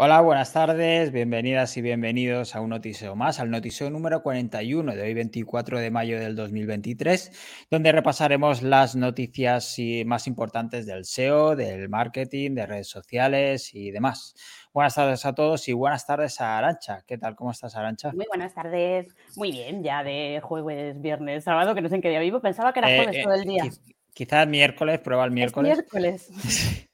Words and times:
Hola, 0.00 0.20
buenas 0.20 0.52
tardes, 0.52 1.10
bienvenidas 1.10 1.76
y 1.76 1.82
bienvenidos 1.82 2.54
a 2.54 2.60
un 2.60 2.70
notiseo 2.70 3.16
más, 3.16 3.40
al 3.40 3.50
notiseo 3.50 3.90
número 3.90 4.22
41 4.22 4.94
de 4.94 5.02
hoy 5.02 5.12
24 5.12 5.80
de 5.80 5.90
mayo 5.90 6.20
del 6.20 6.36
2023, 6.36 7.66
donde 7.68 7.90
repasaremos 7.90 8.62
las 8.62 8.94
noticias 8.94 9.76
más 10.06 10.28
importantes 10.28 10.86
del 10.86 11.04
SEO, 11.04 11.56
del 11.56 11.88
marketing, 11.88 12.54
de 12.54 12.66
redes 12.66 12.86
sociales 12.86 13.74
y 13.74 13.90
demás. 13.90 14.36
Buenas 14.72 14.94
tardes 14.94 15.26
a 15.26 15.34
todos 15.34 15.66
y 15.66 15.72
buenas 15.72 16.06
tardes 16.06 16.40
a 16.40 16.58
Arancha. 16.58 17.02
¿Qué 17.04 17.18
tal? 17.18 17.34
¿Cómo 17.34 17.50
estás, 17.50 17.74
Arancha? 17.74 18.12
Muy 18.12 18.26
buenas 18.28 18.54
tardes. 18.54 19.08
Muy 19.34 19.50
bien, 19.50 19.82
ya 19.82 20.04
de 20.04 20.40
jueves, 20.40 21.00
viernes, 21.00 21.42
sábado, 21.42 21.74
que 21.74 21.80
no 21.80 21.88
sé 21.88 21.96
en 21.96 22.02
qué 22.02 22.10
día 22.10 22.20
vivo. 22.20 22.40
Pensaba 22.40 22.72
que 22.72 22.78
era 22.78 22.92
eh, 22.92 22.98
jueves 22.98 23.16
eh, 23.16 23.22
todo 23.24 23.34
el 23.34 23.44
día. 23.44 23.64
Quizás 24.14 24.46
miércoles, 24.46 25.00
prueba 25.00 25.24
el 25.24 25.32
miércoles. 25.32 25.76
miércoles. 25.92 26.86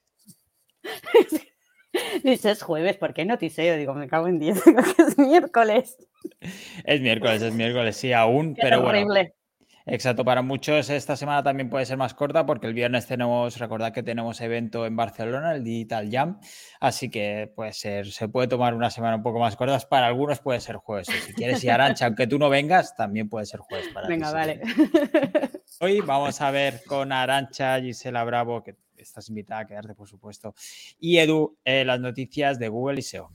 Dice, 2.23 2.51
es 2.51 2.63
jueves, 2.63 2.97
¿por 2.97 3.13
qué 3.13 3.25
notiseo? 3.25 3.77
Digo, 3.77 3.93
me 3.93 4.07
cago 4.07 4.27
en 4.27 4.39
10, 4.39 4.63
es 4.97 5.17
miércoles. 5.17 5.97
Es 6.83 7.01
miércoles, 7.01 7.41
es 7.41 7.53
miércoles, 7.53 7.95
sí, 7.95 8.13
aún, 8.13 8.55
pero 8.59 8.81
bueno. 8.81 9.13
Exacto, 9.87 10.25
para 10.25 10.41
muchos 10.41 10.89
esta 10.89 11.15
semana 11.15 11.43
también 11.43 11.69
puede 11.69 11.85
ser 11.85 11.97
más 11.97 12.15
corta 12.15 12.43
porque 12.43 12.65
el 12.65 12.73
viernes 12.73 13.05
tenemos, 13.05 13.59
recordad 13.59 13.93
que 13.93 14.01
tenemos 14.01 14.41
evento 14.41 14.87
en 14.87 14.95
Barcelona, 14.95 15.53
el 15.53 15.63
Digital 15.63 16.09
Jam, 16.11 16.39
así 16.79 17.11
que 17.11 17.51
puede 17.55 17.71
ser, 17.71 18.07
se 18.07 18.27
puede 18.27 18.47
tomar 18.47 18.73
una 18.73 18.89
semana 18.89 19.17
un 19.17 19.21
poco 19.21 19.39
más 19.39 19.55
corta, 19.55 19.77
para 19.87 20.07
algunos 20.07 20.39
puede 20.39 20.59
ser 20.59 20.77
jueves, 20.77 21.07
si 21.07 21.33
quieres 21.33 21.63
ir 21.63 21.69
Arancha, 21.69 22.07
aunque 22.07 22.25
tú 22.25 22.39
no 22.39 22.49
vengas, 22.49 22.95
también 22.95 23.29
puede 23.29 23.45
ser 23.45 23.59
jueves 23.59 23.89
para 23.93 24.07
Venga, 24.07 24.31
vale. 24.31 24.59
Hoy 25.79 26.01
vamos 26.01 26.41
a 26.41 26.49
ver 26.49 26.81
con 26.87 27.11
Arancha, 27.11 27.79
Gisela 27.79 28.23
Bravo, 28.23 28.63
que 28.63 28.73
estás 29.07 29.29
invitada 29.29 29.61
a 29.61 29.67
quedarte, 29.67 29.95
por 29.95 30.07
supuesto. 30.07 30.53
Y 30.99 31.17
Edu, 31.17 31.57
eh, 31.63 31.85
las 31.85 31.99
noticias 31.99 32.59
de 32.59 32.69
Google 32.69 32.99
y 32.99 33.03
SEO. 33.03 33.31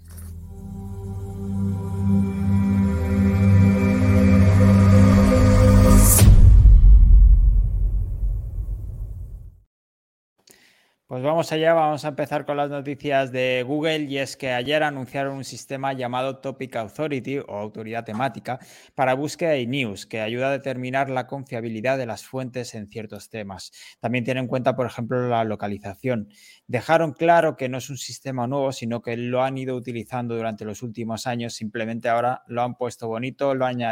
Pues 11.11 11.25
vamos 11.25 11.50
allá, 11.50 11.75
vamos 11.75 12.05
a 12.05 12.08
empezar 12.11 12.47
con 12.47 12.56
las 12.56 12.70
noticias 12.70 13.33
de 13.33 13.64
Google 13.66 14.05
y 14.05 14.19
es 14.19 14.36
que 14.36 14.53
ayer 14.53 14.84
anunciaron 14.84 15.39
un 15.39 15.42
sistema 15.42 15.92
llamado 15.92 16.39
Topic 16.39 16.77
Authority 16.77 17.39
o 17.39 17.56
autoridad 17.56 18.05
temática 18.05 18.61
para 18.94 19.14
búsqueda 19.14 19.56
y 19.56 19.66
news 19.66 20.06
que 20.06 20.20
ayuda 20.20 20.47
a 20.47 20.53
determinar 20.53 21.11
la 21.11 21.27
confiabilidad 21.27 21.98
de 21.98 22.06
las 22.06 22.25
fuentes 22.25 22.77
en 22.77 22.86
ciertos 22.86 23.28
temas. 23.28 23.72
También 23.98 24.22
tiene 24.22 24.38
en 24.38 24.47
cuenta, 24.47 24.77
por 24.77 24.86
ejemplo, 24.86 25.28
la 25.28 25.42
localización. 25.42 26.28
Dejaron 26.69 27.12
claro 27.12 27.56
que 27.56 27.69
no 27.69 27.78
es 27.78 27.91
un 27.91 27.98
sistema 27.98 28.47
nuevo, 28.47 28.70
sino 28.70 29.03
que 29.03 29.16
lo 29.16 29.42
han 29.42 29.58
ido 29.58 29.75
utilizando 29.75 30.36
durante 30.36 30.64
los 30.64 30.81
últimos 30.81 31.27
años, 31.27 31.55
simplemente 31.55 32.08
ahora 32.08 32.44
lo 32.47 32.62
han 32.62 32.77
puesto 32.77 33.08
bonito, 33.08 33.56
lo 33.56 33.66
han 33.66 33.83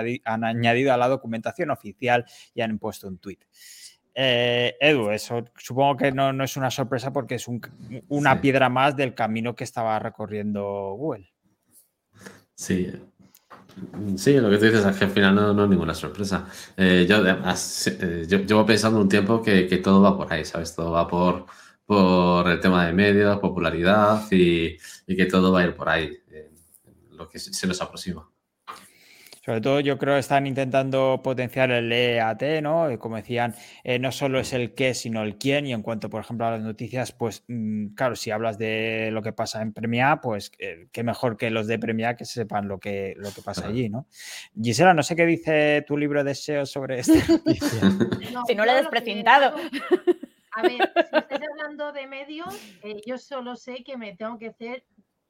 añadido 0.45 0.93
a 0.93 0.97
la 0.97 1.09
documentación 1.09 1.73
oficial 1.73 2.27
y 2.55 2.61
han 2.61 2.79
puesto 2.79 3.09
un 3.09 3.19
tweet. 3.19 3.39
Eh, 4.21 4.77
Edu, 4.81 5.11
eso 5.13 5.45
supongo 5.57 5.97
que 5.97 6.11
no, 6.11 6.43
es 6.43 6.57
una 6.57 6.73
sorpresa 6.73 7.13
porque 7.13 7.37
es 7.37 7.47
una 8.09 8.41
piedra 8.41 8.69
más 8.69 8.97
del 8.97 9.15
camino 9.15 9.55
que 9.55 9.63
estaba 9.63 9.97
recorriendo 10.01 10.65
Google. 10.99 11.33
Sí. 12.53 12.91
Sí, 14.17 14.33
lo 14.41 14.51
que 14.51 14.59
tú 14.59 14.65
dices 14.65 14.85
es 14.85 14.97
que 14.97 15.05
al 15.05 15.13
final 15.13 15.37
no, 15.37 15.63
es 15.63 15.71
ninguna 15.71 15.95
sorpresa. 15.95 16.49
Eh, 16.77 17.07
yo, 17.09 17.25
eh, 17.25 18.27
yo, 18.27 18.39
llevo 18.39 18.67
pensando 18.67 19.01
un 19.01 19.09
tiempo 19.09 19.41
que, 19.41 19.81
todo 19.81 20.03
va 20.03 20.17
por 20.17 20.33
ahí, 20.33 20.45
¿sabes? 20.45 20.75
Todo 20.75 20.91
va 20.91 21.07
por, 21.07 21.47
por 21.87 22.51
el 22.51 22.59
tema 22.59 22.87
de 22.87 22.93
medios, 22.93 23.39
popularidad 23.39 24.23
y, 24.33 24.77
y 25.07 25.17
que 25.17 25.27
todo 25.27 25.53
va 25.53 25.61
a 25.61 25.65
ir 25.67 25.77
por 25.77 25.89
ahí, 25.89 26.11
lo 27.13 27.29
que 27.29 27.39
se 27.39 27.67
nos 27.69 27.81
aproxima. 27.81 28.29
Sobre 29.49 29.63
todo 29.63 29.81
yo 29.81 29.97
creo 29.97 30.13
que 30.13 30.21
están 30.21 30.47
intentando 30.47 31.23
potenciar 31.25 31.71
el 31.71 31.91
EAT, 31.91 32.61
¿no? 32.61 32.87
Como 32.99 33.17
decían, 33.17 33.55
eh, 33.83 33.99
no 33.99 34.13
solo 34.13 34.39
es 34.41 34.53
el 34.53 34.75
qué, 34.75 34.93
sino 34.93 35.23
el 35.23 35.39
quién. 35.39 35.67
Y 35.67 35.73
en 35.73 35.81
cuanto, 35.81 36.11
por 36.11 36.21
ejemplo, 36.21 36.45
a 36.45 36.51
las 36.51 36.61
noticias, 36.61 37.13
pues 37.13 37.45
mm, 37.49 37.95
claro, 37.95 38.15
si 38.15 38.31
hablas 38.31 38.59
de 38.59 39.09
lo 39.11 39.23
que 39.23 39.33
pasa 39.33 39.63
en 39.63 39.73
Premia, 39.73 40.21
pues 40.23 40.53
eh, 40.59 40.89
qué 40.93 41.03
mejor 41.03 41.39
que 41.39 41.49
los 41.49 41.67
de 41.67 41.79
Premia 41.79 42.15
que 42.15 42.27
sepan 42.27 42.69
lo 42.69 42.79
que, 42.79 43.15
lo 43.17 43.33
que 43.33 43.41
pasa 43.41 43.69
allí, 43.69 43.89
¿no? 43.89 44.07
Gisela, 44.55 44.93
no 44.93 45.03
sé 45.03 45.17
qué 45.17 45.25
dice 45.25 45.83
tu 45.87 45.97
libro 45.97 46.23
de 46.23 46.35
SEO 46.35 46.67
sobre 46.67 46.99
esta 46.99 47.15
noticia. 47.33 47.91
si 48.47 48.55
no 48.55 48.67
lo 48.67 48.73
he 48.73 48.75
desprecintado. 48.75 49.55
A 50.53 50.63
ver, 50.63 50.93
si 51.11 51.17
estáis 51.17 51.41
hablando 51.53 51.91
de 51.93 52.07
medios, 52.07 52.55
eh, 52.83 53.01
yo 53.07 53.17
solo 53.17 53.57
sé 53.57 53.83
que 53.83 53.97
me 53.97 54.15
tengo 54.15 54.39
que 54.39 54.49
hacer 54.49 54.85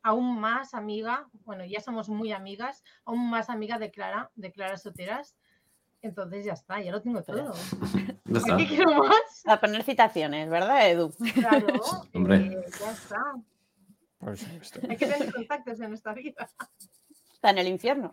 aún 0.09 0.41
más 0.41 0.73
amiga, 0.73 1.29
bueno, 1.45 1.67
ya 1.67 1.81
somos 1.81 2.09
muy 2.09 2.33
amigas, 2.33 2.83
aún 3.05 3.29
más 3.29 3.51
amiga 3.51 3.79
de 3.79 3.91
Clara, 3.91 4.31
de 4.37 4.51
Clara 4.53 4.79
Soteras. 4.79 5.37
Entonces 6.01 6.47
ya 6.47 6.55
está, 6.55 6.81
ya 6.81 6.93
lo 6.93 7.03
tengo 7.03 7.23
todo. 7.23 7.53
¿Qué 8.57 8.67
quiero 8.67 8.95
más? 8.95 9.43
A 9.47 9.61
poner 9.61 9.83
citaciones, 9.83 10.49
¿verdad, 10.49 10.89
Edu? 10.89 11.13
Claro, 11.35 11.67
eh, 12.15 12.65
ya 12.81 12.91
está. 12.91 13.23
Hay 14.89 14.97
que 14.97 15.07
tener 15.07 15.33
contactos 15.33 15.81
en 15.81 15.93
esta 15.93 16.15
vida. 16.15 16.49
Está 17.35 17.51
en 17.51 17.59
el 17.59 17.69
infierno. 17.69 18.11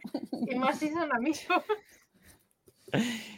Y 0.48 0.56
más 0.56 0.78
si 0.80 0.90
son 0.90 1.14
amigos. 1.14 1.48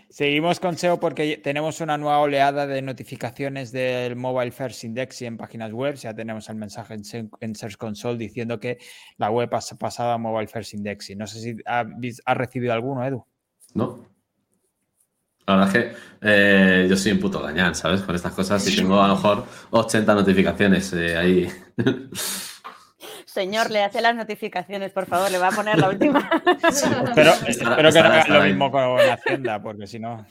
Seguimos 0.10 0.60
con 0.60 0.78
SEO 0.78 1.00
porque 1.00 1.38
tenemos 1.38 1.82
una 1.82 1.98
nueva 1.98 2.20
oleada 2.20 2.66
de 2.66 2.82
notificaciones 2.82 3.74
del 3.74 4.16
Mobile 4.16 4.52
First 4.52 4.86
Index 4.86 5.22
y 5.22 5.26
en 5.26 5.38
páginas 5.38 5.72
web. 5.74 5.96
Ya 5.96 6.14
tenemos 6.14 6.48
el 6.50 6.56
mensaje 6.56 6.96
en 7.42 7.56
Search 7.56 7.76
Console 7.76 8.18
diciendo 8.18 8.60
que 8.60 8.78
la 9.18 9.30
web 9.30 9.54
ha 9.54 9.60
pasado 9.78 10.12
a 10.12 10.18
Mobile 10.18 10.48
First 10.48 10.74
Index. 10.76 11.10
Y 11.10 11.16
no 11.16 11.28
sé 11.28 11.40
si 11.40 11.58
ha, 11.66 12.34
recibido 12.34 12.74
alguno, 12.74 13.06
Edu. 13.06 13.26
No. 13.74 14.08
La 15.46 15.58
verdad 15.58 15.76
es 15.76 15.84
que 15.84 15.98
eh, 16.22 16.88
yo 16.90 16.96
soy 16.96 17.12
un 17.12 17.20
puto 17.20 17.42
gañán, 17.42 17.76
¿sabes? 17.76 18.02
Con 18.02 18.16
estas 18.16 18.34
cosas 18.34 18.66
y 18.68 18.76
tengo 18.78 19.02
a 19.02 19.10
lo 19.10 19.16
mejor 19.16 19.46
80 19.72 20.16
notificaciones 20.16 20.94
eh, 20.94 21.18
ahí. 21.18 21.52
Señor, 23.38 23.70
le 23.70 23.84
hace 23.84 24.02
las 24.02 24.16
notificaciones, 24.16 24.92
por 24.92 25.06
favor, 25.06 25.30
le 25.30 25.38
va 25.38 25.50
a 25.50 25.52
poner 25.52 25.78
la 25.78 25.90
última. 25.90 26.28
Pero 27.16 27.34
espero 27.48 27.92
que 27.92 28.02
no 28.02 28.08
haga 28.08 28.28
lo 28.30 28.42
mismo 28.42 28.72
con 28.72 29.00
Hacienda, 29.00 29.62
porque 29.62 29.86
si 29.86 30.00
no. 30.00 30.26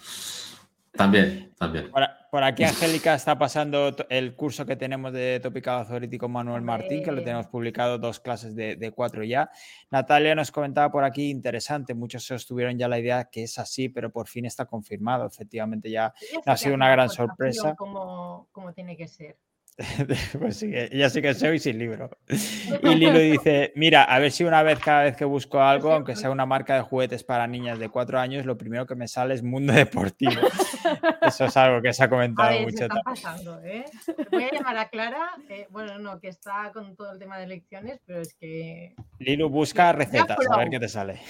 También, 0.90 1.52
también. 1.56 1.88
Por, 2.32 2.42
aquí 2.42 2.64
Angélica 2.64 3.14
está 3.14 3.38
pasando 3.38 3.94
el 4.08 4.34
curso 4.34 4.66
que 4.66 4.74
tenemos 4.74 5.12
de 5.12 5.38
Topical 5.38 5.78
Authority 5.82 6.18
con 6.18 6.32
Manuel 6.32 6.62
Martín, 6.62 7.04
que 7.04 7.12
lo 7.12 7.22
tenemos 7.22 7.46
publicado 7.46 7.96
dos 7.96 8.18
clases 8.18 8.56
de, 8.56 8.92
cuatro 8.92 9.22
ya. 9.22 9.50
Natalia 9.92 10.34
nos 10.34 10.50
comentaba 10.50 10.90
por 10.90 11.04
aquí, 11.04 11.30
interesante, 11.30 11.94
muchos 11.94 12.24
sostuvieron 12.24 12.76
ya 12.76 12.88
la 12.88 12.98
idea 12.98 13.26
que 13.30 13.44
es 13.44 13.56
así, 13.60 13.88
pero 13.88 14.10
por 14.10 14.26
fin 14.26 14.46
está 14.46 14.66
confirmado. 14.66 15.28
Efectivamente, 15.28 15.92
ya 15.92 16.12
ha 16.44 16.56
sido 16.56 16.74
una 16.74 16.90
gran 16.90 17.08
sorpresa. 17.08 17.76
como 17.76 18.48
tiene 18.74 18.96
que 18.96 19.06
ser. 19.06 19.36
pues 20.38 20.56
sí, 20.56 20.70
ella 20.72 21.10
sí 21.10 21.20
que 21.20 21.34
soy 21.34 21.58
sin 21.58 21.78
libro. 21.78 22.10
Y 22.82 22.94
Lilo 22.94 23.18
dice, 23.18 23.72
mira, 23.74 24.04
a 24.04 24.18
ver 24.18 24.32
si 24.32 24.44
una 24.44 24.62
vez, 24.62 24.78
cada 24.78 25.04
vez 25.04 25.16
que 25.16 25.24
busco 25.24 25.60
algo, 25.60 25.92
aunque 25.92 26.16
sea 26.16 26.30
una 26.30 26.46
marca 26.46 26.74
de 26.74 26.80
juguetes 26.80 27.24
para 27.24 27.46
niñas 27.46 27.78
de 27.78 27.88
cuatro 27.88 28.18
años, 28.18 28.46
lo 28.46 28.56
primero 28.56 28.86
que 28.86 28.94
me 28.94 29.06
sale 29.08 29.34
es 29.34 29.42
mundo 29.42 29.72
deportivo. 29.72 30.32
Eso 31.22 31.44
es 31.44 31.56
algo 31.56 31.82
que 31.82 31.92
se 31.92 32.04
ha 32.04 32.08
comentado 32.08 32.60
mucho. 32.60 32.84
Está 32.84 33.02
pasando, 33.04 33.60
¿eh? 33.64 33.84
Voy 34.30 34.44
a 34.44 34.52
llamar 34.52 34.78
a 34.78 34.88
Clara, 34.88 35.30
eh, 35.48 35.66
bueno, 35.70 35.98
no, 35.98 36.20
que 36.20 36.28
está 36.28 36.70
con 36.72 36.96
todo 36.96 37.12
el 37.12 37.18
tema 37.18 37.38
de 37.38 37.44
elecciones, 37.44 38.00
pero 38.06 38.20
es 38.20 38.34
que... 38.34 38.94
Lilo 39.18 39.48
busca 39.48 39.92
recetas, 39.92 40.38
a 40.50 40.56
ver 40.56 40.70
qué 40.70 40.80
te 40.80 40.88
sale. 40.88 41.20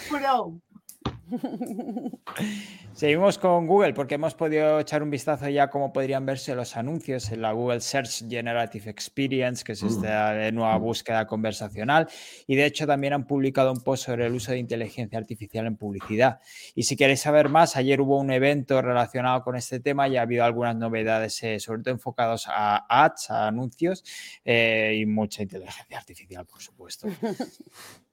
Seguimos 2.92 3.38
con 3.38 3.66
Google 3.66 3.92
porque 3.92 4.14
hemos 4.14 4.34
podido 4.34 4.80
echar 4.80 5.02
un 5.02 5.10
vistazo 5.10 5.48
ya 5.48 5.68
cómo 5.68 5.92
podrían 5.92 6.24
verse 6.24 6.54
los 6.54 6.76
anuncios 6.76 7.30
en 7.30 7.42
la 7.42 7.52
Google 7.52 7.80
Search 7.80 8.28
Generative 8.28 8.90
Experience, 8.90 9.64
que 9.64 9.72
es 9.72 9.82
mm. 9.82 9.86
esta 9.86 10.50
nueva 10.52 10.76
búsqueda 10.78 11.26
conversacional. 11.26 12.08
Y 12.46 12.56
de 12.56 12.66
hecho 12.66 12.86
también 12.86 13.12
han 13.12 13.26
publicado 13.26 13.72
un 13.72 13.82
post 13.82 14.06
sobre 14.06 14.26
el 14.26 14.32
uso 14.32 14.52
de 14.52 14.58
inteligencia 14.58 15.18
artificial 15.18 15.66
en 15.66 15.76
publicidad. 15.76 16.40
Y 16.74 16.84
si 16.84 16.96
queréis 16.96 17.20
saber 17.20 17.48
más, 17.48 17.76
ayer 17.76 18.00
hubo 18.00 18.18
un 18.18 18.30
evento 18.30 18.80
relacionado 18.80 19.42
con 19.42 19.56
este 19.56 19.80
tema 19.80 20.08
y 20.08 20.16
ha 20.16 20.22
habido 20.22 20.44
algunas 20.44 20.76
novedades, 20.76 21.42
eh, 21.42 21.60
sobre 21.60 21.82
todo 21.82 21.94
enfocados 21.94 22.46
a 22.48 22.86
ads, 22.88 23.30
a 23.30 23.48
anuncios 23.48 24.04
eh, 24.44 24.96
y 25.00 25.06
mucha 25.06 25.42
inteligencia 25.42 25.98
artificial, 25.98 26.46
por 26.46 26.62
supuesto. 26.62 27.08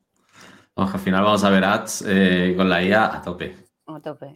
al 0.76 1.00
final 1.00 1.24
vamos 1.24 1.44
a 1.44 1.50
ver 1.50 1.64
ads 1.64 2.04
eh, 2.08 2.54
con 2.58 2.70
la 2.70 2.84
IA 2.84 3.18
a 3.18 3.22
tope. 3.22 3.56
A 3.86 4.00
tope. 4.00 4.34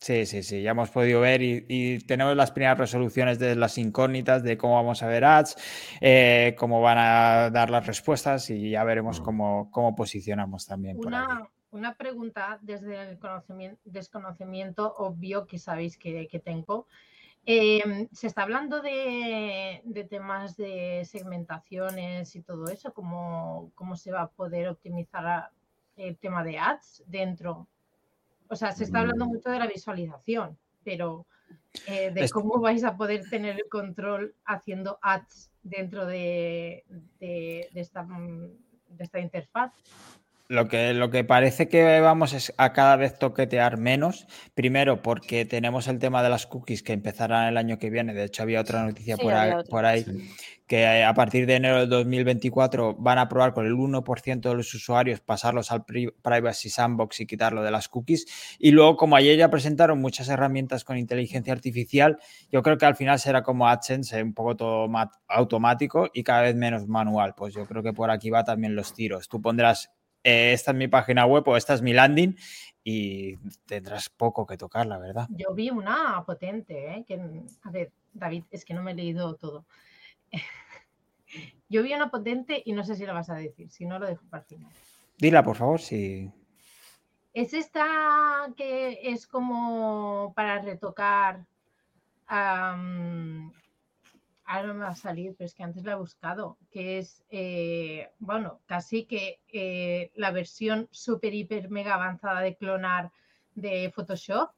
Sí, 0.00 0.26
sí, 0.26 0.42
sí, 0.42 0.60
ya 0.60 0.72
hemos 0.72 0.90
podido 0.90 1.22
ver 1.22 1.40
y, 1.40 1.98
tenemos 2.00 2.36
las 2.36 2.50
primeras 2.50 2.76
resoluciones 2.76 3.38
de 3.38 3.56
las 3.56 3.78
incógnitas 3.78 4.42
de 4.42 4.58
cómo 4.58 4.74
vamos 4.74 5.02
a 5.02 5.06
ver 5.06 5.24
ads, 5.24 5.56
eh, 6.02 6.54
cómo 6.58 6.82
van 6.82 6.98
a 6.98 7.50
dar 7.50 7.70
las 7.70 7.86
respuestas 7.86 8.50
y 8.50 8.68
ya 8.68 8.84
veremos 8.84 9.22
cómo, 9.22 9.70
cómo 9.70 9.94
posicionamos 9.94 10.66
también. 10.66 10.98
Una, 10.98 11.48
una 11.70 11.94
pregunta 11.94 12.58
desde 12.60 13.00
el 13.00 13.18
desconocimiento 13.84 14.94
obvio 14.98 15.46
que 15.46 15.58
sabéis 15.58 15.96
que, 15.96 16.28
que 16.28 16.38
tengo. 16.38 16.86
Em, 17.46 18.08
se 18.12 18.26
está 18.26 18.42
hablando 18.42 18.80
de, 18.80 19.82
de 19.84 20.04
temas 20.04 20.56
de 20.56 21.02
segmentaciones 21.04 22.34
y 22.36 22.42
todo 22.42 22.68
eso, 22.68 22.94
cómo, 22.94 23.70
cómo 23.74 23.96
se 23.96 24.12
va 24.12 24.22
a 24.22 24.30
poder 24.30 24.68
optimizar 24.68 25.50
el 25.96 26.16
tema 26.16 26.42
de 26.42 26.58
ads 26.58 27.02
dentro. 27.06 27.68
O 28.48 28.56
sea, 28.56 28.72
se 28.72 28.84
está 28.84 29.00
hablando 29.00 29.26
Mm. 29.26 29.28
mucho 29.28 29.50
de 29.50 29.58
la 29.58 29.66
visualización, 29.66 30.56
pero 30.84 31.26
eh, 31.86 32.10
de 32.12 32.28
cómo 32.30 32.60
vais 32.60 32.82
a 32.84 32.96
poder 32.96 33.28
tener 33.28 33.56
el 33.56 33.68
control 33.68 34.34
haciendo 34.46 34.98
ads 35.02 35.50
dentro 35.62 36.06
de, 36.06 36.84
de- 37.20 37.68
de 37.72 37.80
esta, 37.80 38.02
mm, 38.04 38.48
de 38.88 39.04
esta 39.04 39.18
interfaz. 39.20 39.72
Lo 40.48 40.68
que, 40.68 40.92
lo 40.92 41.10
que 41.10 41.24
parece 41.24 41.68
que 41.68 42.00
vamos 42.00 42.34
es 42.34 42.52
a 42.58 42.74
cada 42.74 42.96
vez 42.96 43.18
toquetear 43.18 43.78
menos. 43.78 44.26
Primero, 44.54 45.00
porque 45.00 45.46
tenemos 45.46 45.88
el 45.88 45.98
tema 45.98 46.22
de 46.22 46.28
las 46.28 46.46
cookies 46.46 46.82
que 46.82 46.92
empezarán 46.92 47.48
el 47.48 47.56
año 47.56 47.78
que 47.78 47.88
viene. 47.88 48.12
De 48.12 48.24
hecho, 48.24 48.42
había 48.42 48.60
otra 48.60 48.84
noticia 48.84 49.16
Sí, 49.16 49.22
por, 49.22 49.32
había 49.32 49.52
ahí, 49.54 49.58
otra. 49.60 49.70
por 49.70 49.84
ahí 49.86 50.02
Sí. 50.04 50.30
que 50.66 51.02
a 51.02 51.14
partir 51.14 51.46
de 51.46 51.54
enero 51.56 51.80
del 51.80 51.88
2024 51.88 52.94
van 52.94 53.18
a 53.18 53.28
probar 53.28 53.54
con 53.54 53.64
el 53.66 53.72
1% 53.74 54.50
de 54.50 54.54
los 54.54 54.72
usuarios 54.74 55.20
pasarlos 55.20 55.70
al 55.72 55.84
pri- 55.86 56.10
Privacy 56.22 56.68
Sandbox 56.68 57.20
y 57.20 57.26
quitarlo 57.26 57.62
de 57.62 57.70
las 57.70 57.88
cookies. 57.88 58.26
Y 58.58 58.70
luego, 58.72 58.96
como 58.98 59.16
ayer 59.16 59.38
ya 59.38 59.48
presentaron 59.50 59.98
muchas 60.00 60.28
herramientas 60.28 60.84
con 60.84 60.98
inteligencia 60.98 61.54
artificial, 61.54 62.18
yo 62.52 62.62
creo 62.62 62.76
que 62.76 62.84
al 62.86 62.96
final 62.96 63.18
será 63.18 63.42
como 63.42 63.66
AdSense, 63.66 64.18
eh, 64.18 64.22
un 64.22 64.34
poco 64.34 64.56
todo 64.56 64.88
automático 65.28 66.08
y 66.12 66.22
cada 66.22 66.42
vez 66.42 66.54
menos 66.54 66.86
manual. 66.86 67.34
Pues 67.34 67.54
yo 67.54 67.64
creo 67.66 67.82
que 67.82 67.92
por 67.94 68.10
aquí 68.10 68.28
va 68.30 68.44
también 68.44 68.74
los 68.76 68.92
tiros. 68.94 69.28
Tú 69.28 69.40
pondrás, 69.40 69.90
eh, 70.24 70.52
esta 70.52 70.70
es 70.70 70.76
mi 70.76 70.88
página 70.88 71.26
web 71.26 71.46
o 71.46 71.56
esta 71.56 71.74
es 71.74 71.82
mi 71.82 71.92
landing 71.92 72.36
y 72.82 73.36
tendrás 73.66 74.08
poco 74.08 74.46
que 74.46 74.56
tocar, 74.56 74.86
la 74.86 74.98
verdad. 74.98 75.26
Yo 75.30 75.54
vi 75.54 75.70
una 75.70 76.22
potente, 76.26 76.94
¿eh? 76.94 77.04
que, 77.06 77.20
a 77.62 77.70
ver, 77.70 77.92
David, 78.12 78.44
es 78.50 78.64
que 78.64 78.74
no 78.74 78.82
me 78.82 78.92
he 78.92 78.94
leído 78.94 79.36
todo. 79.36 79.64
Yo 81.68 81.82
vi 81.82 81.94
una 81.94 82.10
potente 82.10 82.62
y 82.64 82.72
no 82.72 82.84
sé 82.84 82.96
si 82.96 83.06
la 83.06 83.12
vas 83.12 83.30
a 83.30 83.34
decir, 83.34 83.70
si 83.70 83.86
no 83.86 83.98
lo 83.98 84.06
dejo 84.06 84.24
para 84.28 84.42
el 84.42 84.48
final. 84.48 84.72
Dila, 85.18 85.42
por 85.42 85.56
favor, 85.56 85.80
si... 85.80 86.30
Es 87.32 87.52
esta 87.52 88.52
que 88.56 89.00
es 89.02 89.26
como 89.26 90.32
para 90.36 90.60
retocar. 90.60 91.44
Ahora 94.46 94.68
no 94.68 94.74
me 94.74 94.80
va 94.80 94.88
a 94.90 94.96
salir, 94.96 95.34
pero 95.36 95.46
es 95.46 95.54
que 95.54 95.62
antes 95.62 95.84
la 95.84 95.92
he 95.92 95.96
buscado. 95.96 96.58
Que 96.70 96.98
es, 96.98 97.22
eh, 97.30 98.10
bueno, 98.18 98.60
casi 98.66 99.04
que 99.04 99.40
eh, 99.52 100.10
la 100.14 100.30
versión 100.30 100.88
super, 100.90 101.32
hiper, 101.34 101.70
mega 101.70 101.94
avanzada 101.94 102.40
de 102.40 102.56
clonar 102.56 103.10
de 103.54 103.90
Photoshop. 103.94 104.50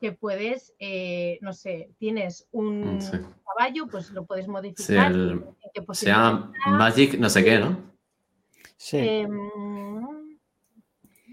Que 0.00 0.12
puedes, 0.12 0.74
eh, 0.78 1.38
no 1.42 1.52
sé, 1.52 1.90
tienes 1.98 2.48
un 2.52 3.00
Sí. 3.02 3.18
caballo, 3.44 3.86
pues 3.86 4.10
lo 4.12 4.24
puedes 4.24 4.46
Sí, 4.46 4.50
modificar. 4.50 5.12
el- 5.12 5.44
se 5.92 6.06
llama. 6.06 6.52
Magic 6.66 7.18
no 7.18 7.28
sé 7.28 7.44
qué, 7.44 7.58
¿no? 7.58 7.76
Sí. 8.78 8.96
Em, 8.96 10.38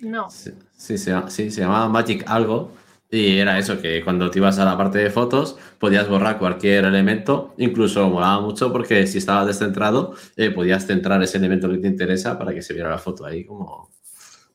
no, 0.01 0.30
Sí, 0.30 0.51
sí, 0.75 0.98
se, 0.98 1.12
llama- 1.12 1.30
sí, 1.30 1.50
se 1.50 1.62
llamaba 1.62 1.88
Magic 1.88 2.24
algo 2.27 2.71
y 3.09 3.38
era 3.38 3.57
eso, 3.57 3.81
que 3.81 4.04
cuando 4.04 4.30
te 4.30 4.39
ibas 4.39 4.59
a 4.59 4.65
la 4.65 4.77
parte 4.77 4.98
de 5.00 5.09
fotos 5.09 5.57
podías 5.80 6.09
borrar 6.09 6.38
cualquier 6.39 6.86
elemento, 6.86 7.54
incluso 7.57 8.09
molaba 8.09 8.42
mucho 8.42 8.71
porque 8.71 9.07
si 9.07 9.18
estaba 9.19 9.45
descentrado 9.45 10.13
eh, 10.36 10.51
podías 10.51 10.86
centrar 10.86 11.21
ese 11.24 11.38
elemento 11.38 11.69
que 11.69 11.77
te 11.77 11.88
interesa 11.88 12.38
para 12.38 12.54
que 12.54 12.62
se 12.62 12.74
viera 12.74 12.89
la 12.89 12.98
foto 12.98 13.25
ahí 13.25 13.45
como... 13.45 13.89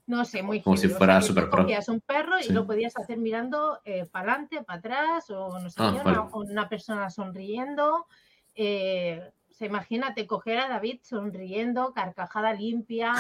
No 0.05 0.25
sé, 0.25 0.43
muy 0.43 0.61
Como 0.61 0.77
si 0.77 0.83
heavy, 0.83 0.95
o 0.95 0.99
fuera 0.99 1.21
sea, 1.21 1.29
super 1.29 1.49
pro. 1.49 1.67
Un 1.89 2.01
perro 2.01 2.39
y 2.39 2.43
Sí. 2.43 2.53
lo 2.53 2.67
podías 2.67 2.97
hacer 2.99 3.19
mirando 3.19 3.81
para 4.11 4.33
adelante, 4.33 4.63
para 4.65 4.79
atrás, 4.81 5.31
o 5.31 5.59
no 5.61 5.71
sé 5.71 5.77
Ah, 5.81 5.93
qué, 5.97 6.05
vale. 6.05 6.19
una, 6.19 6.29
o 6.33 6.41
una 6.41 6.69
persona 6.69 7.09
sonriendo. 7.09 8.07
Eh, 8.55 9.23
o 9.49 9.55
sea, 9.55 9.69
imagínate 9.69 10.27
coger 10.27 10.59
a 10.59 10.69
David 10.69 10.99
sonriendo, 11.05 11.93
carcajada 11.95 12.53
limpia. 12.53 13.13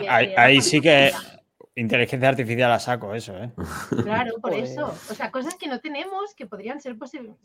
y 0.00 0.06
Ahí, 0.06 0.32
ahí 0.36 0.58
"Ah, 0.58 0.62
sí 0.62 0.80
que 0.80 1.10
inteligencia 1.76 2.28
artificial 2.28 2.70
la 2.70 2.78
saco, 2.78 3.14
eso, 3.14 3.36
¿eh? 3.36 3.50
Claro, 4.02 4.34
por 4.40 4.54
eso. 4.54 4.86
O 5.10 5.14
sea, 5.14 5.30
cosas 5.30 5.54
que 5.56 5.66
no 5.68 5.80
tenemos 5.80 6.34
que 6.34 6.46
podrían 6.46 6.80
ser, 6.80 6.96
posi- 6.96 7.36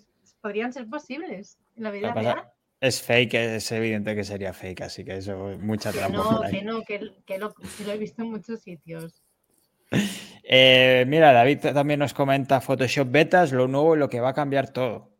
podrían 0.41 0.71
ser 0.73 0.87
posibles 0.87 1.57
en 1.75 1.83
la 1.83 1.91
vida 1.91 2.13
real. 2.13 2.43
Es 2.81 3.01
fake, 3.01 3.33
es 3.33 3.71
evidente 3.73 4.15
que 4.15 4.23
sería 4.23 4.53
fake, 4.53 4.81
así 4.81 5.03
que 5.03 5.17
eso, 5.17 5.35
mucha 5.59 5.91
Que 5.91 5.97
trampa 5.97 6.17
no, 6.17 6.41
que 6.49 6.61
no, 6.61 6.81
que, 6.83 7.11
que 7.25 7.37
lo, 7.37 7.53
que 7.53 7.83
lo 7.85 7.91
he 7.91 7.97
visto 7.97 8.21
en 8.21 8.31
muchos 8.31 8.61
sitios. 8.61 9.21
Eh, 10.43 11.03
mira, 11.07 11.33
David 11.33 11.59
también 11.73 11.99
nos 11.99 12.13
comenta 12.13 12.61
Photoshop 12.61 13.09
betas, 13.11 13.51
lo 13.51 13.67
nuevo 13.67 13.95
y 13.95 13.99
lo 13.99 14.09
que 14.09 14.21
va 14.21 14.29
a 14.29 14.33
cambiar 14.33 14.69
todo. 14.69 15.11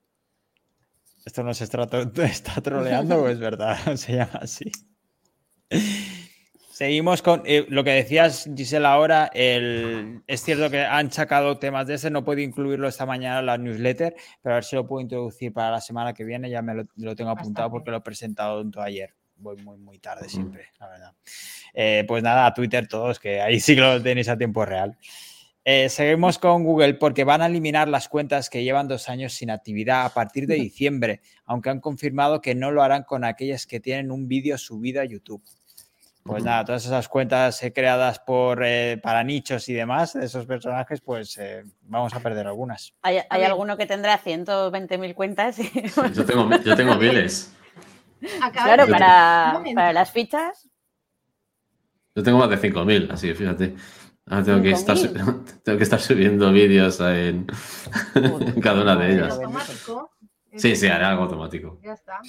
¿Esto 1.25 1.43
nos 1.43 1.59
está, 1.59 1.83
está 2.23 2.61
troleando 2.61 3.23
o 3.23 3.27
es 3.27 3.39
verdad? 3.39 3.77
Se 3.97 4.13
llama 4.13 4.39
así. 4.41 4.71
Seguimos 6.79 7.21
con 7.21 7.43
eh, 7.43 7.65
lo 7.67 7.83
que 7.83 7.89
decías, 7.89 8.49
Gisela, 8.55 8.93
ahora. 8.93 9.29
El, 9.33 10.23
es 10.27 10.41
cierto 10.41 10.69
que 10.69 10.79
han 10.79 11.11
sacado 11.11 11.57
temas 11.57 11.87
de 11.87 11.95
ese, 11.95 12.09
no 12.09 12.23
puedo 12.23 12.39
incluirlo 12.39 12.87
esta 12.87 13.05
mañana 13.05 13.39
en 13.39 13.47
la 13.47 13.57
newsletter, 13.57 14.15
pero 14.41 14.53
a 14.53 14.55
ver 14.55 14.63
si 14.63 14.77
lo 14.77 14.87
puedo 14.87 15.01
introducir 15.01 15.51
para 15.51 15.71
la 15.71 15.81
semana 15.81 16.13
que 16.13 16.23
viene. 16.23 16.49
Ya 16.49 16.61
me 16.61 16.73
lo, 16.73 16.85
lo 16.95 17.17
tengo 17.17 17.31
apuntado 17.31 17.67
Bastante. 17.67 17.71
porque 17.71 17.91
lo 17.91 17.97
he 17.97 18.01
presentado 18.01 18.61
tanto 18.61 18.81
ayer. 18.81 19.13
Voy 19.35 19.57
muy, 19.61 19.77
muy 19.77 19.99
tarde 19.99 20.29
siempre, 20.29 20.67
la 20.79 20.87
verdad. 20.87 21.11
Eh, 21.73 22.05
pues 22.07 22.23
nada, 22.23 22.45
a 22.45 22.53
Twitter 22.53 22.87
todos, 22.87 23.19
que 23.19 23.41
ahí 23.41 23.59
sí 23.59 23.75
que 23.75 23.81
lo 23.81 24.01
tenéis 24.01 24.29
a 24.29 24.37
tiempo 24.37 24.63
real. 24.63 24.97
Eh, 25.65 25.89
seguimos 25.89 26.39
con 26.39 26.63
Google 26.63 26.93
porque 26.93 27.25
van 27.25 27.41
a 27.41 27.47
eliminar 27.47 27.89
las 27.89 28.07
cuentas 28.07 28.49
que 28.49 28.63
llevan 28.63 28.87
dos 28.87 29.09
años 29.09 29.33
sin 29.33 29.51
actividad 29.51 30.05
a 30.05 30.13
partir 30.13 30.47
de 30.47 30.55
diciembre, 30.55 31.19
aunque 31.43 31.71
han 31.71 31.81
confirmado 31.81 32.39
que 32.39 32.55
no 32.55 32.71
lo 32.71 32.83
harán 32.83 33.03
con 33.03 33.25
aquellas 33.25 33.67
que 33.67 33.81
tienen 33.81 34.11
un 34.11 34.29
vídeo 34.29 34.57
subido 34.57 35.01
a 35.01 35.03
YouTube. 35.03 35.43
Pues 36.23 36.43
nada, 36.43 36.63
todas 36.65 36.85
esas 36.85 37.07
cuentas 37.07 37.61
eh, 37.63 37.73
creadas 37.73 38.19
por, 38.19 38.61
eh, 38.63 38.99
para 39.01 39.23
nichos 39.23 39.67
y 39.69 39.73
demás 39.73 40.13
de 40.13 40.25
esos 40.25 40.45
personajes, 40.45 41.01
pues 41.01 41.37
eh, 41.37 41.63
vamos 41.81 42.13
a 42.13 42.19
perder 42.19 42.45
algunas. 42.47 42.93
Hay, 43.01 43.19
alguno 43.29 43.77
que 43.77 43.85
tendrá 43.85 44.17
120.000 44.17 45.15
cuentas. 45.15 45.57
y- 45.59 45.71
Yo 46.13 46.25
tengo, 46.25 46.49
yo 46.61 46.75
tengo 46.75 46.95
miles. 46.95 47.53
Claro, 48.51 48.87
para, 48.87 49.91
las 49.93 50.11
fichas. 50.11 50.69
Yo 52.15 52.21
tengo 52.23 52.37
más 52.37 52.49
de 52.49 52.57
5.000, 52.57 53.11
así 53.11 53.27
que 53.27 53.35
fíjate. 53.35 53.75
Ahora 54.27 54.43
tengo 54.43 54.61
que, 54.61 54.71
estar, 54.71 54.97
5.000. 54.97 55.45
su- 55.45 55.61
tengo 55.63 55.77
que 55.77 55.83
estar 55.83 55.99
subiendo 55.99 56.51
vídeos 56.51 56.99
en, 56.99 57.47
en 58.15 58.61
cada 58.61 58.81
una 58.81 58.95
de 58.97 59.13
ellas. 59.13 59.31
automático. 59.33 60.11
Sí, 60.55 60.75
sí, 60.75 60.87
haré 60.87 61.05
algo 61.05 61.23
automático. 61.23 61.79
Ya 61.81 61.93
está. 61.93 62.19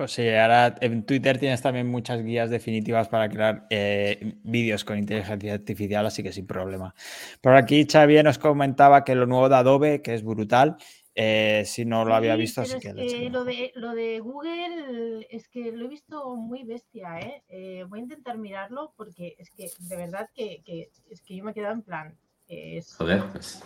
Pues 0.00 0.12
sí, 0.12 0.26
ahora 0.30 0.76
en 0.80 1.04
Twitter 1.04 1.36
tienes 1.38 1.60
también 1.60 1.86
muchas 1.86 2.22
guías 2.24 2.48
definitivas 2.48 3.08
para 3.08 3.28
crear 3.28 3.66
eh, 3.68 4.32
vídeos 4.44 4.82
con 4.82 4.96
inteligencia 4.96 5.52
artificial, 5.52 6.06
así 6.06 6.22
que 6.22 6.32
sin 6.32 6.46
problema. 6.46 6.94
Por 7.42 7.54
aquí 7.54 7.86
Xavier 7.86 8.24
nos 8.24 8.38
comentaba 8.38 9.04
que 9.04 9.14
lo 9.14 9.26
nuevo 9.26 9.50
de 9.50 9.56
Adobe, 9.56 10.00
que 10.00 10.14
es 10.14 10.24
brutal, 10.24 10.78
eh, 11.14 11.64
si 11.66 11.84
no 11.84 12.06
lo 12.06 12.14
había 12.14 12.34
visto, 12.34 12.62
así 12.62 12.78
es 12.78 12.82
que 13.12 13.28
lo 13.28 13.44
de, 13.44 13.72
lo 13.74 13.90
de 13.94 14.20
Google 14.20 15.26
es 15.28 15.46
que 15.48 15.70
lo 15.70 15.84
he 15.84 15.88
visto 15.88 16.34
muy 16.34 16.64
bestia, 16.64 17.20
¿eh? 17.20 17.42
Eh, 17.50 17.84
voy 17.86 17.98
a 17.98 18.02
intentar 18.04 18.38
mirarlo 18.38 18.94
porque 18.96 19.36
es 19.38 19.50
que 19.50 19.68
de 19.80 19.96
verdad 19.96 20.30
que, 20.34 20.62
que- 20.64 20.88
es 21.10 21.20
que 21.20 21.36
yo 21.36 21.44
me 21.44 21.50
he 21.50 21.54
quedado 21.54 21.74
en 21.74 21.82
plan. 21.82 22.16
es- 22.48 22.94
Joder, 22.96 23.22
pues, 23.32 23.62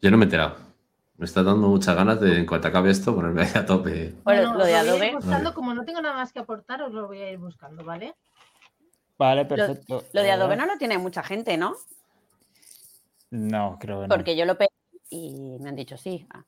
yo 0.00 0.12
no 0.12 0.16
me 0.16 0.22
he 0.22 0.26
enterado. 0.26 0.54
Me 1.16 1.26
está 1.26 1.42
dando 1.42 1.68
muchas 1.68 1.94
ganas 1.94 2.20
de, 2.20 2.38
en 2.38 2.46
cuanto 2.46 2.68
acabe 2.68 2.90
esto, 2.90 3.14
ponerme 3.14 3.42
ahí 3.42 3.50
a 3.54 3.64
tope. 3.66 4.14
Bueno, 4.24 4.54
lo 4.54 4.64
de 4.64 4.72
voy 4.72 4.72
a 4.72 4.82
ir 4.82 4.88
Adobe. 4.88 5.14
buscando, 5.14 5.54
como 5.54 5.74
no 5.74 5.84
tengo 5.84 6.00
nada 6.00 6.14
más 6.16 6.32
que 6.32 6.40
aportar, 6.40 6.82
os 6.82 6.92
lo 6.92 7.06
voy 7.06 7.18
a 7.20 7.30
ir 7.30 7.38
buscando, 7.38 7.84
¿vale? 7.84 8.14
Vale, 9.18 9.44
perfecto. 9.44 10.04
Lo 10.12 10.22
de 10.22 10.28
Eh, 10.28 10.32
Adobe 10.32 10.56
no 10.56 10.66
lo 10.66 10.76
tiene 10.78 10.98
mucha 10.98 11.22
gente, 11.22 11.56
¿no? 11.56 11.74
No, 13.30 13.78
creo 13.80 14.00
que 14.02 14.08
no. 14.08 14.14
Porque 14.14 14.36
yo 14.36 14.44
lo 14.46 14.56
pedí 14.58 14.68
y 15.10 15.58
me 15.60 15.68
han 15.68 15.76
dicho 15.76 15.96
sí. 15.96 16.26
Ah, 16.30 16.44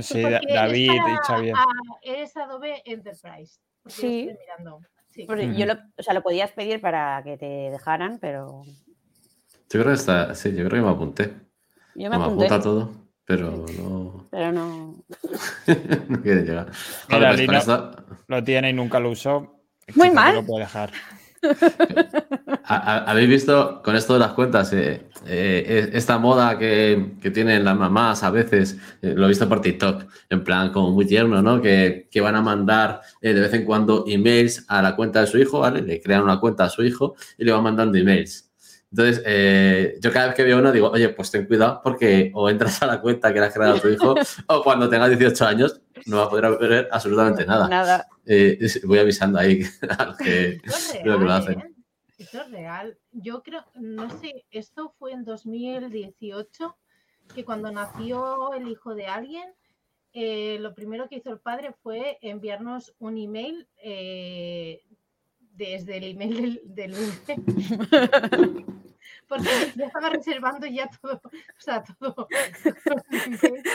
Sí, 0.00 0.22
Porque 0.22 0.40
David 0.54 0.90
y 0.92 1.16
Xavier. 1.26 1.54
a- 1.54 1.64
es 2.02 2.36
Adobe 2.36 2.82
Enterprise. 2.84 3.60
Sí. 3.86 4.28
estoy 4.30 4.38
mirando. 4.40 4.80
Sí. 5.08 5.24
porque 5.26 5.54
yo 5.54 5.64
lo, 5.64 5.74
o 5.96 6.02
sea, 6.02 6.12
lo 6.12 6.22
podías 6.22 6.50
pedir 6.52 6.78
para 6.80 7.22
que 7.22 7.38
te 7.38 7.46
dejaran, 7.70 8.18
pero 8.18 8.62
Yo 8.66 9.80
creo 9.80 9.86
que 9.86 9.92
está, 9.94 10.34
sí, 10.34 10.50
yo 10.54 10.66
creo 10.68 10.82
que 10.82 10.86
me 10.86 10.92
apunté. 10.92 11.34
yo 11.94 12.10
me 12.10 12.18
Me 12.18 12.24
apunté, 12.24 12.46
apunta 12.46 12.60
todo, 12.62 12.90
pero 13.26 13.66
no, 13.78 14.26
pero 14.30 14.52
no. 14.52 14.94
no 16.08 16.22
quiere 16.22 16.42
llegar. 16.42 16.70
Mira, 17.10 17.32
Joder, 17.32 17.46
pues 17.46 17.66
Lino- 17.66 17.90
Lo 18.28 18.44
tiene 18.44 18.70
y 18.70 18.72
nunca 18.72 18.98
lo 19.00 19.10
usó. 19.10 19.60
Muy 19.94 20.10
mal. 20.10 20.36
Lo 20.36 20.46
puede 20.46 20.64
dejar. 20.64 20.90
¿ha- 22.64 22.76
ha- 22.76 23.04
¿Habéis 23.10 23.28
visto 23.28 23.80
con 23.82 23.94
esto 23.94 24.14
de 24.14 24.20
las 24.20 24.32
cuentas? 24.32 24.72
eh, 24.72 25.06
eh, 25.26 25.90
esta 25.92 26.18
moda 26.18 26.58
que, 26.58 27.12
que 27.20 27.30
tienen 27.30 27.64
las 27.64 27.76
mamás 27.76 28.22
a 28.22 28.30
veces, 28.30 28.78
eh, 29.02 29.12
lo 29.16 29.26
he 29.26 29.28
visto 29.28 29.48
por 29.48 29.60
TikTok, 29.60 30.04
en 30.30 30.42
plan 30.44 30.72
como 30.72 30.90
muy 30.92 31.06
tierno, 31.06 31.42
¿no? 31.42 31.60
Que, 31.60 32.08
que 32.10 32.20
van 32.20 32.36
a 32.36 32.42
mandar 32.42 33.00
eh, 33.20 33.32
de 33.34 33.40
vez 33.40 33.52
en 33.54 33.64
cuando 33.64 34.04
emails 34.08 34.64
a 34.68 34.82
la 34.82 34.96
cuenta 34.96 35.20
de 35.20 35.26
su 35.26 35.38
hijo, 35.38 35.60
¿vale? 35.60 35.82
Le 35.82 36.00
crean 36.00 36.22
una 36.22 36.40
cuenta 36.40 36.64
a 36.64 36.68
su 36.70 36.82
hijo 36.84 37.14
y 37.38 37.44
le 37.44 37.52
van 37.52 37.62
mandando 37.62 37.98
emails. 37.98 38.50
Entonces, 38.90 39.22
eh, 39.26 39.98
yo 40.00 40.12
cada 40.12 40.26
vez 40.26 40.36
que 40.36 40.44
veo 40.44 40.58
uno 40.58 40.72
digo, 40.72 40.90
oye, 40.90 41.08
pues 41.10 41.30
ten 41.30 41.46
cuidado 41.46 41.80
porque 41.82 42.30
o 42.34 42.48
entras 42.48 42.82
a 42.82 42.86
la 42.86 43.00
cuenta 43.00 43.32
que 43.32 43.40
le 43.40 43.46
has 43.46 43.54
creado 43.54 43.76
a 43.76 43.80
tu 43.80 43.88
hijo 43.88 44.14
o 44.46 44.62
cuando 44.62 44.88
tenga 44.88 45.08
18 45.08 45.44
años 45.44 45.80
no 46.06 46.18
va 46.18 46.24
a 46.24 46.30
poder 46.30 46.58
ver 46.58 46.88
absolutamente 46.90 47.44
nada. 47.44 47.68
Nada. 47.68 48.06
Eh, 48.24 48.58
voy 48.84 48.98
avisando 48.98 49.38
ahí 49.38 49.62
a 49.98 50.04
los 50.04 50.16
que, 50.16 50.60
lo 50.64 51.02
que 51.02 51.08
lo 51.08 51.18
real, 51.18 51.30
hacen. 51.30 51.60
¿eh? 51.60 51.72
Esto 52.18 52.40
es 52.42 52.50
real. 52.50 52.98
Yo 53.12 53.42
creo, 53.42 53.64
no 53.74 54.08
sé, 54.20 54.44
esto 54.50 54.94
fue 54.98 55.12
en 55.12 55.24
2018, 55.24 56.76
que 57.34 57.44
cuando 57.44 57.70
nació 57.70 58.54
el 58.54 58.68
hijo 58.68 58.94
de 58.94 59.06
alguien, 59.06 59.52
eh, 60.12 60.58
lo 60.60 60.74
primero 60.74 61.08
que 61.08 61.16
hizo 61.16 61.30
el 61.30 61.40
padre 61.40 61.74
fue 61.82 62.18
enviarnos 62.22 62.94
un 62.98 63.18
email 63.18 63.68
eh, 63.76 64.82
desde 65.56 65.96
el 65.96 66.04
email 66.04 66.60
del, 66.64 66.94
del. 67.26 68.66
Porque 69.28 69.48
ya 69.74 69.86
estaba 69.86 70.10
reservando 70.10 70.66
ya 70.66 70.88
todo, 71.02 71.20
o 71.24 71.30
sea, 71.60 71.82
todo. 71.98 72.28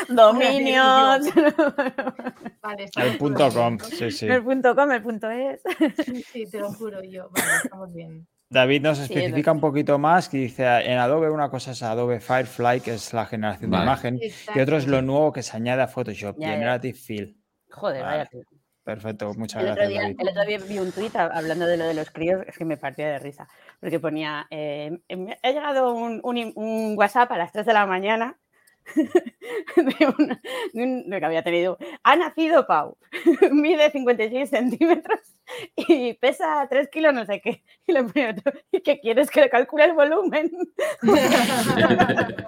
Dominios. 0.07 1.25
Vale, 2.61 2.83
está 2.85 3.03
El 3.03 3.17
todo 3.17 3.19
punto 3.19 3.49
com, 3.53 3.77
sí, 3.79 4.11
sí. 4.11 4.27
El 4.27 4.43
punto 4.43 4.73
com, 4.75 4.91
el 4.91 5.01
punto 5.01 5.29
es. 5.29 5.61
Sí, 6.05 6.23
sí, 6.23 6.45
te 6.49 6.59
lo 6.59 6.71
juro 6.71 7.03
yo. 7.03 7.29
Vale, 7.31 7.47
estamos 7.63 7.93
bien. 7.93 8.27
David 8.49 8.81
nos 8.81 8.99
es 8.99 9.09
especifica 9.09 9.51
un 9.51 9.61
poquito 9.61 9.97
más 9.97 10.27
que 10.29 10.37
dice 10.37 10.63
en 10.65 10.97
Adobe 10.97 11.29
una 11.29 11.49
cosa 11.49 11.71
es 11.71 11.83
Adobe 11.83 12.19
Firefly, 12.19 12.81
que 12.81 12.93
es 12.93 13.13
la 13.13 13.25
generación 13.25 13.71
de 13.71 13.77
imagen, 13.77 14.19
y 14.21 14.59
otro 14.59 14.77
es 14.77 14.87
lo 14.87 15.01
nuevo 15.01 15.31
que 15.31 15.41
se 15.41 15.55
añade 15.55 15.81
a 15.81 15.87
Photoshop, 15.87 16.37
Ya, 16.37 16.47
ya. 16.47 16.53
Generative 16.53 16.97
Fill. 16.97 17.37
Joder, 17.69 18.03
Vale. 18.03 18.17
vaya. 18.17 18.29
tío. 18.29 18.60
Perfecto, 18.83 19.31
muchas 19.35 19.61
El 19.63 19.69
otro, 19.71 19.75
gracias, 19.83 19.89
día, 19.89 20.01
David. 20.01 20.19
el 20.21 20.27
otro 20.29 20.43
día 20.45 20.57
vi 20.67 20.79
un 20.79 20.91
tuit 20.91 21.15
hablando 21.15 21.67
de 21.67 21.77
lo 21.77 21.85
de 21.85 21.93
los 21.93 22.09
críos, 22.09 22.43
es 22.47 22.57
que 22.57 22.65
me 22.65 22.77
partía 22.77 23.09
de 23.09 23.19
risa, 23.19 23.47
porque 23.79 23.99
ponía, 23.99 24.47
eh, 24.49 24.97
me 25.15 25.37
ha 25.43 25.51
llegado 25.51 25.93
un, 25.93 26.19
un- 26.23 26.51
un 26.55 26.95
WhatsApp 26.97 27.31
a 27.31 27.37
las 27.37 27.51
3 27.51 27.65
de 27.67 27.73
la 27.73 27.85
mañana 27.85 28.39
de, 28.95 30.07
un, 30.17 30.27
de 30.73 30.83
un- 30.83 31.09
de 31.09 31.19
que 31.19 31.25
había 31.25 31.43
tenido, 31.43 31.77
ha 32.01 32.15
nacido 32.15 32.65
Pau, 32.65 32.97
mide 33.51 33.91
56 33.91 34.49
centímetros 34.49 35.19
y 35.75 36.13
pesa 36.13 36.65
3 36.67 36.89
kilos 36.89 37.13
no 37.13 37.23
sé 37.25 37.39
qué, 37.39 37.63
y 37.85 37.91
le 37.91 38.03
ponía 38.03 38.31
otro, 38.31 38.51
¿y 38.71 38.81
qué 38.81 38.99
quieres 38.99 39.29
que 39.29 39.41
le 39.41 39.49
calcule 39.51 39.85
el 39.85 39.93
volumen? 39.93 40.51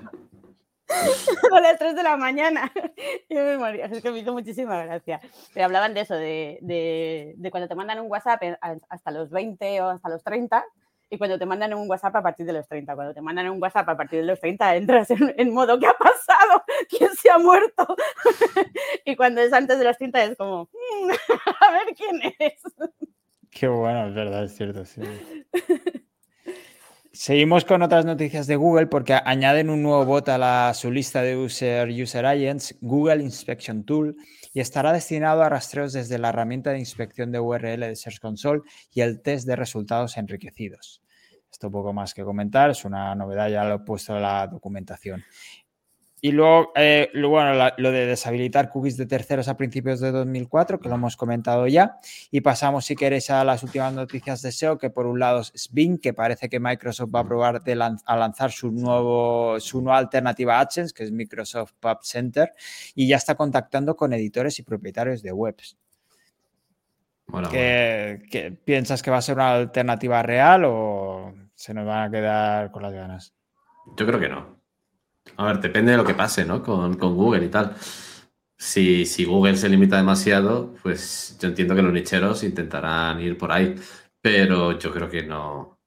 a 1.52 1.62
las 1.62 1.78
3 1.80 1.96
de 1.96 2.04
la 2.04 2.18
mañana. 2.18 2.72
Yo 3.30 3.44
me 3.44 3.58
moría, 3.58 3.86
es 3.86 4.02
que 4.02 4.12
me 4.12 4.20
hizo 4.20 4.34
muchísima 4.34 4.84
gracia. 4.86 5.20
Pero 5.54 5.66
hablaban 5.66 5.94
de 5.94 6.02
eso, 6.02 6.16
de, 6.16 6.58
de- 6.62 7.34
de 7.38 7.52
cuando 7.52 7.68
te 7.68 7.76
mandan 7.76 8.00
un 8.00 8.10
WhatsApp 8.12 8.42
hasta 8.90 9.12
los 9.12 9.30
20 9.30 9.82
o 9.82 9.90
hasta 9.90 10.10
los 10.10 10.24
30 10.24 10.64
y 11.10 11.18
cuando 11.18 11.38
te 11.38 11.46
mandan 11.46 11.74
un 11.76 11.88
WhatsApp 11.90 12.16
a 12.16 12.24
partir 12.24 12.46
de 12.46 12.54
los 12.54 12.68
30. 12.68 12.96
Cuando 12.96 13.14
te 13.14 13.22
mandan 13.22 13.50
un 13.50 13.62
WhatsApp 13.62 13.88
a 13.90 13.96
partir 13.98 14.22
de 14.22 14.26
los 14.26 14.40
30 14.40 14.76
entras 14.76 15.12
en, 15.12 15.34
en 15.38 15.54
modo 15.54 15.78
¿qué 15.80 15.86
ha 15.88 15.94
pasado? 15.98 16.64
¿Quién 16.90 17.10
se 17.16 17.30
ha 17.30 17.38
muerto? 17.38 17.86
y 19.06 19.16
cuando 19.16 19.42
es 19.42 19.54
antes 19.54 19.78
de 19.78 19.86
los 19.86 19.98
30 19.98 20.24
es 20.24 20.38
como 20.38 20.70
"Mm, 20.74 21.12
a 21.62 21.72
ver 21.72 21.96
quién 21.96 22.34
es. 22.40 22.62
Qué 23.52 23.68
bueno, 23.68 24.08
es 24.08 24.16
verdad, 24.16 24.44
es 24.46 24.56
cierto. 24.56 24.84
sí. 24.86 25.02
Seguimos 27.16 27.64
con 27.64 27.84
otras 27.84 28.06
noticias 28.06 28.48
de 28.48 28.56
Google 28.56 28.88
porque 28.88 29.14
añaden 29.14 29.70
un 29.70 29.84
nuevo 29.84 30.04
bot 30.04 30.30
a 30.30 30.40
la- 30.40 30.74
su 30.74 30.92
lista 30.92 31.22
de 31.22 31.38
user, 31.38 31.88
user 31.88 32.26
agents, 32.26 32.76
Google 32.82 33.22
Inspection 33.24 33.84
Tool, 33.84 34.16
y 34.52 34.60
estará 34.62 34.92
destinado 34.92 35.44
a 35.44 35.50
rastreos 35.50 35.94
desde 35.94 36.18
la 36.18 36.30
herramienta 36.30 36.72
de 36.72 36.80
inspección 36.80 37.32
de 37.32 37.40
URL 37.40 37.88
de 37.88 37.96
Search 37.96 38.20
Console 38.20 38.62
y 38.92 39.02
el 39.02 39.22
test 39.22 39.46
de 39.46 39.56
resultados 39.56 40.18
enriquecidos. 40.18 41.04
Esto 41.52 41.70
poco 41.70 41.94
más 41.94 42.16
que 42.16 42.24
comentar, 42.24 42.72
es 42.72 42.84
una 42.84 43.14
novedad, 43.14 43.48
ya 43.48 43.64
lo 43.64 43.76
he 43.76 43.80
puesto 43.80 44.16
en 44.16 44.24
la 44.24 44.48
documentación. 44.48 45.24
Y 46.26 46.32
luego, 46.32 46.72
eh, 46.76 47.10
lo, 47.12 47.28
bueno, 47.28 47.54
la- 47.54 47.74
lo 47.78 47.92
de 47.92 48.06
deshabilitar 48.06 48.70
cookies 48.70 48.96
de 48.96 49.06
terceros 49.06 49.50
a 49.50 49.58
principios 49.58 50.00
de 50.00 50.10
2004, 50.14 50.80
que 50.80 50.88
lo 50.88 50.96
hemos 50.96 51.18
comentado 51.18 51.68
ya. 51.68 51.98
Y 52.32 52.40
pasamos, 52.40 52.86
si 52.86 52.96
queréis, 52.96 53.30
a 53.30 53.44
las 53.44 53.62
últimas 53.62 53.92
noticias 53.94 54.42
de 54.42 54.54
SEO, 54.54 54.78
que 54.78 54.90
por 54.90 55.06
un 55.06 55.20
lado 55.20 55.42
es 55.42 55.68
Bing, 55.74 56.00
que 56.00 56.14
parece 56.14 56.48
que 56.48 56.62
Microsoft 56.62 57.14
va 57.14 57.20
a 57.20 57.24
probar 57.26 57.62
de 57.62 57.76
lan- 57.76 58.02
a 58.06 58.16
lanzar 58.16 58.52
su, 58.54 58.72
nuevo, 58.72 59.60
su 59.60 59.82
nueva 59.82 59.98
alternativa 59.98 60.56
a 60.58 60.62
AdSense, 60.62 60.94
que 60.94 61.04
es 61.04 61.12
Microsoft 61.12 61.74
Pub 61.82 61.98
Center, 62.04 62.54
y 62.96 63.06
ya 63.06 63.18
está 63.18 63.36
contactando 63.36 63.98
con 63.98 64.14
editores 64.14 64.58
y 64.60 64.64
propietarios 64.64 65.22
de 65.24 65.34
webs. 65.34 65.78
¿Qué, 67.50 68.24
qué- 68.32 68.52
piensas 68.52 69.04
que 69.04 69.12
va 69.12 69.18
a 69.18 69.22
ser 69.22 69.36
una 69.36 69.56
alternativa 69.56 70.24
real 70.24 70.64
o 70.66 71.34
se 71.54 71.74
nos 71.74 71.86
van 71.86 72.08
a 72.08 72.10
quedar 72.12 72.72
con 72.72 72.82
las 72.82 72.94
ganas? 72.94 73.34
Yo 73.98 74.06
creo 74.06 74.22
que 74.22 74.30
no. 74.30 74.63
A 75.38 75.46
ver, 75.46 75.60
depende 75.60 75.92
de 75.92 75.98
lo 75.98 76.06
que 76.06 76.14
pase, 76.14 76.46
¿no? 76.46 76.62
Con, 76.62 76.96
con 76.96 77.16
Google 77.16 77.46
y 77.46 77.50
tal. 77.50 77.76
Si, 78.58 79.06
si 79.06 79.26
Google 79.26 79.58
se 79.58 79.70
limita 79.70 79.98
demasiado, 79.98 80.74
pues 80.82 81.38
yo 81.40 81.50
entiendo 81.50 81.76
que 81.76 81.82
los 81.82 81.94
nicheros 81.94 82.44
intentarán 82.44 83.20
ir 83.20 83.38
por 83.38 83.52
ahí. 83.52 83.76
Pero 84.22 84.78
yo 84.80 84.94
creo 84.94 85.10
que 85.10 85.24
no. 85.24 85.80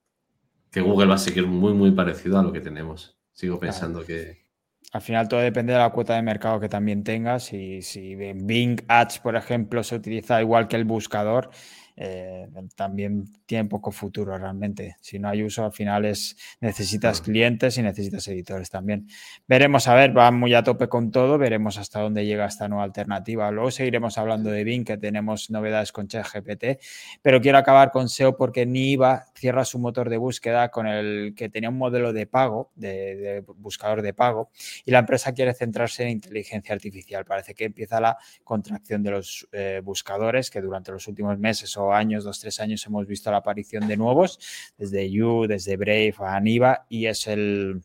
Que 0.71 0.83
Google 0.83 1.07
va 1.07 1.15
a 1.15 1.19
seguir 1.19 1.47
muy, 1.47 1.73
muy 1.73 1.93
parecido 1.93 2.39
a 2.39 2.43
lo 2.43 2.53
que 2.53 2.61
tenemos. 2.61 3.19
Sigo 3.33 3.59
pensando 3.59 4.05
que. 4.05 4.45
Al 4.93 5.01
final 5.01 5.29
todo 5.29 5.41
depende 5.41 5.73
de 5.73 5.79
la 5.79 5.91
cuota 5.91 6.15
de 6.15 6.23
mercado 6.23 6.61
que 6.61 6.69
también 6.69 7.03
tengas. 7.03 7.53
Y 7.53 7.83
si 7.83 8.13
en 8.13 8.47
Bing 8.47 8.83
Ads, 8.89 9.21
por 9.21 9.37
ejemplo, 9.37 9.83
se 9.83 9.97
utiliza 9.97 10.41
igual 10.41 10.69
que 10.69 10.77
el 10.77 10.85
buscador, 10.85 11.51
eh, 11.97 12.47
también 12.75 13.25
tiene 13.47 13.69
poco 13.69 13.91
futuro 13.91 14.37
realmente. 14.37 14.97
Si 15.01 15.19
no 15.19 15.29
hay 15.29 15.43
uso, 15.43 15.65
al 15.65 15.73
final 15.73 16.05
es 16.05 16.37
necesitas 16.61 17.21
clientes 17.21 17.79
y 17.79 17.83
necesitas 17.83 18.29
editores 18.29 18.71
también. 18.71 19.09
Veremos, 19.49 19.89
a 19.89 19.95
ver, 19.95 20.17
va 20.17 20.31
muy 20.31 20.55
a 20.55 20.63
tope 20.63 20.89
con 20.89 21.11
todo, 21.11 21.39
veremos 21.39 21.79
hasta 21.79 22.01
dónde 22.01 22.27
llega 22.27 22.47
esta 22.47 22.69
nueva 22.69 22.85
alternativa. 22.85 23.51
Luego 23.51 23.71
seguiremos 23.71 24.19
hablando 24.19 24.51
de 24.51 24.65
Bing, 24.65 24.85
que 24.85 24.99
tenemos 24.99 25.51
novedades 25.51 25.93
con 25.93 26.09
ChatGPT, 26.09 26.81
pero 27.23 27.41
quiero 27.41 27.59
acabar 27.59 27.91
con 27.91 28.09
SEO 28.09 28.37
porque 28.37 28.67
Niva 28.67 29.27
cierra 29.35 29.65
su 29.65 29.79
motor 29.79 30.11
de 30.11 30.19
búsqueda 30.19 30.71
con 30.71 30.87
el 30.87 31.35
que 31.35 31.49
tenía 31.49 31.71
un 31.71 31.79
modelo 31.79 32.13
de 32.13 32.27
pago, 32.27 32.71
de, 32.75 33.17
de 33.17 33.41
buscador 33.41 34.03
de 34.03 34.13
pago, 34.13 34.51
y 34.85 34.91
la 34.91 34.99
empresa 34.99 35.33
quiere 35.33 35.55
centrarse 35.55 36.03
en 36.03 36.11
inteligencia 36.11 36.75
artificial. 36.75 37.25
Parece 37.25 37.55
que 37.55 37.65
empieza 37.65 38.01
la 38.01 38.19
contracción 38.45 39.03
de 39.03 39.11
los 39.11 39.49
eh, 39.53 39.81
buscadores, 39.83 40.51
que 40.51 40.61
durante 40.61 40.93
los 40.93 41.07
últimos 41.09 41.39
meses 41.39 41.77
o 41.77 41.86
años, 41.93 42.25
dos, 42.25 42.41
tres 42.41 42.61
años, 42.61 42.85
hemos 42.87 43.07
visto 43.07 43.31
la 43.31 43.39
aparición 43.39 43.87
de 43.89 43.97
nuevos, 43.97 44.39
desde 44.79 45.11
You, 45.11 45.47
desde 45.47 45.77
Brave 45.77 46.15
a 46.19 46.41
Niva, 46.41 46.87
y 46.89 47.07
es 47.07 47.27
el, 47.27 47.83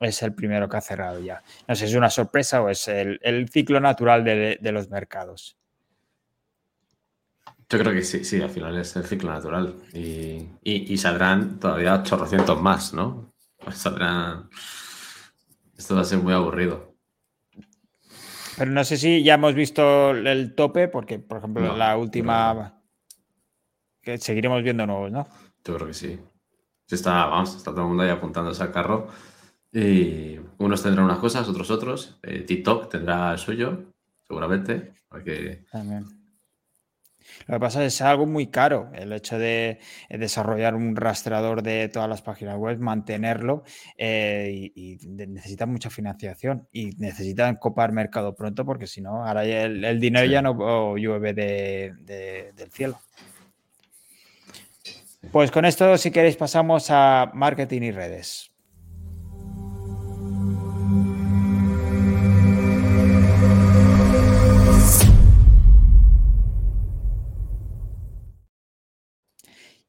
es 0.00 0.22
el 0.22 0.34
primero 0.34 0.68
que 0.68 0.76
ha 0.76 0.80
cerrado 0.80 1.20
ya. 1.20 1.42
No 1.66 1.74
sé 1.74 1.86
si 1.86 1.92
es 1.92 1.98
una 1.98 2.10
sorpresa 2.10 2.62
o 2.62 2.68
es 2.68 2.88
el, 2.88 3.18
el 3.22 3.48
ciclo 3.48 3.80
natural 3.80 4.24
de, 4.24 4.58
de 4.60 4.72
los 4.72 4.88
mercados. 4.90 5.56
Yo 7.68 7.80
creo 7.80 7.92
que 7.92 8.02
sí, 8.02 8.24
sí, 8.24 8.40
al 8.40 8.50
final 8.50 8.78
es 8.78 8.94
el 8.94 9.04
ciclo 9.04 9.32
natural. 9.32 9.74
Y, 9.92 10.50
y, 10.62 10.92
y 10.92 10.96
saldrán 10.98 11.58
todavía 11.58 12.00
chorrocientos 12.04 12.62
más, 12.62 12.94
¿no? 12.94 13.32
Pues 13.58 13.78
saldrán. 13.78 14.48
Esto 15.76 15.96
va 15.96 16.02
a 16.02 16.04
ser 16.04 16.18
muy 16.18 16.32
aburrido. 16.32 16.94
Pero 18.56 18.70
no 18.70 18.84
sé 18.84 18.96
si 18.96 19.24
ya 19.24 19.34
hemos 19.34 19.54
visto 19.54 20.12
el 20.12 20.54
tope, 20.54 20.86
porque, 20.86 21.18
por 21.18 21.38
ejemplo, 21.38 21.62
No, 21.66 21.76
la 21.76 21.96
última. 21.96 22.75
Que 24.06 24.18
seguiremos 24.18 24.62
viendo 24.62 24.86
nuevos, 24.86 25.10
¿no? 25.10 25.26
Yo 25.64 25.74
creo 25.74 25.88
que 25.88 25.94
sí. 25.94 26.16
Está, 26.88 27.26
vamos, 27.26 27.56
está 27.56 27.72
todo 27.72 27.80
el 27.82 27.88
mundo 27.88 28.04
ahí 28.04 28.10
apuntándose 28.10 28.62
al 28.62 28.70
carro. 28.70 29.08
Y 29.72 30.38
unos 30.58 30.80
tendrán 30.80 31.06
unas 31.06 31.18
cosas, 31.18 31.48
otros 31.48 31.72
otros. 31.72 32.16
Eh, 32.22 32.42
TikTok 32.42 32.88
tendrá 32.88 33.32
el 33.32 33.38
suyo, 33.38 33.92
seguramente. 34.22 34.92
Porque 35.08 35.64
También. 35.72 36.04
Lo 37.48 37.54
que 37.56 37.60
pasa 37.60 37.80
es 37.80 37.82
que 37.82 37.86
es 37.88 38.02
algo 38.02 38.26
muy 38.26 38.46
caro 38.46 38.92
el 38.94 39.12
hecho 39.12 39.36
de 39.40 39.80
eh, 40.08 40.18
desarrollar 40.18 40.76
un 40.76 40.94
rastreador 40.94 41.60
de 41.64 41.88
todas 41.88 42.08
las 42.08 42.22
páginas 42.22 42.56
web, 42.56 42.78
mantenerlo 42.78 43.64
eh, 43.98 44.52
y, 44.54 44.72
y 44.76 44.96
de- 45.16 45.26
necesita 45.26 45.66
mucha 45.66 45.90
financiación 45.90 46.68
y 46.70 46.90
necesitan 46.98 47.56
copar 47.56 47.90
mercado 47.90 48.36
pronto 48.36 48.64
porque 48.64 48.86
si 48.86 49.00
no, 49.00 49.26
ahora 49.26 49.44
el, 49.44 49.84
el 49.84 49.98
dinero 49.98 50.26
Sí. 50.26 50.30
ya 50.32 50.40
no 50.42 50.96
llueve 50.96 51.34
de- 51.34 51.94
de- 51.98 52.52
del 52.52 52.70
cielo. 52.70 53.00
Pues 55.32 55.50
con 55.50 55.64
esto, 55.64 55.96
si 55.98 56.10
queréis, 56.10 56.36
pasamos 56.36 56.90
a 56.90 57.30
marketing 57.34 57.82
y 57.82 57.90
redes. 57.90 58.50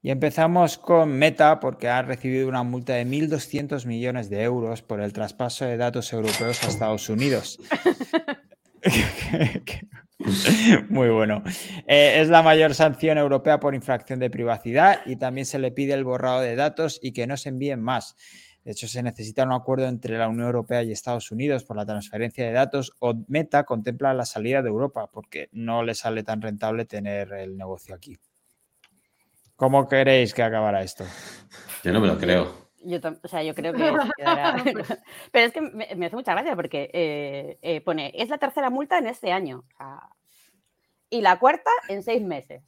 Y 0.02 0.12
empezamos 0.12 0.78
con 0.78 1.12
Meta 1.18 1.60
porque 1.60 1.90
ha 1.90 2.02
recibido 2.02 2.48
una 2.48 2.64
multa 2.64 2.94
de 2.94 3.06
1.200 3.06 3.86
millones 3.86 4.30
de 4.30 4.44
euros 4.44 4.82
por 4.82 5.02
el 5.02 5.12
traspaso 5.12 5.66
de 5.66 5.76
datos 5.76 6.14
europeos 6.14 6.64
a 6.64 6.68
Estados 6.68 7.10
Unidos. 7.10 7.60
Muy 10.90 11.10
bueno. 11.10 11.44
Eh, 11.86 12.20
es 12.22 12.30
la 12.30 12.42
mayor 12.42 12.74
sanción 12.74 13.18
europea 13.18 13.60
por 13.60 13.76
infracción 13.76 14.20
de 14.20 14.30
privacidad 14.30 15.02
y 15.06 15.16
también 15.18 15.46
se 15.46 15.60
le 15.60 15.72
pide 15.72 15.94
el 15.94 16.04
borrado 16.04 16.42
de 16.42 16.56
datos 16.56 17.00
y 17.02 17.12
que 17.12 17.28
no 17.28 17.38
se 17.38 17.50
envíen 17.50 17.82
más. 17.82 18.16
De 18.64 18.72
hecho, 18.72 18.88
se 18.88 19.02
necesita 19.02 19.46
un 19.46 19.54
acuerdo 19.54 19.88
entre 19.88 20.18
la 20.18 20.28
Unión 20.28 20.48
Europea 20.48 20.84
y 20.84 20.92
Estados 20.92 21.32
Unidos 21.32 21.64
por 21.64 21.78
la 21.78 21.86
transferencia 21.86 22.46
de 22.46 22.52
datos 22.52 22.92
o 23.00 23.14
Meta 23.28 23.64
contempla 23.64 24.14
la 24.14 24.26
salida 24.26 24.62
de 24.62 24.70
Europa 24.70 25.08
porque 25.08 25.48
no 25.54 25.84
le 25.84 25.96
sale 25.96 26.24
tan 26.24 26.42
rentable 26.42 26.84
tener 26.84 27.32
el 27.32 27.56
negocio 27.56 27.96
aquí. 27.96 28.18
¿Cómo 29.56 29.88
queréis 29.88 30.34
que 30.34 30.44
acabará 30.44 30.84
esto? 30.84 31.06
Yo 31.84 31.94
no 31.94 32.02
me 32.02 32.08
lo 32.08 32.18
creo. 32.18 32.67
Yo, 32.84 33.00
o 33.24 33.28
sea, 33.28 33.44
yo 33.44 33.54
creo 33.56 33.74
que 33.74 33.80
se 33.80 34.12
quedará. 34.18 34.56
Pero 35.32 35.46
es 35.46 35.54
que 35.54 35.62
me, 35.62 35.88
me 35.96 36.06
hace 36.06 36.16
mucha 36.16 36.34
gracia 36.34 36.56
porque 36.56 36.90
eh, 36.94 37.58
eh, 37.62 37.82
pone, 37.82 38.12
es 38.16 38.30
la 38.30 38.38
tercera 38.38 38.70
multa 38.70 38.98
en 38.98 39.08
este 39.08 39.32
año. 39.32 39.64
O 39.74 39.78
sea, 39.78 40.00
y 41.10 41.22
la 41.22 41.40
cuarta 41.40 41.72
en 41.90 42.04
seis 42.04 42.22
meses. 42.22 42.62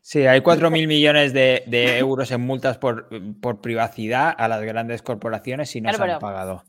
Sí, 0.00 0.24
hay 0.24 0.40
4.000 0.40 0.86
millones 0.86 1.32
de, 1.32 1.64
de 1.66 1.98
euros 1.98 2.30
en 2.30 2.40
multas 2.40 2.78
por, 2.78 3.08
por, 3.40 3.60
privacidad 3.60 4.32
a 4.38 4.46
las 4.46 4.62
grandes 4.62 5.02
corporaciones 5.02 5.74
y 5.74 5.80
no 5.80 5.88
Claro, 5.88 5.96
se 5.96 6.02
han 6.02 6.08
pero- 6.08 6.20
pagado. 6.20 6.64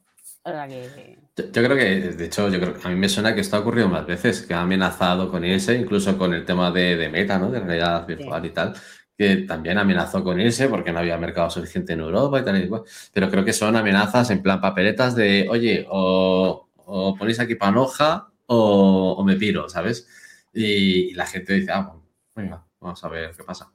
Yo, 1.35 1.43
yo 1.51 1.63
creo 1.63 1.75
que, 1.75 1.83
de 2.15 2.25
hecho, 2.25 2.49
yo 2.49 2.59
creo 2.59 2.73
que 2.73 2.87
a 2.87 2.89
mí 2.89 2.95
me 2.95 3.09
suena 3.09 3.35
que 3.35 3.41
esto 3.41 3.57
ha 3.57 3.59
ocurrido 3.59 3.89
más 3.89 4.07
veces, 4.07 4.41
que 4.43 4.53
ha 4.53 4.61
amenazado 4.61 5.29
con 5.29 5.43
irse, 5.45 5.75
incluso 5.75 6.17
con 6.17 6.33
el 6.33 6.45
tema 6.45 6.71
de, 6.71 6.95
de 6.95 7.09
Meta, 7.09 7.37
¿no? 7.37 7.51
De 7.51 7.59
realidad 7.59 8.07
virtual 8.07 8.45
y 8.45 8.49
tal, 8.51 8.73
que 9.17 9.37
también 9.37 9.77
amenazó 9.77 10.23
con 10.23 10.39
irse 10.39 10.69
porque 10.69 10.91
no 10.91 10.99
había 10.99 11.17
mercado 11.17 11.49
suficiente 11.49 11.93
en 11.93 12.01
Europa 12.01 12.39
y 12.39 12.45
tal 12.45 12.63
y 12.63 12.67
cual. 12.67 12.83
Pero 13.11 13.29
creo 13.29 13.43
que 13.43 13.53
son 13.53 13.75
amenazas 13.75 14.29
en 14.29 14.43
plan 14.43 14.61
papeletas 14.61 15.15
de, 15.15 15.47
oye, 15.49 15.87
o, 15.89 16.69
o 16.75 17.15
ponéis 17.15 17.39
aquí 17.39 17.55
panoja 17.55 18.29
o, 18.45 19.15
o 19.17 19.23
me 19.23 19.35
piro, 19.35 19.67
¿sabes? 19.69 20.07
Y, 20.53 21.11
y 21.11 21.13
la 21.13 21.25
gente 21.25 21.53
dice, 21.53 21.71
ah, 21.71 21.81
bueno, 21.81 22.03
venga, 22.35 22.65
vamos 22.79 23.03
a 23.03 23.09
ver 23.09 23.35
qué 23.35 23.43
pasa. 23.43 23.71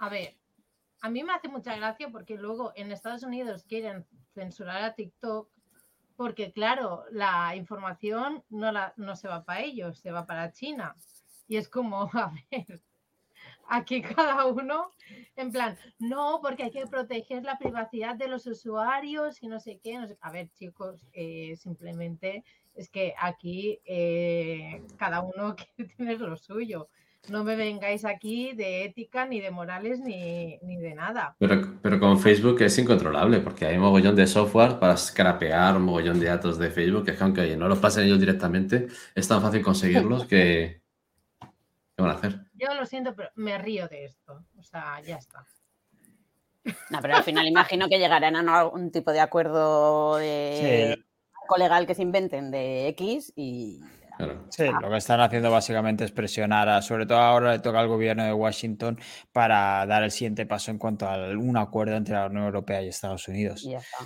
A 0.00 0.08
ver, 0.08 0.36
a 1.00 1.08
mí 1.08 1.22
me 1.22 1.32
hace 1.32 1.48
mucha 1.48 1.76
gracia 1.76 2.08
porque 2.10 2.36
luego 2.36 2.72
en 2.74 2.90
Estados 2.90 3.22
Unidos 3.22 3.64
quieren 3.68 4.04
censurar 4.34 4.82
a 4.82 4.94
TikTok 4.94 5.48
porque, 6.16 6.52
claro, 6.52 7.04
la 7.10 7.56
información 7.56 8.44
no, 8.48 8.70
la, 8.72 8.94
no 8.96 9.16
se 9.16 9.28
va 9.28 9.44
para 9.44 9.62
ellos, 9.62 9.98
se 9.98 10.10
va 10.12 10.26
para 10.26 10.52
China. 10.52 10.96
Y 11.48 11.56
es 11.56 11.68
como, 11.68 12.02
a 12.12 12.32
ver, 12.50 12.80
aquí 13.68 14.02
cada 14.02 14.46
uno, 14.46 14.90
en 15.36 15.50
plan, 15.50 15.76
no, 15.98 16.40
porque 16.42 16.64
hay 16.64 16.70
que 16.70 16.86
proteger 16.86 17.42
la 17.44 17.58
privacidad 17.58 18.16
de 18.16 18.28
los 18.28 18.46
usuarios 18.46 19.42
y 19.42 19.48
no 19.48 19.60
sé 19.60 19.80
qué. 19.82 19.98
no 19.98 20.06
sé- 20.06 20.18
A 20.20 20.30
ver, 20.30 20.48
chicos, 20.52 21.06
eh, 21.12 21.54
simplemente 21.56 22.44
es 22.74 22.88
que 22.88 23.14
aquí 23.20 23.80
eh, 23.84 24.82
cada 24.96 25.20
uno 25.20 25.54
quiere 25.76 25.92
tener 25.96 26.20
lo 26.20 26.36
suyo. 26.36 26.88
No 27.30 27.42
me 27.42 27.56
vengáis 27.56 28.04
aquí 28.04 28.52
de 28.52 28.84
ética, 28.84 29.24
ni 29.24 29.40
de 29.40 29.50
morales, 29.50 29.98
ni, 29.98 30.58
ni 30.60 30.76
de 30.76 30.94
nada. 30.94 31.34
Pero, 31.38 31.78
pero 31.80 31.98
con 31.98 32.18
Facebook 32.20 32.60
es 32.60 32.76
incontrolable 32.76 33.40
porque 33.40 33.64
hay 33.64 33.76
un 33.76 33.82
mogollón 33.82 34.14
de 34.14 34.26
software 34.26 34.78
para 34.78 34.94
scrapear 34.98 35.74
un 35.76 35.84
mogollón 35.84 36.20
de 36.20 36.26
datos 36.26 36.58
de 36.58 36.70
Facebook. 36.70 37.08
Es 37.08 37.16
que 37.16 37.24
aunque 37.24 37.56
no 37.56 37.66
los 37.66 37.78
pasen 37.78 38.04
ellos 38.04 38.20
directamente, 38.20 38.88
es 39.14 39.26
tan 39.26 39.40
fácil 39.40 39.62
conseguirlos 39.62 40.26
que... 40.26 40.82
¿Qué 41.96 42.02
van 42.02 42.10
a 42.10 42.14
hacer? 42.14 42.43
Yo 42.54 42.72
lo 42.74 42.86
siento, 42.86 43.14
pero 43.14 43.30
me 43.34 43.58
río 43.58 43.88
de 43.88 44.04
esto. 44.04 44.44
O 44.58 44.62
sea, 44.62 45.00
ya 45.00 45.16
está. 45.16 45.44
No, 46.90 47.00
pero 47.02 47.16
al 47.16 47.22
final 47.24 47.46
imagino 47.46 47.88
que 47.88 47.98
llegarán 47.98 48.36
a 48.36 48.60
algún 48.60 48.90
tipo 48.90 49.12
de 49.12 49.20
acuerdo 49.20 50.16
de 50.16 50.94
Sí. 50.96 51.04
marco 51.32 51.56
legal 51.58 51.86
que 51.86 51.94
se 51.94 52.02
inventen 52.02 52.50
de 52.50 52.88
X 52.88 53.32
y 53.36 53.80
Claro. 54.16 54.44
Sí, 54.48 54.64
lo 54.80 54.88
que 54.90 54.96
están 54.96 55.20
haciendo 55.20 55.50
básicamente 55.50 56.04
es 56.04 56.12
presionar, 56.12 56.68
a- 56.68 56.80
sobre 56.82 57.04
todo 57.04 57.18
ahora 57.18 57.50
le 57.52 57.58
toca 57.58 57.80
al 57.80 57.88
gobierno 57.88 58.24
de 58.24 58.32
Washington 58.32 58.96
para 59.32 59.84
dar 59.86 60.04
el 60.04 60.12
siguiente 60.12 60.46
paso 60.46 60.70
en 60.70 60.78
cuanto 60.78 61.08
a 61.08 61.16
un 61.30 61.56
acuerdo 61.56 61.96
entre 61.96 62.14
la 62.14 62.26
Unión 62.26 62.44
Europea 62.44 62.80
y 62.80 62.88
Estados 62.88 63.26
Unidos. 63.26 63.64
y 63.64 63.70
ya 63.72 63.78
está. 63.78 63.96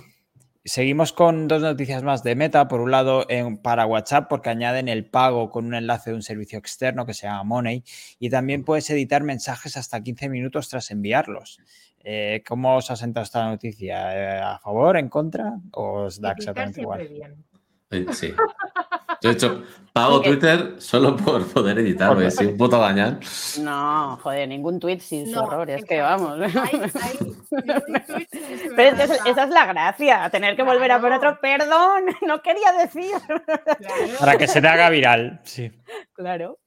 Seguimos 0.73 1.13
con 1.13 1.47
dos 1.47 1.63
noticias 1.63 2.03
más 2.03 2.21
de 2.21 2.35
Meta. 2.35 2.67
Por 2.67 2.79
un 2.79 2.91
lado, 2.91 3.25
en- 3.27 3.57
para 3.57 3.87
WhatsApp, 3.87 4.27
porque 4.29 4.51
añaden 4.51 4.87
el 4.87 5.03
pago 5.03 5.49
con 5.49 5.65
un 5.65 5.73
enlace 5.73 6.11
de 6.11 6.15
un 6.15 6.21
servicio 6.21 6.59
externo 6.59 7.07
que 7.07 7.15
se 7.15 7.25
llama 7.25 7.43
Money. 7.43 7.83
Y 8.19 8.29
también 8.29 8.63
puedes 8.63 8.87
editar 8.91 9.23
mensajes 9.23 9.77
hasta 9.77 10.03
15 10.03 10.29
minutos 10.29 10.69
tras 10.69 10.91
enviarlos. 10.91 11.59
Eh, 12.03 12.43
¿Cómo 12.47 12.75
os 12.75 12.91
ha 12.91 12.95
sentado 12.95 13.23
esta 13.23 13.45
noticia? 13.49 14.15
Eh, 14.15 14.41
¿A 14.43 14.59
favor, 14.59 14.95
en 14.97 15.09
contra? 15.09 15.59
¿O 15.71 16.03
os 16.03 16.21
da 16.21 16.33
exactamente 16.33 16.81
igual? 16.81 17.07
bien. 17.07 17.43
Eh, 17.89 18.05
Sí. 19.21 19.27
De 19.27 19.33
hecho, 19.33 19.63
pago 19.93 20.15
Porque- 20.15 20.29
Twitter 20.29 20.75
solo 20.79 21.15
por 21.17 21.45
poder 21.47 21.79
editar, 21.79 22.09
porque 22.09 22.31
si 22.31 22.45
un 22.45 22.57
puto 22.57 22.79
gañán. 22.79 23.19
No, 23.61 24.17
joder, 24.21 24.47
ningún 24.47 24.79
tweet 24.79 24.99
sin 24.99 25.25
su 25.25 25.33
No, 25.33 25.43
horror, 25.43 25.69
es 25.69 25.83
que 25.85 25.99
vamos. 25.99 26.39
Hay- 26.39 26.51
hay 26.55 27.19
Pero 28.75 28.97
es 29.03 29.11
esa 29.25 29.43
es 29.43 29.49
la 29.49 29.65
gracia, 29.65 30.29
tener 30.29 30.55
que 30.55 30.63
volver 30.63 30.91
a 30.91 31.01
por 31.01 31.11
otro 31.11 31.37
perdón, 31.41 32.03
no 32.27 32.41
quería 32.41 32.71
decir. 32.73 33.11
Claro, 33.25 34.13
Para 34.19 34.37
que 34.37 34.47
se 34.47 34.61
te 34.61 34.67
haga 34.67 34.89
viral. 34.89 35.41
Sí. 35.43 35.71
Claro. 36.13 36.59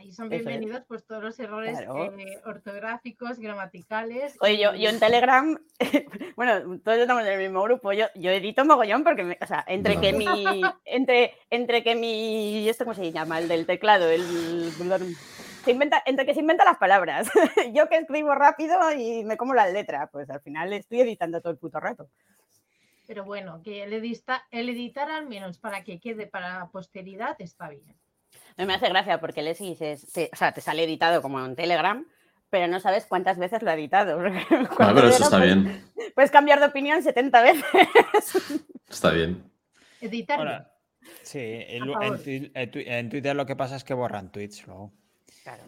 Ahí 0.00 0.12
son 0.12 0.30
bienvenidos 0.30 0.82
pues 0.88 1.04
todos 1.06 1.22
los 1.22 1.38
errores 1.38 1.76
Claro. 1.78 2.14
eh, 2.18 2.40
ortográficos, 2.46 3.38
gramaticales. 3.38 4.34
Oye, 4.40 4.58
yo, 4.58 4.74
yo 4.74 4.88
en 4.88 4.98
Telegram, 4.98 5.58
bueno, 6.36 6.78
todos 6.82 6.98
estamos 6.98 7.22
en 7.24 7.28
el 7.32 7.38
mismo 7.38 7.62
grupo, 7.62 7.92
yo, 7.92 8.06
yo 8.14 8.30
edito 8.30 8.64
mogollón 8.64 9.04
porque, 9.04 9.24
me- 9.24 9.38
o 9.40 9.46
sea, 9.46 9.62
entre 9.68 10.00
que 10.00 10.12
mi, 10.14 10.62
entre, 10.86 11.34
entre 11.50 11.82
que 11.84 11.94
mi, 11.94 12.66
¿esto 12.68 12.84
cómo 12.84 12.94
se 12.94 13.12
llama? 13.12 13.38
El 13.40 13.48
del 13.48 13.66
teclado, 13.66 14.08
el, 14.08 14.22
se 15.64 15.70
inventa, 15.72 16.02
entre 16.06 16.24
que 16.24 16.32
se 16.32 16.40
inventa 16.40 16.64
las 16.64 16.78
palabras, 16.78 17.30
yo 17.74 17.86
que 17.90 17.98
escribo 17.98 18.34
rápido 18.34 18.78
y 18.92 19.22
me 19.24 19.36
como 19.36 19.52
las 19.52 19.70
letras, 19.70 20.08
pues 20.10 20.30
al 20.30 20.40
final 20.40 20.72
estoy 20.72 21.02
editando 21.02 21.42
todo 21.42 21.52
el 21.52 21.58
puto 21.58 21.78
rato. 21.78 22.08
Pero 23.06 23.24
bueno, 23.24 23.60
que 23.62 23.82
el, 23.82 23.92
edista- 23.92 24.44
el 24.50 24.70
editar 24.70 25.10
al 25.10 25.26
menos 25.26 25.58
para 25.58 25.84
que 25.84 25.98
quede 26.00 26.26
para 26.26 26.58
la 26.60 26.68
posteridad 26.70 27.36
está 27.40 27.68
bien. 27.68 27.96
No 28.56 28.66
me 28.66 28.74
hace 28.74 28.88
gracia 28.88 29.20
porque 29.20 29.42
le 29.42 29.54
sigues, 29.54 30.12
te, 30.12 30.30
o 30.32 30.36
sea, 30.36 30.52
te 30.52 30.60
sale 30.60 30.84
editado 30.84 31.22
como 31.22 31.44
en 31.44 31.56
Telegram, 31.56 32.06
pero 32.50 32.66
no 32.66 32.80
sabes 32.80 33.06
cuántas 33.06 33.38
veces 33.38 33.62
lo 33.62 33.70
ha 33.70 33.74
editado. 33.74 34.20
Ah, 34.78 34.92
pero 34.94 35.08
eso 35.08 35.24
está 35.24 35.38
pon- 35.38 35.42
bien. 35.64 35.84
Puedes 36.14 36.30
cambiar 36.30 36.60
de 36.60 36.66
opinión 36.66 37.02
70 37.02 37.42
veces. 37.42 37.64
Está 38.88 39.12
bien. 39.12 39.50
Editar 40.00 40.72
sí, 41.22 41.38
en, 41.40 41.82
A 42.56 43.08
Twitter 43.10 43.36
lo 43.36 43.46
que 43.46 43.56
pasa 43.56 43.76
es 43.76 43.84
que 43.84 43.94
borran 43.94 44.32
tweets 44.32 44.66
luego. 44.66 44.92
Claro. 45.44 45.64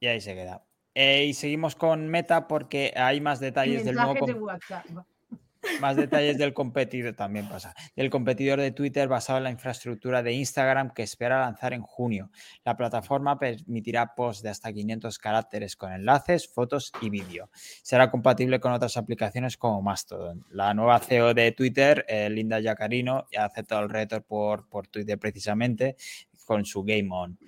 Y 0.00 0.06
ahí 0.06 0.20
se 0.20 0.34
queda. 0.34 0.64
Eh, 0.94 1.24
y 1.26 1.34
seguimos 1.34 1.76
con 1.76 2.08
Meta 2.08 2.48
porque 2.48 2.92
hay 2.96 3.20
más 3.20 3.40
detalles 3.40 3.84
del 3.84 3.96
nuevo 3.96 4.26
de 4.26 4.32
WhatsApp. 4.34 4.86
Más 5.80 5.96
detalles 5.96 6.38
del 6.38 6.54
competidor 6.54 7.14
también 7.14 7.48
pasa 7.48 7.74
del 7.94 8.10
competidor 8.10 8.60
de 8.60 8.70
Twitter 8.70 9.08
basado 9.08 9.38
en 9.38 9.44
la 9.44 9.50
infraestructura 9.50 10.22
de 10.22 10.32
Instagram 10.32 10.92
que 10.92 11.02
espera 11.02 11.40
lanzar 11.40 11.72
en 11.72 11.82
junio. 11.82 12.30
La 12.64 12.76
plataforma 12.76 13.38
permitirá 13.38 14.14
posts 14.14 14.42
de 14.42 14.50
hasta 14.50 14.72
500 14.72 15.18
caracteres 15.18 15.76
con 15.76 15.92
enlaces, 15.92 16.48
fotos 16.48 16.92
y 17.00 17.10
vídeo. 17.10 17.50
Será 17.52 18.10
compatible 18.10 18.60
con 18.60 18.72
otras 18.72 18.96
aplicaciones 18.96 19.56
como 19.56 19.82
Mastodon. 19.82 20.44
La 20.50 20.74
nueva 20.74 20.98
CEO 20.98 21.34
de 21.34 21.52
Twitter, 21.52 22.04
eh, 22.08 22.28
Linda 22.30 22.60
Yacarino, 22.60 23.26
ya 23.32 23.42
ha 23.42 23.46
aceptado 23.46 23.82
el 23.82 23.90
reto 23.90 24.20
por, 24.22 24.68
por 24.68 24.86
Twitter 24.88 25.18
precisamente 25.18 25.96
con 26.44 26.64
su 26.64 26.82
Game 26.84 27.08
On. 27.10 27.38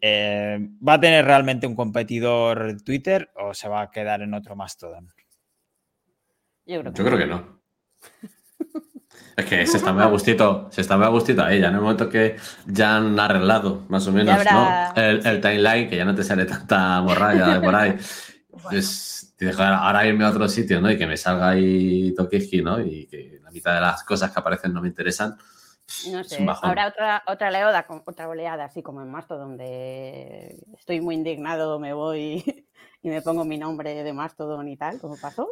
Eh, 0.00 0.58
¿Va 0.86 0.94
a 0.94 1.00
tener 1.00 1.24
realmente 1.24 1.66
un 1.66 1.74
competidor 1.74 2.82
Twitter 2.82 3.30
o 3.36 3.54
se 3.54 3.68
va 3.68 3.82
a 3.82 3.90
quedar 3.90 4.20
en 4.22 4.34
otro 4.34 4.54
Mastodon? 4.54 5.08
Yo 6.66 6.80
creo 6.80 6.92
que, 6.92 6.98
Yo 6.98 7.04
creo 7.06 7.18
que 7.18 7.26
no. 7.26 7.63
Es 9.36 9.46
que 9.46 9.66
se 9.66 9.78
está 9.78 9.92
muy 9.92 10.02
a 10.02 10.06
gustito, 10.06 10.68
se 10.70 10.80
está 10.80 10.96
muy 10.96 11.06
a 11.06 11.08
gustito 11.08 11.42
a 11.42 11.52
ella, 11.52 11.68
En 11.68 11.74
el 11.74 11.80
momento 11.80 12.08
que 12.08 12.36
ya 12.66 12.96
han 12.96 13.18
arreglado, 13.18 13.82
más 13.88 14.06
o 14.06 14.12
menos, 14.12 14.36
habrá- 14.38 14.52
¿no? 14.94 15.02
El, 15.02 15.26
el 15.26 15.40
timeline, 15.40 15.88
que 15.90 15.96
ya 15.96 16.04
no 16.04 16.14
te 16.14 16.22
sale 16.22 16.44
tanta 16.44 17.00
morralla 17.02 17.54
de 17.54 17.60
por 17.60 17.74
ahí. 17.74 17.96
Pues 18.70 19.34
te 19.36 19.46
dejo 19.46 19.62
ahora 19.62 20.06
irme 20.06 20.24
a 20.24 20.30
otro 20.30 20.48
sitio, 20.48 20.80
¿no? 20.80 20.88
Y 20.90 20.96
que 20.96 21.06
me 21.08 21.16
salga 21.16 21.50
ahí 21.50 22.14
Tokiski, 22.14 22.62
¿no? 22.62 22.80
Y 22.80 23.06
que 23.06 23.40
la 23.42 23.50
mitad 23.50 23.74
de 23.74 23.80
las 23.80 24.04
cosas 24.04 24.30
que 24.30 24.38
aparecen 24.38 24.72
no 24.72 24.80
me 24.80 24.88
interesan. 24.88 25.36
No 26.10 26.22
sé, 26.24 26.46
habrá 26.62 26.86
otra, 26.88 27.22
otra 27.26 27.48
oleada, 27.48 27.84
otra 28.06 28.28
oleada, 28.28 28.64
así 28.64 28.82
como 28.82 29.02
en 29.02 29.10
Mastodon, 29.10 29.48
donde 29.50 30.56
estoy 30.78 31.00
muy 31.00 31.16
indignado, 31.16 31.78
me 31.80 31.92
voy 31.92 32.42
y 33.02 33.08
me 33.10 33.20
pongo 33.22 33.44
mi 33.44 33.58
nombre 33.58 34.02
de 34.02 34.12
Mastodon 34.12 34.68
y 34.68 34.76
tal, 34.76 34.98
como 35.00 35.16
pasó. 35.20 35.48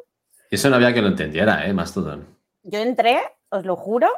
Eso 0.51 0.71
no 0.71 0.77
había 0.77 0.95
que 0.95 1.03
lo 1.03 1.09
entendiera, 1.09 1.67
¿eh? 1.67 1.73
Mastodon. 1.75 2.25
Yo 2.63 2.79
entré, 2.79 3.21
os 3.51 3.65
lo 3.65 3.77
juro, 3.77 4.09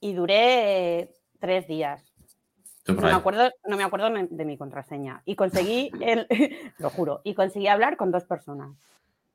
y 0.00 0.14
duré 0.14 1.14
tres 1.38 1.66
días. 1.66 2.04
No 2.86 2.94
me 2.94 3.12
acuerdo, 3.12 3.50
no 3.64 3.76
me 3.76 3.84
acuerdo 3.84 4.10
de 4.10 4.44
mi 4.44 4.58
contraseña. 4.58 5.22
Y 5.24 5.36
conseguí, 5.36 5.90
el, 6.00 6.26
lo 6.78 6.90
juro, 6.90 7.20
y 7.24 7.34
conseguí 7.34 7.68
hablar 7.68 7.96
con 7.96 8.10
dos 8.10 8.24
personas. 8.24 8.70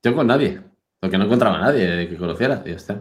Yo 0.03 0.13
con 0.15 0.27
nadie. 0.27 0.61
Porque 0.99 1.17
no 1.17 1.25
encontraba 1.25 1.57
a 1.57 1.61
nadie 1.61 2.09
que 2.09 2.17
conociera. 2.17 2.61
Y 2.65 2.69
ya 2.69 2.75
está. 2.75 2.99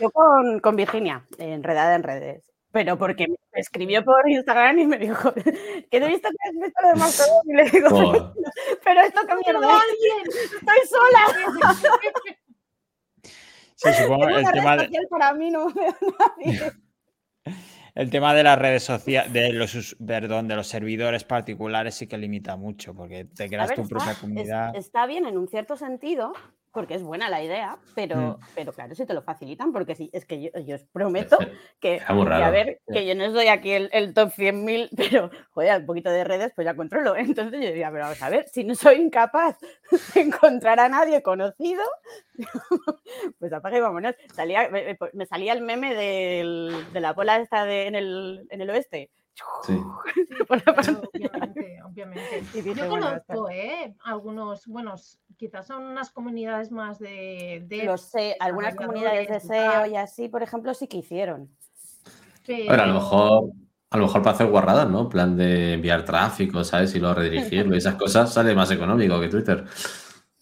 Yo 0.00 0.10
con, 0.10 0.60
con 0.60 0.76
Virginia, 0.76 1.24
enredada 1.38 1.94
en 1.94 2.02
redes. 2.02 2.52
pero 2.72 2.98
porque 2.98 3.26
me 3.28 3.60
escribió 3.60 4.04
por 4.04 4.28
Instagram 4.28 4.78
y 4.78 4.86
me 4.86 4.98
dijo 4.98 5.32
que 5.34 5.42
he 5.90 6.06
visto 6.08 6.28
que 6.28 6.48
has 6.48 6.54
visto 6.54 6.82
lo 6.82 6.88
de 6.88 6.94
Mastodon 6.94 7.42
y 7.46 7.52
le 7.54 7.64
digo, 7.70 8.32
pero 8.84 9.00
esto 9.00 9.20
qué 9.22 9.34
Pero 9.44 9.60
mierda 9.60 9.80
alguien. 9.80 10.26
estoy 10.26 10.88
sola. 10.88 11.60
Sí, 13.82 13.88
supongo 14.02 14.28
Es 14.28 14.36
el 14.36 14.42
una 14.42 14.52
tema 14.52 14.72
red 14.76 14.78
de, 14.80 14.84
social 14.86 15.06
para 15.08 15.32
mí 15.34 15.50
no 15.50 15.66
me 15.68 15.74
veo 15.74 15.94
nadie. 16.18 16.72
el 17.94 18.10
tema 18.10 18.34
de 18.34 18.42
las 18.42 18.58
redes 18.58 18.82
sociales, 18.82 19.32
de 19.32 19.52
los, 19.52 19.96
perdón, 20.06 20.48
de 20.48 20.56
los 20.56 20.66
servidores 20.66 21.24
particulares 21.24 21.94
sí 21.94 22.06
que 22.06 22.18
limita 22.18 22.56
mucho, 22.56 22.94
porque 22.94 23.24
te 23.24 23.48
creas 23.48 23.68
ver, 23.68 23.76
tu 23.76 23.82
está, 23.82 23.94
propia 23.96 24.12
es- 24.12 24.18
comunidad. 24.18 24.76
está 24.76 25.06
bien 25.06 25.26
en 25.26 25.38
un 25.38 25.48
cierto 25.48 25.76
sentido, 25.76 26.32
porque 26.72 26.94
es 26.94 27.02
buena 27.02 27.28
la 27.28 27.42
idea, 27.42 27.76
pero, 27.94 28.16
Mm. 28.16 28.36
pero 28.54 28.72
claro, 28.72 28.94
si 28.94 29.04
te 29.04 29.14
lo 29.14 29.22
facilitan, 29.22 29.72
porque 29.72 29.94
sí, 29.94 30.08
es 30.12 30.24
que 30.24 30.40
yo, 30.40 30.50
yo 30.64 30.76
os 30.76 30.84
prometo 30.84 31.36
que, 31.80 32.00
a 32.06 32.50
ver, 32.50 32.80
que 32.86 33.06
yo 33.06 33.14
no 33.14 33.30
soy 33.32 33.48
aquí 33.48 33.72
el, 33.72 33.88
el 33.92 34.14
top 34.14 34.30
100.000, 34.36 34.88
pero 34.96 35.30
joder, 35.50 35.80
un 35.80 35.86
poquito 35.86 36.10
de 36.10 36.24
redes 36.24 36.52
pues 36.54 36.64
ya 36.64 36.74
controlo. 36.76 37.16
Entonces 37.16 37.60
yo 37.60 37.66
diría, 37.68 37.90
pero 37.90 38.04
vamos 38.04 38.22
a 38.22 38.28
ver, 38.30 38.48
si 38.48 38.64
no 38.64 38.74
soy 38.74 38.96
incapaz 38.96 39.58
de 40.14 40.20
encontrar 40.20 40.78
a 40.80 40.88
nadie 40.88 41.22
conocido, 41.22 41.82
pues 43.38 43.52
apaga 43.52 43.78
y 43.78 43.80
vámonos. 43.80 44.14
Salía, 44.34 44.68
me, 44.68 44.84
me- 44.84 44.98
me 45.12 45.26
salía 45.26 45.52
el 45.52 45.62
meme 45.62 45.94
del- 45.94 46.86
de 46.92 47.00
la 47.00 47.12
bola 47.12 47.38
esta 47.38 47.64
de, 47.64 47.86
en, 47.86 47.94
el, 47.94 48.46
en 48.50 48.60
el 48.60 48.70
oeste. 48.70 49.10
Sí. 49.66 49.78
por 50.48 50.56
la 50.58 50.62
Claro, 50.74 51.00
pantalla. 51.02 51.30
obviamente, 51.32 51.82
obviamente. 51.84 52.40
Dije, 52.54 52.74
Yo 52.74 52.88
bueno, 52.88 53.06
conozco, 53.26 53.50
¿eh? 53.50 53.94
Algunos, 54.04 54.66
bueno, 54.66 54.94
quizás 55.36 55.66
son 55.66 55.84
unas 55.84 56.10
comunidades 56.10 56.70
más 56.70 56.98
de... 56.98 57.62
de 57.66 57.84
Lo 57.84 57.96
sé, 57.98 58.36
algunas 58.40 58.74
comunidades 58.74 59.28
de 59.28 59.40
SEO 59.40 59.86
y 59.86 59.96
así, 59.96 60.28
por 60.28 60.42
ejemplo, 60.42 60.72
sí 60.74 60.86
que 60.88 60.98
hicieron. 60.98 61.48
A 62.48 62.48
ver, 62.48 62.70
a 62.80 62.86
lo 62.86 62.92
pero- 62.92 62.94
mejor, 62.94 63.50
a 63.90 63.96
lo 63.98 64.06
mejor 64.06 64.22
para 64.22 64.34
hacer 64.34 64.46
guarradas, 64.48 64.88
¿no? 64.90 65.02
En 65.02 65.08
plan 65.08 65.36
de 65.36 65.74
enviar 65.74 66.04
tráfico, 66.04 66.64
¿sabes? 66.64 66.94
Y 66.94 66.98
luego 67.00 67.14
redirigirlo 67.16 67.74
y 67.74 67.78
esas 67.78 67.94
cosas 67.96 68.32
sale 68.32 68.54
más 68.54 68.70
económico 68.70 69.20
que 69.20 69.28
Twitter. 69.28 69.64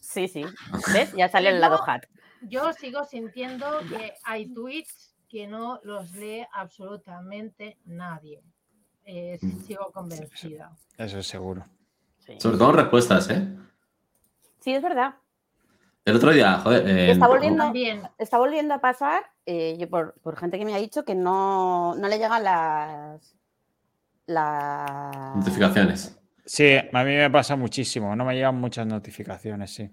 Sí, 0.00 0.26
sí. 0.28 0.44
¿Ves? 0.92 1.12
Ya 1.14 1.28
sale 1.28 1.50
el 1.50 1.60
lado 1.60 1.76
Yo- 1.78 1.84
hat. 1.90 2.02
Yo 2.42 2.72
sigo 2.72 3.04
sintiendo 3.04 3.66
que 3.88 4.14
hay 4.24 4.52
tweets 4.54 5.16
que 5.28 5.46
no 5.48 5.80
los 5.82 6.12
lee 6.12 6.46
absolutamente 6.52 7.78
nadie. 7.84 8.42
Eh, 9.10 9.38
Mm. 9.40 9.60
sigo 9.60 9.90
convencida. 9.90 10.70
Eso 10.98 11.18
es 11.18 11.26
seguro. 11.26 11.64
Sí. 12.18 12.34
Sobre 12.38 12.58
todo 12.58 12.70
en 12.70 12.76
respuestas, 12.76 13.30
¿eh? 13.30 13.48
Sí, 14.60 14.74
es 14.74 14.82
verdad. 14.82 15.14
El 16.04 16.16
otro 16.16 16.30
día, 16.30 16.58
joder. 16.58 16.86
eh, 16.88 17.10
Está 17.12 17.26
volviendo- 17.26 17.64
También, 17.64 18.02
Está 18.18 18.36
volviendo 18.38 18.74
a 18.74 18.80
pasar, 18.82 19.24
eh, 19.46 19.76
yo 19.78 19.88
por, 19.88 20.14
por 20.22 20.36
gente 20.36 20.58
que 20.58 20.64
me 20.66 20.74
ha 20.74 20.78
dicho 20.78 21.04
que 21.06 21.14
no, 21.14 21.94
no 21.94 22.06
le 22.08 22.18
llegan 22.18 22.44
las. 22.44 23.34
las 24.26 25.36
Notificaciones. 25.36 26.18
Sí, 26.44 26.76
a 26.76 27.04
mí 27.04 27.16
me 27.16 27.30
pasa 27.30 27.56
muchísimo. 27.56 28.14
No 28.14 28.24
me 28.26 28.34
llegan 28.34 28.56
muchas 28.56 28.86
notificaciones, 28.86 29.72
sí. 29.74 29.90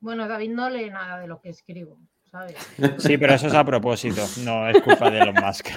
bueno, 0.00 0.28
David 0.28 0.50
no 0.50 0.68
lee 0.70 0.90
nada 0.90 1.18
de 1.18 1.26
lo 1.26 1.40
que 1.40 1.48
escribo, 1.50 1.98
¿sabes? 2.30 2.54
Sí, 2.98 3.16
pero 3.18 3.34
eso 3.34 3.46
es 3.48 3.54
a 3.54 3.64
propósito. 3.64 4.22
No 4.44 4.68
es 4.68 4.80
culpa 4.82 5.10
de 5.10 5.18
Elon 5.20 5.34
Musk. 5.42 5.68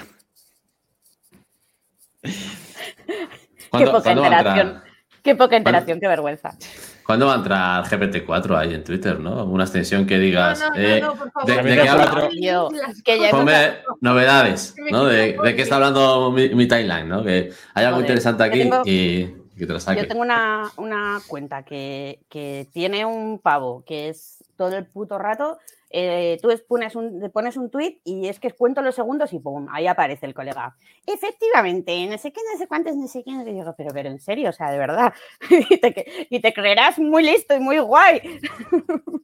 ¿Cuándo, 3.70 3.90
poca 3.92 4.02
cuándo 4.04 4.22
va 4.22 4.28
a 4.28 4.30
interacción. 4.30 4.66
entrar, 4.68 4.88
Qué 5.22 5.34
poca 5.34 5.56
interacción, 5.56 6.00
qué 6.00 6.08
vergüenza. 6.08 6.56
¿cuándo 7.04 7.26
va 7.26 7.34
a 7.34 7.36
entrar 7.36 7.84
GPT-4 7.84 8.56
ahí 8.58 8.74
en 8.74 8.84
Twitter, 8.84 9.18
no? 9.18 9.44
Una 9.44 9.64
extensión 9.64 10.06
que 10.06 10.18
digas. 10.18 10.60
no, 10.60 10.70
no, 10.70 10.76
eh, 10.76 11.00
no, 11.00 11.14
por 11.14 11.30
favor. 11.32 11.46
de, 11.48 11.62
qué 11.74 11.82
qué 11.82 11.88
habla- 11.88 13.30
Ponme 13.30 13.78
novedades, 14.00 14.74
¿no? 14.90 15.04
De, 15.06 15.36
qué 15.56 15.62
está 15.62 15.76
hablando 15.76 16.30
mi, 16.30 16.50
mi 16.50 16.68
timeline, 16.68 17.08
¿no? 17.08 17.24
Que 17.24 17.50
hay 17.74 17.84
algo 17.84 17.96
Joder, 17.96 18.10
interesante 18.10 18.44
aquí 18.44 18.58
tengo- 18.60 18.82
y 18.84 19.26
que 19.58 19.66
te 19.66 19.72
lo 19.72 19.80
saque. 19.80 20.02
Yo 20.02 20.08
tengo 20.08 20.20
una, 20.22 20.70
una 20.76 21.20
cuenta 21.26 21.62
que, 21.64 22.20
que 22.28 22.68
tiene 22.72 23.04
un 23.04 23.38
pavo 23.40 23.82
que 23.86 24.08
es 24.10 24.44
todo 24.56 24.76
el 24.76 24.86
puto 24.86 25.18
rato. 25.18 25.58
Eh, 25.90 26.38
tú 26.42 26.50
es- 26.50 26.60
pones 26.62 26.94
un, 26.96 27.18
le 27.20 27.30
pones 27.30 27.56
un 27.56 27.70
tweet 27.70 28.00
y 28.04 28.28
es 28.28 28.38
que 28.40 28.50
cuento 28.52 28.82
los 28.82 28.94
segundos 28.94 29.32
y 29.32 29.38
pum, 29.38 29.66
ahí 29.70 29.86
aparece 29.86 30.26
el 30.26 30.34
colega. 30.34 30.76
Efectivamente, 31.06 32.06
no 32.06 32.18
sé 32.18 32.32
qué, 32.32 32.40
no 32.52 32.58
sé 32.58 32.66
cuántos, 32.68 32.94
no 32.96 33.06
sé 33.08 33.22
qué. 33.24 33.32
no 33.32 33.40
sé 33.40 33.46
qué". 33.46 33.52
digo, 33.54 33.74
pero, 33.76 33.90
pero 33.94 34.08
en 34.10 34.20
serio, 34.20 34.50
o 34.50 34.52
sea, 34.52 34.70
de 34.70 34.78
verdad. 34.78 35.12
y, 35.70 35.78
te, 35.78 35.94
que- 35.94 36.26
y 36.30 36.40
te 36.40 36.52
creerás 36.52 36.98
muy 36.98 37.22
listo 37.22 37.54
y 37.54 37.60
muy 37.60 37.78
guay. 37.78 38.20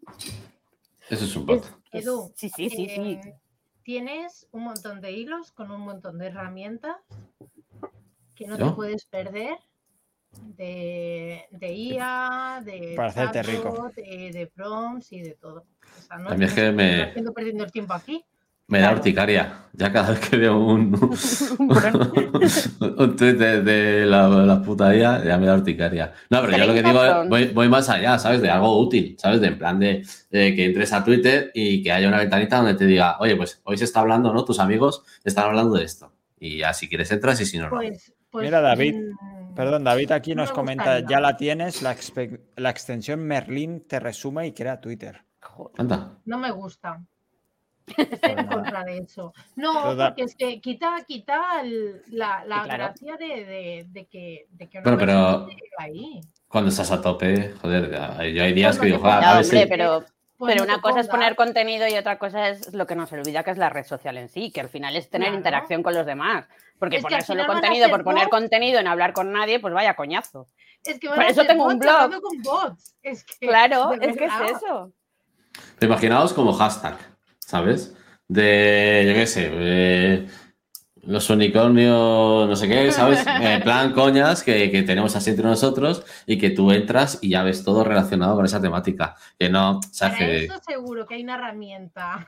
Eso 1.10 1.24
es 1.24 1.36
un 1.36 1.46
bot. 1.46 1.64
Es- 1.92 2.04
Edu, 2.04 2.32
sí, 2.34 2.48
sí, 2.48 2.70
sí, 2.70 2.88
sí. 2.88 3.20
eh, 3.24 3.34
tienes 3.82 4.48
un 4.52 4.64
montón 4.64 5.00
de 5.00 5.12
hilos 5.12 5.52
con 5.52 5.70
un 5.70 5.82
montón 5.82 6.18
de 6.18 6.26
herramientas 6.28 6.96
que 8.34 8.46
no 8.46 8.56
te 8.56 8.64
puedes 8.74 9.04
perder 9.04 9.56
de, 10.56 11.42
de 11.50 11.72
IA, 11.74 12.62
de, 12.64 12.94
Para 12.96 13.08
hacerte 13.08 13.42
rico. 13.42 13.70
chatbot, 13.72 13.94
de, 13.94 14.30
de 14.32 14.46
prompts 14.46 15.12
y 15.12 15.20
de 15.22 15.32
todo. 15.34 15.64
O 15.98 16.02
sea, 16.02 16.18
no 16.18 16.28
También 16.30 16.48
es 16.48 16.54
que 16.54 16.72
me- 16.72 16.90
estoy 16.90 17.08
haciendo 17.10 17.32
perdiendo 17.32 17.64
el 17.64 17.72
tiempo 17.72 17.92
aquí. 17.94 18.24
Me 18.66 18.78
da 18.80 18.92
urticaria. 18.92 19.66
Ya 19.74 19.92
cada 19.92 20.12
vez 20.12 20.20
que 20.20 20.38
veo 20.38 20.58
un, 20.58 20.94
Un 22.98 23.16
tweet 23.16 23.34
de, 23.34 23.62
de 23.62 24.06
la, 24.06 24.26
la 24.28 24.62
puta 24.62 24.94
IA, 24.96 25.22
ya 25.24 25.36
me 25.36 25.46
da 25.46 25.54
urticaria. 25.56 26.12
No, 26.30 26.40
pero 26.42 26.56
yo 26.56 26.66
lo 26.66 26.72
que 26.74 26.82
digo 26.82 27.00
voy, 27.28 27.46
voy 27.48 27.68
más 27.68 27.88
allá, 27.90 28.18
¿sabes? 28.18 28.40
De 28.40 28.48
algo 28.50 28.78
útil, 28.80 29.16
¿sabes? 29.18 29.40
De 29.42 29.48
en 29.48 29.58
plan 29.58 29.78
de, 29.78 30.02
de 30.30 30.54
que 30.54 30.64
entres 30.66 30.92
a 30.92 31.04
Twitter 31.04 31.50
y 31.54 31.82
que 31.82 31.92
haya 31.92 32.08
una 32.08 32.18
ventanita 32.18 32.56
donde 32.56 32.74
te 32.74 32.86
diga, 32.86 33.18
oye, 33.20 33.36
pues 33.36 33.60
hoy 33.64 33.76
se 33.76 33.84
está 33.84 34.00
hablando, 34.00 34.32
¿no? 34.32 34.44
Tus 34.44 34.58
amigos 34.60 35.02
están 35.24 35.44
hablando 35.44 35.76
de 35.76 35.84
esto. 35.84 36.12
Y 36.38 36.58
ya 36.58 36.72
si 36.72 36.88
quieres 36.88 37.10
entras 37.10 37.40
y 37.42 37.46
si 37.46 37.58
no, 37.58 37.64
no. 37.64 37.70
Pues, 37.70 38.12
pues, 38.30 38.44
Mira, 38.46 38.60
David, 38.60 38.94
Perdón, 39.54 39.84
David 39.84 40.12
aquí 40.12 40.34
No 40.34 40.42
nos 40.42 40.50
me 40.50 40.54
comenta, 40.54 40.84
gustaría. 40.84 41.08
ya 41.08 41.20
la 41.20 41.36
tienes, 41.36 41.82
la, 41.82 42.70
extensión 42.70 43.20
Merlin 43.20 43.86
te 43.86 44.00
resume 44.00 44.46
y 44.46 44.52
crea 44.52 44.80
Twitter. 44.80 45.22
Joder. 45.40 45.74
Anda. 45.80 46.18
No 46.24 46.38
me 46.38 46.50
gusta. 46.50 47.02
Estoy 47.86 48.30
en 48.38 48.46
contra 48.46 48.82
de 48.84 48.98
eso. 48.98 49.32
No, 49.56 49.94
porque 49.96 50.22
es 50.22 50.34
que 50.36 50.60
quita, 50.60 50.96
quita 51.06 51.60
el- 51.62 52.00
la, 52.08 52.42
la 52.46 52.62
Sí, 52.62 52.64
claro. 52.68 52.84
gracia 52.84 53.16
de, 53.18 53.26
de- 53.44 53.86
de 53.90 54.06
que, 54.06 54.46
de 54.50 54.68
que 54.68 54.78
una 54.78 54.84
Bueno, 54.96 54.98
pero- 54.98 55.48
ahí. 55.78 56.20
Cuando 56.48 56.70
estás 56.70 56.90
a 56.92 57.00
tope, 57.02 57.52
joder, 57.60 57.90
yo 58.32 58.42
hay 58.44 58.52
días 58.54 58.76
Pues 58.78 58.86
que 58.86 58.90
no 58.92 58.96
digo, 58.98 59.08
Ya, 59.08 59.16
a 59.30 59.34
ver 59.36 59.44
hombre, 59.44 59.62
si... 59.62 59.66
pero, 59.68 60.00
Pues 60.00 60.13
pero 60.38 60.58
no 60.58 60.64
una 60.64 60.74
te 60.76 60.80
cosa 60.82 61.00
es 61.00 61.08
poner 61.08 61.36
contenido 61.36 61.86
y 61.88 61.94
otra 61.96 62.18
cosa 62.18 62.48
es 62.48 62.72
lo 62.74 62.86
que 62.86 62.94
nos 62.94 63.12
olvida, 63.12 63.42
que 63.44 63.50
es 63.52 63.58
la 63.58 63.70
red 63.70 63.84
social 63.84 64.16
en 64.18 64.28
sí, 64.28 64.50
que 64.50 64.60
al 64.60 64.68
final 64.68 64.96
es 64.96 65.08
tener 65.10 65.28
Claro. 65.28 65.38
interacción 65.38 65.82
con 65.82 65.94
los 65.94 66.06
demás. 66.06 66.46
Porque 66.78 66.96
Es 66.96 67.02
poner 67.02 67.22
solo 67.22 67.46
contenido 67.46 67.88
por 67.88 68.02
poner 68.04 68.24
bots. 68.24 68.30
contenido 68.30 68.80
en 68.80 68.88
hablar 68.88 69.12
con 69.12 69.32
nadie, 69.32 69.60
pues 69.60 69.72
vaya 69.72 69.94
coñazo. 69.94 70.46
Es 70.84 70.98
que 70.98 71.08
Por 71.08 71.20
a 71.20 71.28
eso 71.28 71.44
tengo 71.46 71.66
un 71.66 71.78
blog. 71.78 71.90
hablando 71.94 72.20
con 72.20 72.42
bots. 72.42 72.96
Es 73.02 73.24
que, 73.24 73.46
Claro, 73.46 73.92
es 74.00 74.16
que 74.16 74.24
es 74.24 74.32
eso. 74.56 74.92
Imaginaos 75.80 76.32
como 76.32 76.52
hashtag, 76.52 76.96
¿sabes? 77.38 77.94
De, 78.28 79.04
yo 79.06 79.14
qué 79.14 79.26
sé, 79.26 79.50
eh, 79.52 80.26
los 81.06 81.28
unicornios, 81.30 82.48
no 82.48 82.56
sé 82.56 82.68
qué, 82.68 82.90
¿sabes? 82.92 83.24
En 83.40 83.62
plan 83.62 83.92
coñas 83.92 84.42
que, 84.42 84.70
que 84.70 84.82
tenemos 84.82 85.14
así 85.16 85.30
entre 85.30 85.44
nosotros 85.46 86.04
y 86.26 86.38
que 86.38 86.50
tú 86.50 86.70
entras 86.72 87.18
y 87.22 87.30
ya 87.30 87.42
ves 87.42 87.64
todo 87.64 87.84
relacionado 87.84 88.36
con 88.36 88.44
esa 88.44 88.60
temática. 88.60 89.16
Que 89.38 89.48
no, 89.48 89.80
¿sabes? 89.90 90.14
Para 90.18 90.26
Que 90.26 90.44
eso 90.46 90.60
seguro 90.66 91.06
que 91.06 91.14
hay 91.16 91.22
una 91.24 91.34
herramienta. 91.36 92.26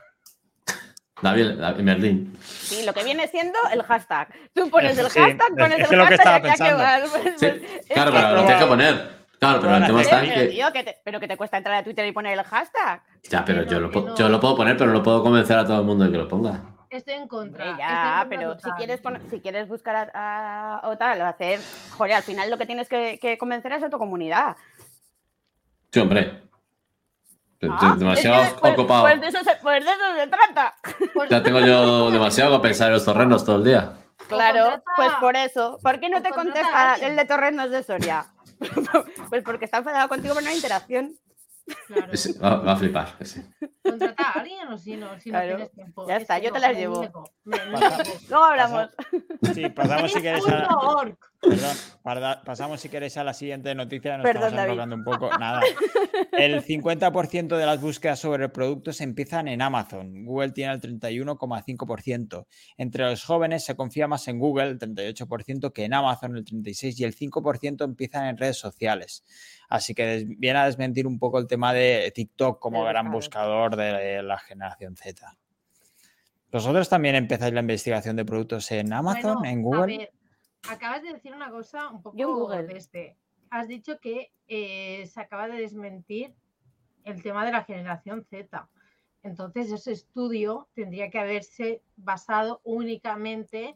David, 1.21 1.53
David 1.59 1.83
Merlin. 1.83 2.37
Sí, 2.43 2.85
lo 2.85 2.93
que 2.93 3.03
viene 3.03 3.27
siendo 3.27 3.57
el 3.73 3.81
hashtag. 3.81 4.27
Tú 4.53 4.69
pones 4.69 4.97
el 4.99 5.09
Sí, 5.09 5.19
hashtag, 5.19 5.47
es- 5.49 5.55
pones 5.57 5.79
es 5.79 5.91
el 5.91 5.97
lo 5.97 6.05
que 6.07 6.17
hashtag 6.17 6.19
estaba 6.19 6.37
y 6.37 6.49
aquí 6.49 6.57
pensando. 6.59 6.77
vas. 6.83 7.39
Sí, 7.39 7.47
claro, 7.93 8.11
que- 8.11 8.17
pero 8.19 8.33
lo 8.35 8.41
tienes 8.41 8.63
que 8.63 8.69
poner. 8.69 9.17
Claro, 9.39 9.59
pero 9.61 9.77
el 9.77 9.85
tema 9.85 10.01
está 10.01 10.23
en 10.23 10.33
que. 10.33 10.45
tío, 10.47 10.71
que 10.73 10.83
te- 10.83 10.97
pero 11.03 11.19
que 11.19 11.27
te 11.27 11.37
cuesta 11.37 11.57
entrar 11.57 11.75
a 11.77 11.83
Twitter 11.83 12.05
y 12.07 12.11
poner 12.11 12.37
el 12.37 12.43
hashtag. 12.45 13.01
Ya, 13.29 13.43
pero 13.45 13.63
Que 13.65 13.69
yo 13.71 13.75
no, 13.79 13.87
lo, 13.87 13.91
que 13.91 14.01
no. 14.01 14.15
yo 14.15 14.29
lo 14.29 14.39
puedo 14.39 14.55
poner, 14.55 14.77
pero 14.77 14.91
no 14.91 15.01
puedo 15.01 15.23
convencer 15.23 15.57
a 15.57 15.65
todo 15.65 15.79
el 15.79 15.85
mundo 15.85 16.05
de 16.05 16.11
que 16.11 16.17
lo 16.17 16.27
ponga. 16.27 16.61
Estoy 16.97 17.13
en 17.15 17.27
contra. 17.27 17.71
En 17.71 17.77
ya, 17.77 17.87
contra 17.87 18.29
pero 18.29 18.59
si 18.59 18.71
quieres, 18.71 19.01
poner- 19.01 19.29
si 19.29 19.39
quieres 19.39 19.67
buscar 19.67 20.11
a, 20.13 20.79
a- 20.81 20.89
o 20.89 20.97
tal, 20.97 21.21
o 21.21 21.25
hacer, 21.25 21.59
joder, 21.97 22.13
al 22.15 22.23
final 22.23 22.49
lo 22.49 22.57
que 22.57 22.65
tienes 22.65 22.87
que, 22.89 23.19
que 23.19 23.37
convencer 23.37 23.71
es 23.73 23.83
a 23.83 23.89
tu 23.89 23.97
comunidad. 23.97 24.55
Sí, 25.91 25.99
hombre. 25.99 26.43
Ah, 27.69 27.95
demasiado 27.97 28.43
es 28.43 28.53
que, 28.53 28.59
pues- 28.59 28.73
ocupado. 28.73 29.01
Pues 29.03 29.21
de, 29.21 29.27
eso 29.27 29.39
se, 29.43 29.55
pues 29.61 29.83
de 29.83 29.89
eso 29.91 30.15
se 30.15 30.27
trata. 30.27 30.75
Pues- 31.13 31.29
Ya 31.29 31.41
tengo 31.41 31.59
yo 31.59 32.11
demasiado 32.11 32.57
que 32.61 32.67
pensar 32.67 32.87
en 32.87 32.93
los 32.93 33.05
torrenos 33.05 33.43
todo 33.45 33.55
el 33.57 33.63
día. 33.63 33.93
Claro, 34.27 34.61
contrata- 34.63 34.83
pues 34.95 35.11
por 35.19 35.35
eso. 35.35 35.79
¿Por 35.81 35.99
qué 35.99 36.09
no 36.09 36.17
o 36.17 36.21
te 36.21 36.29
contesta 36.31 36.95
el 36.95 37.15
de 37.15 37.25
Torrenos 37.25 37.71
de 37.71 37.83
Soria? 37.83 38.25
pues 39.29 39.43
porque 39.43 39.65
está 39.65 39.77
enfadado 39.77 40.09
contigo 40.09 40.33
por 40.33 40.43
una 40.43 40.53
interacción. 40.53 41.15
Claro. 41.87 42.11
Va, 42.43 42.55
va 42.63 42.71
a 42.73 42.75
flipar. 42.75 43.15
ese. 43.19 43.45
Contrata 43.89 44.23
a 44.23 44.31
alguien 44.39 44.67
o 44.69 44.77
si 44.77 44.95
no, 44.97 45.19
si 45.19 45.31
no 45.31 45.41
tienes 45.41 45.71
tiempo. 45.71 46.07
ya 46.07 46.15
Es 46.17 46.21
está, 46.23 46.37
yo 46.39 46.51
te 46.51 46.59
no, 46.59 46.59
las 46.59 46.73
me 46.73 46.79
llevo. 46.79 47.01
Pasa-. 47.71 48.03
Luego 48.29 48.43
hablamos. 48.45 48.89
Sí, 49.53 49.69
pasamos 49.69 50.11
si 50.11 50.21
queréis 50.21 50.47
a, 50.47 50.67
Punto 50.67 50.79
org. 50.97 51.17
perdón, 51.41 51.77
parda- 52.03 52.41
pasamos 52.43 52.81
si 52.81 52.89
queréis 52.89 53.15
a 53.17 53.23
la 53.23 53.33
siguiente 53.33 53.73
noticia, 53.75 54.17
nos 54.17 54.23
Perdón, 54.25 54.43
estamos 54.49 54.63
enrolando 54.65 54.95
un 54.95 55.03
poco. 55.03 55.29
Nada. 55.37 55.61
El 56.31 56.63
50% 56.63 57.55
de 57.57 57.65
las 57.65 57.79
búsquedas 57.79 58.19
sobre 58.19 58.49
productos 58.49 58.99
empiezan 59.01 59.47
en 59.47 59.61
Amazon. 59.61 60.25
Google 60.25 60.51
tiene 60.51 60.73
el 60.73 60.81
31,5%. 60.81 62.45
Entre 62.77 63.03
los 63.05 63.23
jóvenes 63.23 63.63
se 63.65 63.75
confía 63.75 64.07
más 64.07 64.27
en 64.27 64.39
Google, 64.39 64.69
el 64.69 64.79
38%, 64.79 65.71
que 65.71 65.85
en 65.85 65.93
Amazon, 65.93 66.37
el 66.37 66.45
36%, 66.45 66.93
y 66.99 67.03
el 67.03 67.15
5% 67.15 67.83
empiezan 67.83 68.25
en 68.27 68.37
redes 68.37 68.57
sociales. 68.57 69.23
Así 69.69 69.93
que 69.93 70.25
viene 70.37 70.59
a 70.59 70.65
desmentir 70.65 71.05
un 71.07 71.19
poco 71.19 71.39
el 71.39 71.47
tema 71.47 71.73
de 71.73 72.11
TikTok 72.15 72.59
como 72.59 72.83
gran 72.85 73.11
buscador 73.11 73.75
de 73.77 74.23
la 74.23 74.37
generación 74.39 74.95
Z. 74.95 75.37
¿Vosotros 76.51 76.87
también 76.89 77.15
empezáis 77.15 77.53
la 77.53 77.59
investigación 77.61 78.15
de 78.15 78.25
productos 78.25 78.71
en 78.71 78.93
Amazon, 78.93 79.39
Bueno, 79.39 79.45
en 79.45 79.59
a 79.59 79.61
Google? 79.61 79.97
ver, 79.97 80.11
acabas 80.69 81.03
de 81.03 81.13
decir 81.13 81.33
una 81.33 81.49
cosa 81.49 81.89
un 81.89 82.01
poco 82.01 82.17
Yo 82.17 82.29
en 82.29 82.35
Google. 82.35 82.77
este. 82.77 83.17
Has 83.49 83.67
dicho 83.67 83.99
que 83.99 84.31
eh, 84.47 85.05
se 85.07 85.21
acaba 85.21 85.47
de 85.47 85.61
desmentir 85.61 86.33
el 87.03 87.21
tema 87.21 87.45
de 87.45 87.51
la 87.51 87.63
generación 87.63 88.25
Z. 88.29 88.69
Entonces, 89.23 89.71
ese 89.71 89.91
estudio 89.93 90.69
tendría 90.73 91.09
que 91.09 91.19
haberse 91.19 91.81
basado 91.95 92.61
únicamente 92.63 93.67
en 93.67 93.75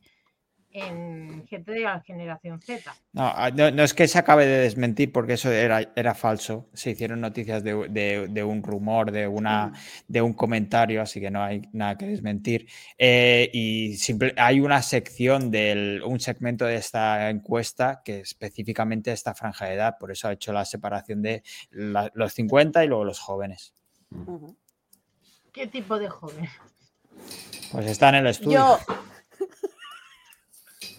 gente 0.71 1.71
de 1.71 1.79
la 1.81 1.99
generación 2.01 2.61
Z. 2.61 2.93
No, 3.13 3.23
ah, 3.27 3.51
no, 3.53 3.71
no 3.71 3.83
es 3.83 3.93
que 3.93 4.07
se 4.07 4.17
acabe 4.17 4.45
de 4.45 4.59
desmentir 4.59 5.11
porque 5.11 5.33
eso 5.33 5.51
era, 5.51 5.91
era 5.95 6.15
falso. 6.15 6.69
Se 6.73 6.91
hicieron 6.91 7.19
noticias 7.21 7.63
de, 7.63 7.89
de- 7.89 8.27
de 8.29 8.43
un 8.43 8.63
rumor, 8.63 9.11
de, 9.11 9.27
una, 9.27 9.73
de 10.07 10.21
un 10.21 10.33
comentario, 10.33 11.01
así 11.01 11.19
que 11.19 11.29
no 11.29 11.43
hay 11.43 11.61
nada 11.73 11.97
que 11.97 12.07
desmentir. 12.07 12.67
Eh, 12.97 13.49
y 13.53 13.95
simple- 13.97 14.33
hay 14.37 14.59
una 14.61 14.81
sección 14.81 15.51
del 15.51 16.01
un 16.05 16.19
segmento 16.19 16.65
de 16.65 16.75
esta 16.75 17.29
encuesta 17.29 18.01
que 18.03 18.21
específicamente 18.21 19.11
esta 19.11 19.33
franja 19.35 19.65
de 19.65 19.73
edad, 19.73 19.97
por 19.99 20.11
eso 20.11 20.27
ha 20.29 20.33
hecho 20.33 20.53
la 20.53 20.63
separación 20.65 21.21
de 21.21 21.43
la- 21.71 22.11
los 22.13 22.33
50 22.33 22.83
y 22.83 22.87
luego 22.87 23.03
los 23.03 23.19
jóvenes. 23.19 23.73
¿Qué 25.51 25.67
tipo 25.67 25.99
de 25.99 26.07
joven? 26.09 26.47
Pues 27.71 27.85
está 27.87 28.09
en 28.09 28.15
el 28.15 28.27
estudio. 28.27 28.59
Yo, 28.59 28.79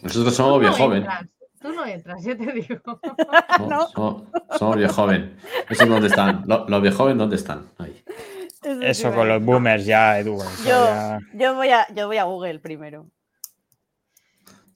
Nosotros 0.03 0.35
somos 0.35 0.63
no 0.63 0.73
joven. 0.73 0.99
entras, 0.99 1.27
Tú 1.61 1.73
no 1.73 1.87
entras, 1.87 2.25
yo 2.25 2.37
te 2.37 2.53
digo. 2.53 2.81
No. 3.69 3.87
Somos, 3.89 4.23
somos 4.59 4.77
bien 4.77 4.89
joven. 4.91 5.37
¿Eso 5.71 5.87
dónde 5.87 6.09
están? 6.09 6.43
Lo- 6.47 6.67
Los 6.69 6.83
bien 6.83 6.95
joven, 6.95 7.19
¿dónde 7.19 7.37
están? 7.37 7.71
Ahí. 7.79 8.03
eso 8.63 8.81
sí 8.81 8.87
Eso 8.87 9.11
me- 9.11 9.17
con 9.17 9.29
los 9.29 9.45
boomers 9.45 9.87
ya, 9.87 10.19
Edu. 10.19 10.39
yo, 10.39 10.65
ya- 10.67 11.21
yo, 11.35 11.55
voy 11.55 11.69
a, 11.69 11.87
yo 11.95 12.09
voy 12.09 12.17
a 12.19 12.25
Google 12.25 12.59
primero. 12.59 13.07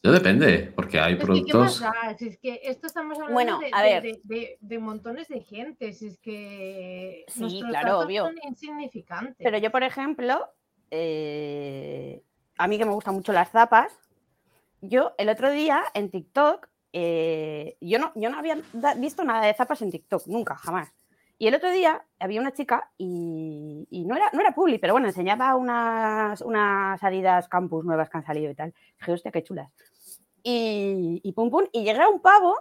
Yo 0.03 0.13
depende, 0.13 0.73
porque 0.77 1.01
hay 1.01 1.15
Es 1.15 1.19
que, 1.19 1.21
¿qué 1.21 1.27
productos. 1.27 1.81
más 1.81 1.93
da? 1.93 2.17
Si 2.17 2.29
es 2.29 2.39
que 2.39 2.61
esto 2.63 2.87
estamos 2.87 3.15
hablando 3.19 3.35
Bueno, 3.35 3.59
de, 3.59 3.71
a 3.73 3.83
de- 3.83 3.89
ver. 3.95 4.03
de- 4.05 4.21
de- 4.23 4.59
de 4.61 4.79
montones 4.79 5.27
de 5.27 5.41
gente. 5.41 5.93
Si 5.93 6.07
es 6.07 6.19
que 6.21 7.25
Sí, 7.27 7.61
claro, 7.69 7.99
obvio. 8.01 8.27
son 8.27 8.37
insignificantes. 8.47 9.35
Pero 9.43 9.59
yo, 9.59 9.73
por 9.73 9.83
ejemplo, 9.83 10.47
eh, 10.93 12.23
a 12.59 12.69
mí 12.69 12.79
que 12.79 12.85
me 12.85 12.93
gustan 12.93 13.15
mucho 13.15 13.33
las 13.33 13.51
zapas, 13.51 13.93
yo 14.81 15.13
el 15.19 15.29
otro 15.29 15.51
día 15.51 15.83
en 15.95 16.11
TikTok, 16.11 16.69
eh, 16.93 17.77
yo, 17.81 17.99
no, 17.99 18.13
yo 18.15 18.31
no 18.31 18.39
había 18.39 18.59
visto 18.97 19.25
nada 19.25 19.45
de 19.47 19.55
zapas 19.55 19.83
en 19.83 19.91
TikTok, 19.91 20.27
nunca, 20.27 20.57
jamás. 20.57 20.93
Y 21.39 21.49
el 21.49 21.55
otro 21.55 21.71
día 21.71 22.03
había 22.19 22.41
una 22.41 22.53
chica 22.53 22.91
y, 22.97 23.87
y 23.91 24.05
no, 24.07 24.17
era, 24.17 24.31
no 24.33 24.41
era 24.41 24.53
publi, 24.55 24.79
pero 24.79 24.95
bueno, 24.95 25.07
enseñaba 25.09 25.55
unas, 25.55 26.41
unas 26.41 27.03
Adidas 27.05 27.47
Campus 27.49 27.85
nuevas 27.85 28.09
que 28.09 28.17
han 28.17 28.25
salido 28.25 28.51
y 28.51 28.55
tal. 28.55 28.73
Dije, 28.99 29.13
hostia, 29.13 29.31
qué 29.33 29.43
chulas. 29.43 29.71
Y, 30.43 31.21
y 31.23 31.33
pum 31.33 31.51
pum, 31.51 31.65
y 31.73 31.85
llegué 31.85 32.01
a 32.01 32.09
un 32.09 32.21
pavo. 32.23 32.55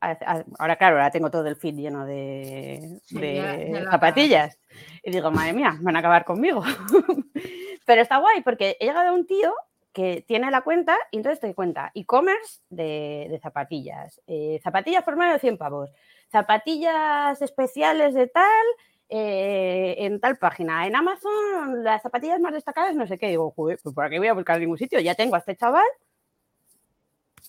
a- 0.00 0.10
a- 0.10 0.44
Ahora, 0.58 0.76
claro, 0.76 0.96
ahora 0.96 1.10
tengo 1.10 1.30
todo 1.30 1.46
el 1.46 1.54
feed 1.56 1.74
lleno 1.76 2.04
de, 2.04 3.00
de 3.10 3.34
ya- 3.36 3.64
ya 3.64 3.80
la- 3.82 3.90
zapatillas. 3.92 4.58
Y 5.04 5.10
digo, 5.12 5.30
madre 5.30 5.52
mía, 5.52 5.76
van 5.80 5.94
a 5.94 6.00
acabar 6.00 6.24
conmigo. 6.24 6.62
Pero 7.86 8.02
está 8.02 8.18
guay 8.18 8.42
porque 8.42 8.76
he 8.80 8.86
llegado 8.86 9.10
a 9.10 9.12
un 9.12 9.26
tío 9.26 9.54
que 9.96 10.22
tiene 10.28 10.50
la 10.50 10.60
cuenta 10.60 10.94
y 11.10 11.16
entonces 11.16 11.40
te 11.40 11.54
cuenta 11.54 11.90
e-commerce 11.94 12.60
de, 12.68 13.28
de 13.30 13.40
zapatillas, 13.40 14.20
eh, 14.26 14.60
zapatillas 14.62 15.02
por 15.02 15.16
menos 15.16 15.32
de 15.32 15.38
100 15.40 15.56
pavos, 15.56 15.90
zapatillas 16.30 17.40
especiales 17.40 18.12
de 18.12 18.26
tal, 18.26 18.66
eh, 19.08 19.94
en 20.00 20.20
tal 20.20 20.36
página, 20.36 20.86
en 20.86 20.96
Amazon 20.96 21.82
las 21.82 22.02
zapatillas 22.02 22.38
más 22.40 22.52
destacadas, 22.52 22.94
no 22.94 23.06
sé 23.06 23.16
qué, 23.16 23.28
digo, 23.28 23.50
joder, 23.56 23.78
pues 23.82 23.94
por 23.94 24.04
aquí 24.04 24.18
voy 24.18 24.26
a 24.28 24.34
buscar 24.34 24.56
en 24.56 24.64
ningún 24.64 24.76
sitio, 24.76 25.00
ya 25.00 25.14
tengo 25.14 25.34
a 25.34 25.38
este 25.38 25.56
chaval, 25.56 25.86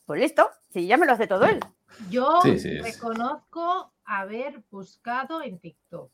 pues 0.05 0.21
listo, 0.21 0.49
si 0.69 0.87
ya 0.87 0.95
me 0.95 1.05
lo 1.05 1.11
hace 1.11 1.27
todo 1.27 1.43
él. 1.47 1.59
Yo 2.09 2.39
Sí, 2.43 2.57
sí, 2.59 2.77
es- 2.77 2.81
reconozco 3.01 3.91
haber 4.05 4.63
buscado 4.71 5.41
en 5.41 5.59
TikTok. 5.59 6.11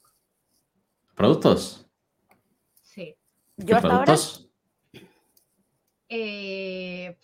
¿Productos? 1.14 1.88
Sí. 2.82 3.16
¿Qué 3.60 3.66
Yo 3.66 3.76
hasta 3.76 3.88
ahora, 3.90 4.06
productos? 4.06 4.50
Eh, 6.16 7.18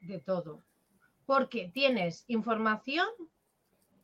de 0.00 0.18
todo. 0.18 0.64
Porque 1.26 1.70
tienes 1.72 2.24
información, 2.28 3.06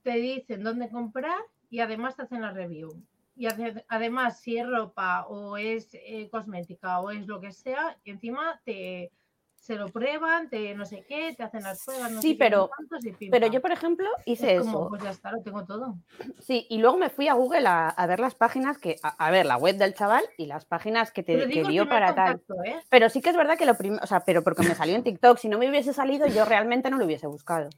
te 0.03 0.13
dicen 0.17 0.63
dónde 0.63 0.89
comprar 0.91 1.41
y 1.69 1.81
además 1.81 2.17
te 2.17 2.23
hacen 2.23 2.43
la 2.43 2.53
review. 2.53 3.03
Y 3.35 3.47
ade- 3.47 3.85
además, 3.89 4.41
si 4.41 4.57
es 4.59 4.67
ropa 4.69 5.27
o 5.27 5.57
es 5.57 5.91
eh, 5.95 6.29
cosmética 6.31 7.01
o 7.01 7.11
es 7.11 7.27
lo 7.27 7.41
que 7.41 7.53
sea, 7.53 7.99
encima 8.05 8.61
te 8.65 9.13
se 9.59 9.75
lo 9.75 9.89
prueban, 9.89 10.49
te 10.49 10.75
no 10.77 10.87
sé 10.87 11.05
qué, 11.09 11.35
te 11.37 11.43
hacen 11.43 11.63
las 11.65 11.85
pruebas, 11.85 12.13
no 12.13 12.23
Sí, 12.23 12.29
sé 12.29 12.35
qué, 12.35 12.39
pero- 12.39 12.71
cuántos 12.77 13.05
y 13.05 13.13
pim, 13.13 13.31
pero 13.33 13.49
yo 13.49 13.61
por 13.61 13.73
ejemplo 13.73 14.07
Es 14.19 14.27
hice 14.41 14.59
como, 14.59 14.71
eso. 14.71 14.89
Pues 14.91 15.03
ya 15.03 15.11
está, 15.11 15.33
lo 15.33 15.43
tengo 15.43 15.65
todo. 15.65 15.97
Sí, 16.41 16.67
y 16.71 16.79
luego 16.79 16.97
me 16.99 17.11
fui 17.11 17.27
a 17.27 17.35
Google 17.35 17.67
a, 17.67 17.89
a 17.89 18.07
ver 18.07 18.21
las 18.21 18.35
páginas 18.37 18.79
que, 18.79 18.97
a, 19.03 19.09
a 19.27 19.31
ver 19.33 19.45
la 19.47 19.57
web 19.57 19.77
del 19.77 19.95
chaval 19.95 20.23
y 20.39 20.47
las 20.47 20.65
páginas 20.67 21.11
que, 21.11 21.23
te, 21.25 21.35
Pero 21.37 21.49
que 21.51 21.65
dio 21.65 21.89
para 21.89 22.15
tal. 22.15 22.41
¿eh? 22.65 22.77
Pero 22.89 23.09
sí 23.11 23.21
que 23.21 23.31
es 23.31 23.37
verdad 23.37 23.59
que 23.59 23.67
lo 23.67 23.77
primero, 23.77 24.01
o 24.05 24.07
sea, 24.07 24.21
pero 24.21 24.45
porque 24.45 24.63
me 24.63 24.75
salió 24.77 24.95
en 24.95 25.03
TikTok, 25.03 25.39
si 25.39 25.49
no 25.49 25.59
me 25.59 25.69
hubiese 25.69 25.93
salido, 25.93 26.27
yo 26.29 26.45
realmente 26.45 26.89
no 26.91 26.99
lo 26.99 27.05
hubiese 27.05 27.27
buscado. 27.27 27.69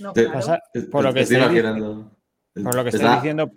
No, 0.00 0.12
Te- 0.12 0.22
claro. 0.24 0.38
Pasa- 0.40 0.62
por 0.90 1.04
lo 1.04 1.14
que 1.14 1.20
estoy 1.20 1.36
estoy 1.36 1.58
imaginando. 1.58 2.10
por 2.64 2.74
lo 2.74 2.82
que 2.82 2.90
estoy 2.90 3.08
diciendo. 3.14 3.50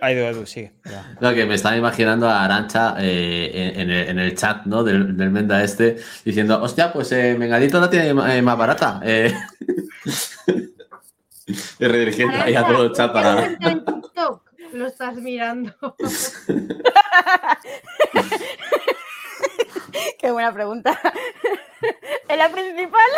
Ay, 0.00 0.14
Edu, 0.16 0.26
Edu, 0.26 0.46
sigue. 0.46 0.72
ya. 0.84 1.16
No, 1.20 1.34
que 1.34 1.44
me 1.44 1.54
estaba 1.54 1.76
imaginando 1.76 2.28
a 2.28 2.44
Arancha 2.44 2.94
eh, 2.98 3.50
en, 3.74 3.80
en 3.80 3.90
el, 3.90 4.08
en 4.08 4.18
el 4.18 4.34
chat 4.36 4.64
¿no? 4.64 4.82
del, 4.84 5.16
del 5.16 5.30
Menda 5.30 5.62
este 5.62 5.96
diciendo, 6.24 6.62
hostia, 6.62 6.92
pues 6.92 7.10
eh, 7.12 7.36
Mengadito 7.38 7.80
la 7.80 7.90
tiene 7.90 8.08
eh, 8.08 8.42
más 8.42 8.56
barata. 8.56 9.00
Eh, 9.04 9.34
y 11.46 11.84
redirigiendo 11.84 12.36
ahí 12.42 12.54
a 12.54 12.66
todo 12.66 12.84
el 12.84 12.92
chat 12.92 13.12
¿qué 13.12 13.14
para... 13.14 13.56
lo 14.72 14.86
estás 14.86 15.16
mirando? 15.16 15.74
Qué 20.18 20.30
buena 20.30 20.52
pregunta. 20.52 20.98
¿En 22.28 22.38
la 22.38 22.48
principal? 22.50 23.10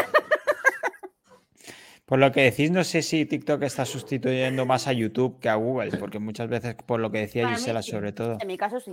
Por 2.09 2.19
lo 2.19 2.33
que 2.33 2.41
decís, 2.41 2.71
no 2.71 2.83
sé 2.85 3.03
si 3.03 3.27
TikTok 3.27 3.63
está 3.63 3.85
sustituyendo 3.85 4.65
más 4.65 4.89
a 4.89 4.95
YouTube 4.95 5.39
que 5.41 5.51
a 5.51 5.57
Google, 5.57 5.97
porque 5.99 6.19
muchas 6.19 6.49
veces, 6.49 6.75
por 6.75 7.01
lo 7.01 7.11
que 7.11 7.19
decía 7.19 7.49
Gisela, 7.51 7.83
sí. 7.83 7.91
sobre 7.91 8.13
todo. 8.13 8.39
En 8.41 8.47
mi 8.49 8.57
caso 8.57 8.81
sí. 8.81 8.93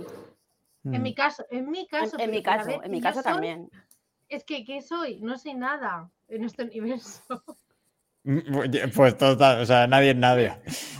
En 0.84 1.00
Mm. 1.00 1.02
mi 1.02 1.14
caso, 1.14 1.44
en 1.50 1.70
mi 1.70 1.80
En, 1.80 1.86
caso. 1.86 2.18
en 2.18 2.30
mi 2.30 2.42
pero 2.42 2.52
a 2.52 2.56
caso, 2.58 2.82
en 2.84 2.90
mi 2.92 3.00
caso 3.00 3.22
soy- 3.22 3.32
también. 3.32 3.70
Es 4.28 4.44
que, 4.44 4.64
¿qué 4.64 4.82
soy? 4.82 5.18
No 5.20 5.38
soy 5.38 5.54
nada 5.54 6.10
en 6.28 6.44
este 6.44 6.62
universo. 6.64 7.42
Mm, 8.24 8.56
oye, 8.56 8.88
Pues 8.88 9.16
total, 9.16 9.62
o 9.62 9.66
sea, 9.66 9.86
nadie 9.86 10.10
es 10.10 10.16
nadie. 10.16 10.52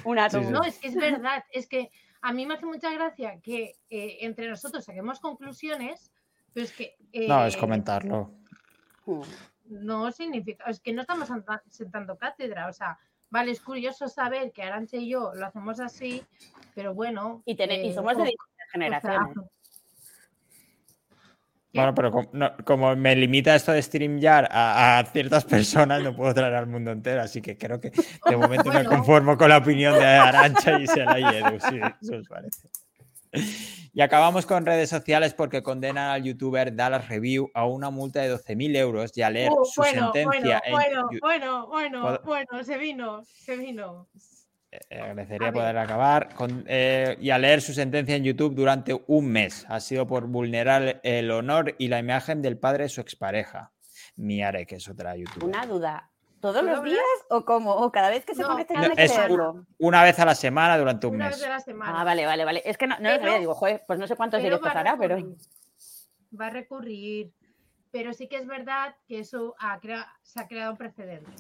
Un 0.05 0.17
Sí, 0.17 0.23
átomo. 0.23 0.47
sí. 0.47 0.53
No, 0.53 0.63
es 0.63 0.79
que 0.79 0.89
es 0.89 0.95
verdad. 0.95 1.45
Es 1.53 1.67
que 1.69 1.91
a 2.23 2.33
mí 2.33 2.47
me 2.47 2.55
hace 2.55 2.67
mucha 2.67 2.91
gracia 2.93 3.39
que 3.43 3.75
eh, 3.91 4.19
entre 4.21 4.49
nosotros 4.49 4.85
saquemos 4.85 5.21
conclusiones, 5.21 6.11
pero 6.55 6.65
es 6.65 6.73
que. 6.73 6.97
No, 7.29 7.45
es 7.45 7.57
eh, 7.57 7.59
comentarlo. 7.59 8.31
Mm. 9.07 9.21
No 9.69 10.11
significa. 10.13 10.65
Es 10.65 10.81
que 10.81 10.93
no 10.93 11.03
estamos 11.03 11.29
senta- 11.29 11.63
sentando 11.71 12.17
cátedra. 12.17 12.69
O 12.69 12.73
sea, 12.73 12.99
vale, 13.31 13.51
es 13.53 13.61
curioso 13.61 14.09
saber 14.09 14.53
que 14.53 14.63
Arancha 14.63 14.97
y 14.97 15.09
yo 15.11 15.33
lo 15.35 15.47
hacemos 15.47 15.81
así, 15.81 16.25
pero 16.75 16.95
bueno. 16.95 17.43
Y, 17.45 17.53
y 17.53 17.57
eh, 17.91 17.93
somos 17.95 18.17
de 18.17 18.23
o 18.23 18.27
sea, 18.27 18.35
generaciones. 18.73 19.37
Bueno, 21.75 21.95
pero 21.95 22.11
como, 22.11 22.31
no- 22.33 22.57
como 22.65 22.97
me 22.97 23.15
limita 23.15 23.55
esto 23.55 23.71
de 23.73 23.83
StreamYard 23.83 24.47
a, 24.51 24.99
a 24.99 25.05
ciertas 25.05 25.45
personas, 25.45 26.03
no 26.03 26.17
puedo 26.17 26.33
traer 26.33 26.55
al 26.55 26.67
mundo 26.67 26.91
entero, 26.91 27.21
así 27.21 27.43
que 27.43 27.59
creo 27.59 27.79
que 27.79 27.91
de 27.91 28.37
momento 28.37 28.73
me 28.73 28.85
conformo 29.05 29.37
con 29.37 29.51
la 29.51 29.59
opinión 29.59 29.93
de 29.99 30.05
Arancha, 30.07 30.79
Gisela 30.79 31.19
y 31.21 31.25
Edu, 31.37 31.61
si 31.61 31.77
eso 31.77 32.17
os 32.17 32.29
parece. 32.29 32.69
Y 33.93 34.01
acabamos 34.03 34.45
con 34.45 34.67
redes 34.67 34.91
sociales 34.91 35.33
porque 35.33 35.63
condenan 35.63 36.11
al 36.11 36.23
youtuber 36.23 36.75
Dallas 36.77 37.09
Review 37.09 37.51
a 37.55 37.65
una 37.67 37.89
multa 37.91 38.21
de 38.21 38.29
12.000 38.37 38.77
euros 38.77 39.17
y 39.17 39.23
a 39.23 39.31
leer 39.31 39.51
Uh, 39.51 39.65
su 39.65 39.81
bueno, 39.81 40.13
sentencia 40.13 40.63
bueno, 40.71 41.09
en 41.13 41.19
bueno, 41.21 41.67
bueno, 41.67 41.67
bueno, 41.69 42.03
¿Puedo- 42.03 42.23
bueno, 42.25 42.65
se 42.65 42.77
vino, 42.77 43.23
se 43.25 43.57
vino. 43.57 44.09
eh, 44.71 45.01
agradecería 45.01 45.51
poder 45.51 45.79
acabar 45.79 46.35
con, 46.35 46.65
eh, 46.69 47.17
y 47.21 47.31
a 47.31 47.39
leer 47.39 47.63
su 47.63 47.73
sentencia 47.73 48.15
en 48.17 48.25
YouTube 48.25 48.55
durante 48.55 49.01
un 49.07 49.27
mes. 49.29 49.65
Ha 49.71 49.81
sido 49.81 50.07
por 50.07 50.27
vulnerar 50.27 51.01
el 51.03 51.31
honor 51.31 51.75
y 51.79 51.89
la 51.89 51.99
imagen 51.99 52.43
del 52.43 52.59
padre 52.59 52.83
de 52.85 52.89
su 52.91 53.01
expareja, 53.01 53.73
Miare, 54.17 54.67
que 54.67 54.77
es 54.77 54.89
otra 54.89 55.17
youtuber. 55.17 55.45
Una 55.49 55.65
duda. 55.65 56.11
¿Todos 56.41 56.63
los 56.63 56.83
días 56.85 57.01
o 57.31 57.45
cómo? 57.45 57.73
¿O 57.75 57.91
cada 57.91 58.11
vez 58.11 58.25
que 58.25 58.35
se 58.35 58.43
No, 58.43 58.49
conecta 58.49 58.75
No, 58.75 58.83
es 58.97 59.13
una 59.79 60.03
vez 60.05 60.19
a 60.19 60.25
la 60.27 60.35
semana 60.35 60.79
durante 60.79 61.07
un 61.07 61.15
Una 61.17 61.27
mes. 61.29 61.39
vez 61.39 61.47
a 61.47 61.51
la 61.51 61.61
semana. 61.61 62.01
Ah, 62.01 62.05
vale, 62.05 62.27
vale, 62.27 62.45
vale. 62.45 62.63
Es 62.65 62.77
que 62.77 62.87
no, 62.87 62.97
no 62.99 63.09
lo 63.11 63.17
Pero- 63.17 63.23
sabía. 63.23 63.39
Digo, 63.39 63.55
joder, 63.55 63.85
pues 63.87 63.99
no 63.99 64.07
sé 64.07 64.17
cuántos 64.17 64.43
directos 64.43 64.71
hará, 64.75 64.97
pero... 64.99 65.17
Va 66.39 66.47
a 66.47 66.51
recurrir. 66.51 67.33
Pero 67.91 68.13
sí 68.13 68.29
que 68.29 68.37
es 68.37 68.47
verdad 68.47 68.95
que 69.09 69.21
eso 69.21 69.55
ha 69.59 69.81
crea- 69.81 70.13
se 70.23 70.41
ha 70.41 70.47
creado 70.47 70.73
un 70.73 70.77
precedente. 70.77 71.31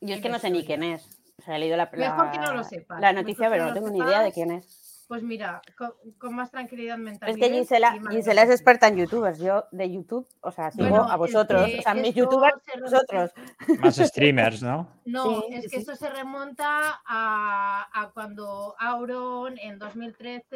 Yo 0.00 0.14
es 0.14 0.20
que 0.20 0.28
no 0.28 0.38
sé 0.38 0.50
ni 0.50 0.64
quién 0.64 0.82
es. 0.82 1.04
O 1.38 1.42
sea, 1.42 1.56
he 1.56 1.58
leído 1.58 1.76
la, 1.76 1.88
Mejor 1.92 2.26
la- 2.26 2.32
que 2.32 2.38
no 2.38 2.52
lo 2.52 2.64
sepas. 2.64 3.00
la 3.00 3.12
noticia, 3.12 3.48
pero 3.48 3.64
no 3.64 3.68
lo 3.70 3.74
tengo 3.74 3.90
ni 3.90 3.98
idea 4.00 4.22
de 4.22 4.32
quién 4.32 4.50
es. 4.52 4.87
Pues 5.08 5.22
mira, 5.22 5.62
con, 5.78 5.92
con 6.18 6.34
más 6.34 6.50
tranquilidad 6.50 6.98
mental. 6.98 7.30
Es 7.30 7.38
que 7.38 7.50
Gisela, 7.50 7.98
Gisela 8.10 8.42
es 8.42 8.50
experta 8.50 8.88
en 8.88 8.96
youtubers. 8.98 9.38
Yo 9.38 9.64
de 9.72 9.90
YouTube, 9.90 10.28
o 10.42 10.50
sea, 10.50 10.70
sigo 10.70 10.86
Bueno, 10.88 11.04
a 11.08 11.12
es 11.14 11.18
vosotros. 11.18 11.66
que 11.66 11.78
O 11.78 11.82
sea, 11.82 11.94
mis 11.94 12.14
youtubers, 12.14 12.56
se 12.62 12.78
vosotros. 12.78 13.30
Más 13.80 13.96
streamers, 13.96 14.62
¿no? 14.62 14.86
No, 15.06 15.40
Sí, 15.40 15.46
es 15.54 15.62
sí, 15.64 15.70
que 15.70 15.76
sí. 15.76 15.76
esto 15.76 15.96
se 15.96 16.10
remonta 16.10 17.00
a, 17.06 17.88
a 17.92 18.10
cuando 18.10 18.74
Auron 18.78 19.58
en 19.58 19.78
2013, 19.78 20.46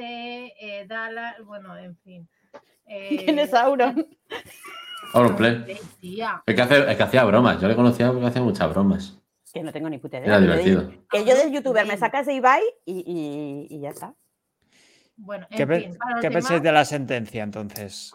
eh, 0.61 0.87
Dallas, 0.87 1.37
bueno, 1.47 1.75
en 1.79 1.97
fin. 1.97 2.29
¿Quién 3.09 3.39
es 3.39 3.55
Auron? 3.55 4.07
Auronplay. 5.15 5.65
Eh, 5.69 5.81
tía, 6.01 6.43
El 6.47 6.55
que, 6.55 6.63
hace- 6.63 6.91
el 6.91 6.97
que 6.97 7.03
hacía 7.03 7.25
bromas. 7.25 7.61
Yo 7.61 7.69
le 7.69 7.77
conocía 7.77 8.11
porque 8.13 8.27
hacía 8.27 8.43
muchas 8.43 8.69
bromas. 8.71 9.19
Que 9.53 9.63
no 9.63 9.73
tengo 9.73 9.89
ni 9.91 9.99
puta 9.99 10.19
idea. 10.19 10.29
Era 10.29 10.41
divertido. 10.41 10.91
Que 11.11 11.25
yo 11.25 11.35
del 11.37 11.53
youtuber 11.53 11.87
me 11.87 11.99
sacas 11.99 12.25
de 12.27 12.35
Ibai 12.35 12.63
y, 12.87 13.01
y, 13.71 13.75
y 13.75 13.81
ya 13.81 13.91
está. 13.91 14.15
Bueno, 15.17 15.47
en 15.51 15.57
¿Qué, 15.57 15.67
fin, 15.67 15.97
para 15.97 16.11
los 16.13 16.21
qué 16.21 16.29
demás, 16.29 16.43
pensáis 16.45 16.63
de 16.63 16.73
la 16.73 16.85
sentencia 16.85 17.43
entonces? 17.43 18.15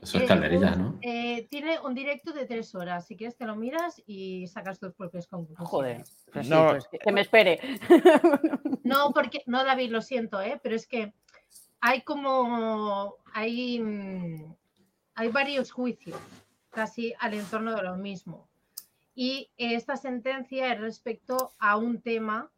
Eso 0.00 0.16
es 0.16 0.24
eh, 0.24 0.26
calderilla, 0.26 0.76
¿no? 0.76 0.98
eh, 1.02 1.46
tiene 1.50 1.78
un 1.80 1.94
directo 1.94 2.32
de 2.32 2.46
tres 2.46 2.74
horas. 2.74 3.06
Si 3.06 3.16
quieres, 3.16 3.36
te 3.36 3.44
lo 3.44 3.54
miras 3.54 4.02
y 4.06 4.46
sacas 4.46 4.78
tus 4.78 4.94
propias 4.94 5.26
conclusiones. 5.26 5.68
Joder. 5.68 6.04
Pues 6.32 6.46
sí, 6.46 6.52
No, 6.52 6.68
pues 6.70 6.88
que, 6.88 6.98
que 6.98 7.12
me 7.12 7.20
espere. 7.20 7.60
No, 8.82 9.12
porque, 9.12 9.42
no, 9.46 9.62
David, 9.62 9.90
lo 9.90 10.02
siento, 10.02 10.40
¿eh? 10.40 10.58
pero 10.62 10.74
es 10.74 10.86
que 10.86 11.12
hay 11.80 12.02
como, 12.02 13.16
hay, 13.32 13.80
hay 15.14 15.28
varios 15.28 15.70
juicios 15.70 16.18
casi 16.70 17.14
al 17.20 17.34
entorno 17.34 17.74
de 17.74 17.82
lo 17.82 17.96
mismo. 17.96 18.48
Y 19.14 19.50
esta 19.56 19.96
sentencia 19.96 20.72
es 20.72 20.80
respecto 20.80 21.52
a 21.58 21.76
un 21.76 22.00
tema, 22.00 22.50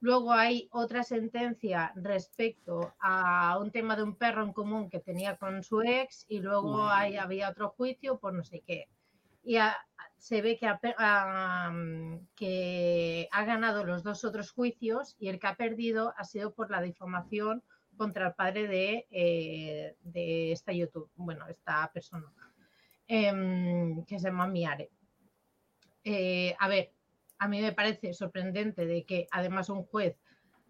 luego 0.00 0.32
hay 0.32 0.68
otra 0.72 1.02
sentencia 1.02 1.92
respecto 1.96 2.94
a 3.00 3.58
un 3.58 3.70
tema 3.70 3.96
de 3.96 4.02
un 4.04 4.14
perro 4.16 4.42
en 4.44 4.52
común 4.52 4.88
que 4.90 5.00
tenía 5.00 5.36
con 5.36 5.62
su 5.62 5.82
ex 5.82 6.24
y 6.28 6.40
luego 6.40 6.86
hay, 6.88 7.16
había 7.16 7.48
otro 7.50 7.70
juicio 7.70 8.18
por 8.18 8.34
no 8.34 8.44
sé 8.44 8.60
qué. 8.60 8.88
Y 9.42 9.56
a- 9.56 9.76
se 10.16 10.42
ve 10.42 10.58
que 10.58 10.66
ha, 10.66 11.70
mm, 11.72 12.26
que 12.34 13.28
ha 13.30 13.44
ganado 13.44 13.84
los 13.84 14.02
dos 14.02 14.24
otros 14.24 14.50
juicios 14.50 15.14
y 15.18 15.28
el 15.28 15.38
que 15.38 15.46
ha 15.46 15.54
perdido 15.56 16.12
ha 16.16 16.24
sido 16.24 16.52
por 16.54 16.70
la 16.70 16.82
difamación 16.82 17.62
contra 17.96 18.28
el 18.28 18.34
padre 18.34 18.66
de, 18.68 19.06
eh, 19.10 19.96
de 20.02 20.52
esta 20.52 20.72
YouTube, 20.72 21.10
bueno, 21.16 21.46
esta 21.48 21.90
persona, 21.92 22.32
em, 23.06 24.04
que 24.04 24.18
se 24.18 24.26
llama 24.28 24.46
Miare. 24.48 24.90
Eh, 26.04 26.54
a 26.58 26.68
ver, 26.68 26.92
a 27.38 27.48
mí 27.48 27.60
me 27.60 27.72
parece 27.72 28.12
sorprendente 28.14 28.86
de 28.86 29.04
que 29.04 29.28
además 29.30 29.68
un 29.68 29.84
juez, 29.84 30.16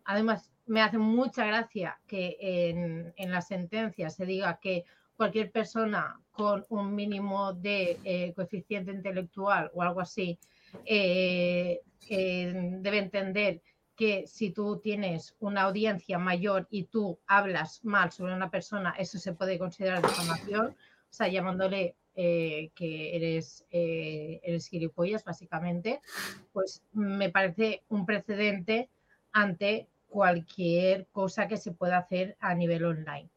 además 0.05 0.53
me 0.67 0.83
hace 0.83 0.99
mucha 0.99 1.47
gracia 1.47 1.99
que 2.07 2.37
en, 2.41 3.31
la 3.31 3.41
sentencia 3.41 4.11
se 4.11 4.27
diga 4.27 4.59
que 4.61 4.85
cualquier 5.17 5.51
persona 5.51 6.21
con 6.31 6.65
un 6.69 6.95
mínimo 6.95 7.53
de 7.53 7.99
eh, 8.05 8.33
coeficiente 8.35 8.93
intelectual 8.93 9.71
o 9.75 9.83
algo 9.83 10.01
así 10.01 10.39
eh, 10.85 11.81
eh, 12.09 12.53
debe 12.81 12.99
entender 12.99 13.63
que 13.97 14.27
si 14.29 14.51
tú 14.51 14.79
tienes 14.79 15.35
una 15.41 15.63
audiencia 15.63 16.19
mayor 16.19 16.69
y 16.71 16.85
tú 16.85 17.19
hablas 17.27 17.85
mal 17.85 18.13
sobre 18.13 18.35
una 18.35 18.49
persona, 18.49 18.95
eso 18.97 19.19
se 19.19 19.33
puede 19.33 19.59
considerar 19.59 20.03
difamación, 20.03 20.69
o 20.69 21.13
sea, 21.13 21.27
llamándole 21.27 21.97
eh, 22.21 22.73
que 22.75 23.15
eres, 23.15 23.65
eh, 23.71 24.41
eres 24.43 24.67
gilipollas, 24.67 25.23
básicamente, 25.23 26.01
pues 26.53 26.83
me 26.93 27.31
parece 27.31 27.85
un 27.89 28.07
precedente 28.07 28.91
ante 29.31 29.87
cualquier 30.09 31.07
cosa 31.13 31.47
que 31.47 31.57
se 31.57 31.71
pueda 31.71 31.99
hacer 31.99 32.37
a 32.41 32.57
nivel 32.57 32.87
online. 32.87 33.29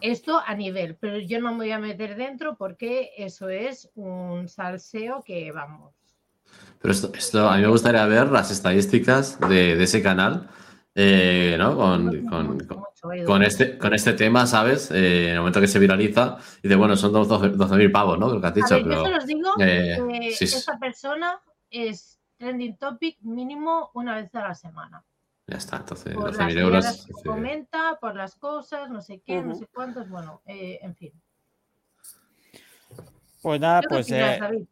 Esto 0.00 0.40
a 0.46 0.54
nivel, 0.54 0.96
pero 0.96 1.18
yo 1.18 1.42
no 1.42 1.50
me 1.50 1.58
voy 1.58 1.72
a 1.72 1.78
meter 1.78 2.16
dentro 2.16 2.56
porque 2.56 3.10
eso 3.18 3.50
es 3.50 3.90
un 3.94 4.48
salseo 4.48 5.22
que 5.22 5.52
vamos. 5.52 5.94
Pero 6.80 6.92
esto, 6.92 7.12
esto, 7.12 7.50
a 7.50 7.56
mí 7.56 7.62
me 7.64 7.68
gustaría 7.68 8.06
ver 8.06 8.30
las 8.30 8.50
estadísticas 8.50 9.38
de, 9.40 9.76
de 9.76 9.84
ese 9.84 10.02
canal, 10.02 10.48
eh, 10.94 11.56
¿no? 11.58 11.76
Con. 11.76 12.66
Con 13.26 13.42
este, 13.42 13.78
con 13.78 13.94
este 13.94 14.12
tema, 14.14 14.46
¿sabes? 14.46 14.90
Eh, 14.90 15.28
en 15.28 15.32
el 15.34 15.38
momento 15.38 15.60
que 15.60 15.68
se 15.68 15.78
viraliza, 15.78 16.38
y 16.62 16.68
de 16.68 16.76
bueno, 16.76 16.96
son 16.96 17.12
12.000 17.12 17.90
pavos, 17.92 18.18
¿no? 18.18 18.28
Creo 18.28 18.40
que 18.40 18.46
has 18.46 18.52
A 18.52 18.54
dicho, 18.54 18.74
ver, 18.74 18.84
yo 18.84 18.88
pero. 18.90 19.04
se 19.04 19.10
los 19.10 19.26
digo 19.26 19.50
eh, 19.60 19.98
que 20.20 20.32
sí, 20.32 20.46
sí. 20.46 20.56
esta 20.56 20.78
persona 20.78 21.40
es 21.70 22.18
trending 22.38 22.76
topic 22.76 23.18
mínimo 23.22 23.90
una 23.94 24.16
vez 24.16 24.34
a 24.34 24.42
la 24.48 24.54
semana. 24.54 25.02
Ya 25.48 25.56
está, 25.58 25.76
entonces 25.76 26.14
Por 26.14 26.24
las 26.26 26.38
12.000 26.38 26.48
tiradas 26.48 26.64
euros. 26.64 26.84
que 27.06 27.12
dice, 27.12 27.28
comenta, 27.28 27.98
por 28.00 28.16
las 28.16 28.34
cosas, 28.36 28.90
no 28.90 29.00
sé 29.00 29.20
qué, 29.24 29.40
no 29.42 29.54
sé 29.54 29.66
cuántos, 29.72 30.08
bueno, 30.08 30.42
eh, 30.46 30.78
en 30.82 30.94
fin. 30.96 31.12
Pues 33.42 33.60
nada, 33.60 33.80
¿Qué 33.82 33.86
pues 33.88 34.06
opinas, 34.06 34.40
David? 34.40 34.64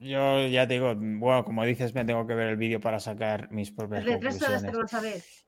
yo 0.00 0.46
ya 0.48 0.66
te 0.66 0.74
digo, 0.74 0.94
bueno, 0.96 1.44
como 1.44 1.64
dices, 1.64 1.94
me 1.94 2.04
tengo 2.04 2.26
que 2.26 2.34
ver 2.34 2.48
el 2.48 2.56
vídeo 2.56 2.80
para 2.80 3.00
sacar 3.00 3.50
mis 3.52 3.70
propias 3.70 4.00
El 4.04 4.06
de 4.12 4.18
tres 4.18 4.42
horas 4.42 4.62
te 4.62 4.70
conclusiones. 4.70 4.74
lo 4.82 4.88
sabes. 4.88 5.46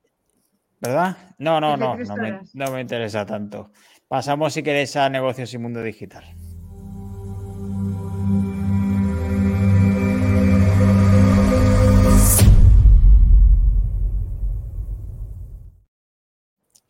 ¿Verdad? 0.83 1.17
No, 1.39 1.61
no, 1.61 1.77
no, 1.77 1.97
no 1.97 2.17
me, 2.17 2.41
no 2.55 2.73
me 2.73 2.81
interesa 2.81 3.25
tanto. 3.25 3.71
Pasamos, 4.09 4.53
si 4.53 4.65
queréis, 4.65 4.97
a 4.97 5.09
negocios 5.09 5.55
y 5.55 5.59
mundo 5.59 5.81
digital. 5.81 6.25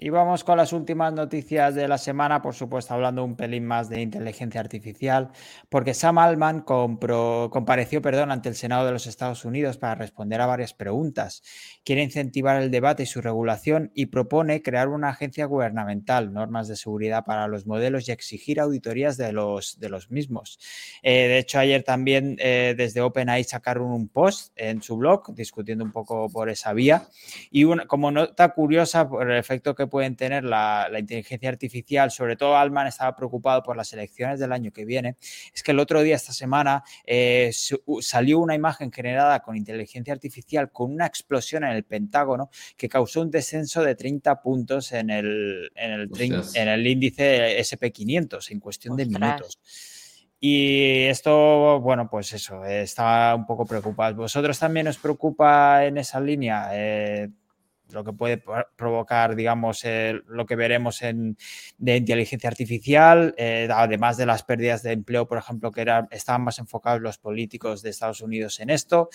Y 0.04 0.10
vamos 0.10 0.42
con 0.42 0.56
las 0.56 0.72
últimas 0.72 1.12
noticias 1.12 1.76
de 1.76 1.86
la 1.86 1.96
semana, 1.96 2.42
por 2.42 2.56
supuesto, 2.56 2.92
hablando 2.92 3.22
un 3.24 3.36
pelín 3.36 3.64
más 3.64 3.88
de 3.88 4.00
inteligencia 4.00 4.60
artificial, 4.60 5.30
porque 5.68 5.94
Sam 5.94 6.18
Altman 6.18 6.64
compro- 6.64 7.48
compareció 7.50 8.02
perdón, 8.02 8.32
ante 8.32 8.48
el 8.48 8.56
Senado 8.56 8.84
de 8.84 8.90
los 8.90 9.06
Estados 9.06 9.44
Unidos 9.44 9.78
para 9.78 9.94
responder 9.94 10.40
a 10.40 10.46
varias 10.46 10.74
preguntas. 10.74 11.44
Quiere 11.84 12.02
incentivar 12.02 12.60
el 12.60 12.72
debate 12.72 13.04
y 13.04 13.06
su 13.06 13.20
regulación 13.20 13.92
y 13.94 14.06
propone 14.06 14.60
crear 14.60 14.88
una 14.88 15.10
agencia 15.10 15.46
gubernamental, 15.46 16.32
normas 16.32 16.66
de 16.66 16.74
seguridad 16.74 17.24
para 17.24 17.46
los 17.46 17.64
modelos 17.68 18.08
y 18.08 18.10
exigir 18.10 18.58
auditorías 18.58 19.16
de 19.16 19.30
los, 19.30 19.78
de 19.78 19.88
los 19.88 20.10
mismos. 20.10 20.58
Eh, 21.04 21.28
de 21.28 21.38
hecho, 21.38 21.60
ayer 21.60 21.84
también 21.84 22.34
eh, 22.40 22.74
desde 22.76 23.02
OpenAI 23.02 23.44
sacaron 23.44 23.92
un 23.92 24.08
post 24.08 24.52
en 24.56 24.82
su 24.82 24.96
blog 24.96 25.32
discutiendo 25.32 25.84
un 25.84 25.92
poco 25.92 26.28
por 26.28 26.50
esa 26.50 26.72
vía. 26.72 27.06
Y 27.52 27.62
una- 27.62 27.86
como 27.86 28.10
nota 28.10 28.48
curiosa 28.48 29.08
por 29.08 29.30
el 29.30 29.38
efecto 29.38 29.76
que 29.76 29.91
pueden 29.92 30.16
tener 30.16 30.42
la, 30.42 30.88
la 30.90 30.98
inteligencia 31.00 31.50
artificial, 31.50 32.10
sobre 32.10 32.36
todo 32.36 32.56
Alman 32.56 32.86
estaba 32.86 33.14
preocupado 33.14 33.62
por 33.62 33.76
las 33.76 33.92
elecciones 33.92 34.40
del 34.40 34.50
año 34.52 34.72
que 34.72 34.86
viene, 34.86 35.16
es 35.54 35.62
que 35.62 35.72
el 35.72 35.78
otro 35.80 36.00
día, 36.02 36.16
esta 36.16 36.32
semana, 36.32 36.82
eh, 37.04 37.50
su- 37.52 37.82
salió 38.00 38.38
una 38.38 38.54
imagen 38.54 38.90
generada 38.90 39.40
con 39.40 39.54
inteligencia 39.54 40.14
artificial 40.14 40.72
con 40.72 40.90
una 40.92 41.04
explosión 41.04 41.62
en 41.64 41.72
el 41.72 41.84
Pentágono 41.84 42.48
que 42.78 42.88
causó 42.88 43.20
un 43.20 43.30
descenso 43.30 43.82
de 43.82 43.94
30 43.94 44.40
puntos 44.40 44.92
en 44.92 45.10
el, 45.10 45.70
en 45.74 45.90
el, 45.92 46.08
en 46.54 46.68
el 46.68 46.86
índice 46.86 47.60
SP500 47.60 48.50
en 48.50 48.60
cuestión 48.60 48.96
de 48.96 49.04
minutos. 49.04 49.58
Y 50.40 51.04
esto, 51.04 51.80
bueno, 51.80 52.08
pues 52.10 52.32
eso, 52.32 52.64
eh, 52.64 52.82
está 52.82 53.34
un 53.36 53.46
poco 53.46 53.64
preocupado. 53.66 54.16
¿Vosotros 54.16 54.58
también 54.58 54.88
os 54.88 54.96
preocupa 54.98 55.84
en 55.84 55.98
esa 55.98 56.18
línea 56.18 56.70
eh, 56.72 57.28
lo 57.92 58.04
que 58.04 58.12
puede 58.12 58.38
pro- 58.38 58.66
provocar, 58.76 59.34
digamos, 59.36 59.84
eh, 59.84 60.20
lo 60.28 60.46
que 60.46 60.56
veremos 60.56 61.02
en, 61.02 61.36
de 61.78 61.96
inteligencia 61.96 62.48
artificial, 62.48 63.34
eh, 63.36 63.68
además 63.72 64.16
de 64.16 64.26
las 64.26 64.42
pérdidas 64.42 64.82
de 64.82 64.92
empleo, 64.92 65.26
por 65.26 65.38
ejemplo, 65.38 65.70
que 65.70 65.80
era- 65.82 66.08
estaban 66.10 66.42
más 66.42 66.58
enfocados 66.58 67.00
los 67.00 67.18
políticos 67.18 67.82
de 67.82 67.90
Estados 67.90 68.20
Unidos 68.20 68.60
en 68.60 68.70
esto? 68.70 69.08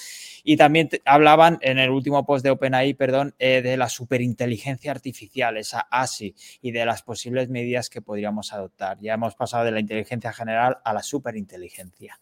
Y 0.44 0.58
también 0.58 0.90
hablaban 1.06 1.58
en 1.62 1.80
el 1.80 1.90
último 1.90 2.26
post 2.26 2.44
de 2.44 2.52
OpenAI, 2.52 2.94
perdón, 2.94 3.36
eh, 3.40 3.62
de 3.62 3.78
la 3.78 3.90
superinteligencia 3.90 4.92
artificial, 4.92 5.58
esa 5.58 5.88
ASI, 5.92 6.36
y 6.62 6.72
de 6.72 6.86
las 6.86 7.04
posibles 7.04 7.50
medidas 7.50 7.90
que 7.90 8.02
podríamos 8.02 8.54
adoptar. 8.54 8.98
Ya 9.02 9.14
hemos 9.14 9.36
pasado 9.36 9.66
de 9.66 9.72
la 9.72 9.80
inteligencia 9.80 10.34
general 10.34 10.78
a 10.84 10.94
la 10.94 11.04
superinteligencia. 11.04 12.20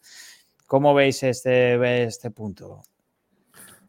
¿Cómo 0.66 0.94
veis 0.94 1.22
este, 1.22 2.02
este 2.04 2.30
punto? 2.30 2.82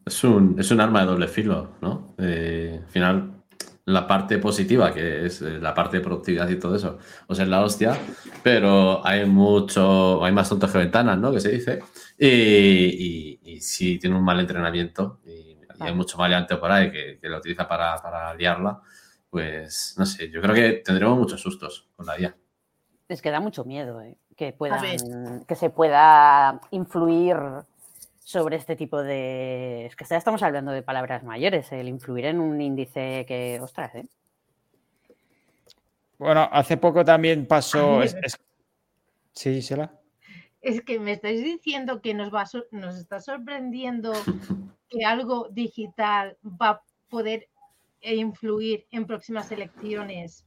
Es 0.07 0.23
un, 0.23 0.55
es 0.59 0.71
un 0.71 0.81
arma 0.81 1.01
de 1.01 1.05
doble 1.07 1.27
filo, 1.27 1.75
¿no? 1.81 2.15
Eh, 2.17 2.79
al 2.83 2.89
final, 2.89 3.43
la 3.85 4.07
parte 4.07 4.37
positiva, 4.37 4.93
que 4.93 5.25
es 5.25 5.41
eh, 5.41 5.59
la 5.59 5.73
parte 5.73 5.97
de 5.97 6.03
productividad 6.03 6.49
y 6.49 6.57
todo 6.57 6.75
eso, 6.75 6.97
o 7.27 7.35
sea, 7.35 7.43
es 7.43 7.49
la 7.49 7.63
hostia, 7.63 7.97
pero 8.43 9.05
hay 9.05 9.25
mucho, 9.25 10.23
hay 10.23 10.31
más 10.31 10.49
tontos 10.49 10.71
que 10.71 10.77
ventanas, 10.79 11.17
¿no? 11.17 11.31
Que 11.31 11.39
se 11.39 11.51
dice. 11.51 11.79
Y, 12.17 13.39
y, 13.43 13.61
si 13.61 13.97
tiene 13.99 14.15
un 14.15 14.23
mal 14.23 14.39
entrenamiento 14.39 15.19
y, 15.25 15.57
hay 15.79 15.93
mucho 15.93 16.17
maleante 16.17 16.57
por 16.57 16.71
ahí 16.71 16.91
que, 16.91 17.19
que 17.21 17.29
lo 17.29 17.37
utiliza 17.37 17.67
para, 17.67 17.95
para 17.97 18.33
liarla, 18.33 18.81
pues 19.29 19.95
no 19.97 20.05
sé, 20.05 20.29
yo 20.31 20.41
creo 20.41 20.55
que 20.55 20.81
tendremos 20.83 21.17
muchos 21.17 21.39
sustos 21.39 21.87
con 21.95 22.07
la 22.07 22.19
IA. 22.19 22.35
Es 23.07 23.21
que 23.21 23.31
da 23.31 23.39
mucho 23.39 23.63
miedo 23.63 24.01
¿eh? 24.01 24.17
que, 24.35 24.53
puedan, 24.53 25.45
que 25.45 25.55
se 25.55 25.69
pueda 25.69 26.59
influir 26.71 27.37
sobre 28.27 28.57
este 28.57 28.75
tipo 28.75 29.01
de... 29.01 29.85
Es 29.85 29.95
que 29.95 30.03
ya 30.03 30.17
estamos 30.17 30.43
hablando 30.43 30.73
de 30.73 30.83
palabras 30.83 31.23
mayores, 31.23 31.71
el 31.71 31.87
influir 31.87 32.25
en 32.25 32.41
un 32.41 32.59
índice 32.59 33.23
que, 33.25 33.57
ostras, 33.61 33.95
¿eh? 33.95 34.05
Bueno, 36.17 36.49
hace 36.51 36.75
poco 36.75 37.05
también 37.05 37.47
pasó... 37.47 38.03
Es, 38.03 38.17
es... 38.21 38.37
Sí, 39.31 39.53
Gisela. 39.53 39.97
Es 40.59 40.81
que 40.81 40.99
me 40.99 41.13
estáis 41.13 41.41
diciendo 41.41 42.01
que 42.01 42.13
nos, 42.13 42.29
va, 42.33 42.43
nos 42.71 42.97
está 42.97 43.21
sorprendiendo 43.21 44.11
que 44.89 45.05
algo 45.05 45.47
digital 45.49 46.37
va 46.43 46.69
a 46.71 46.81
poder 47.07 47.47
influir 48.01 48.87
en 48.91 49.07
próximas 49.07 49.49
elecciones 49.53 50.45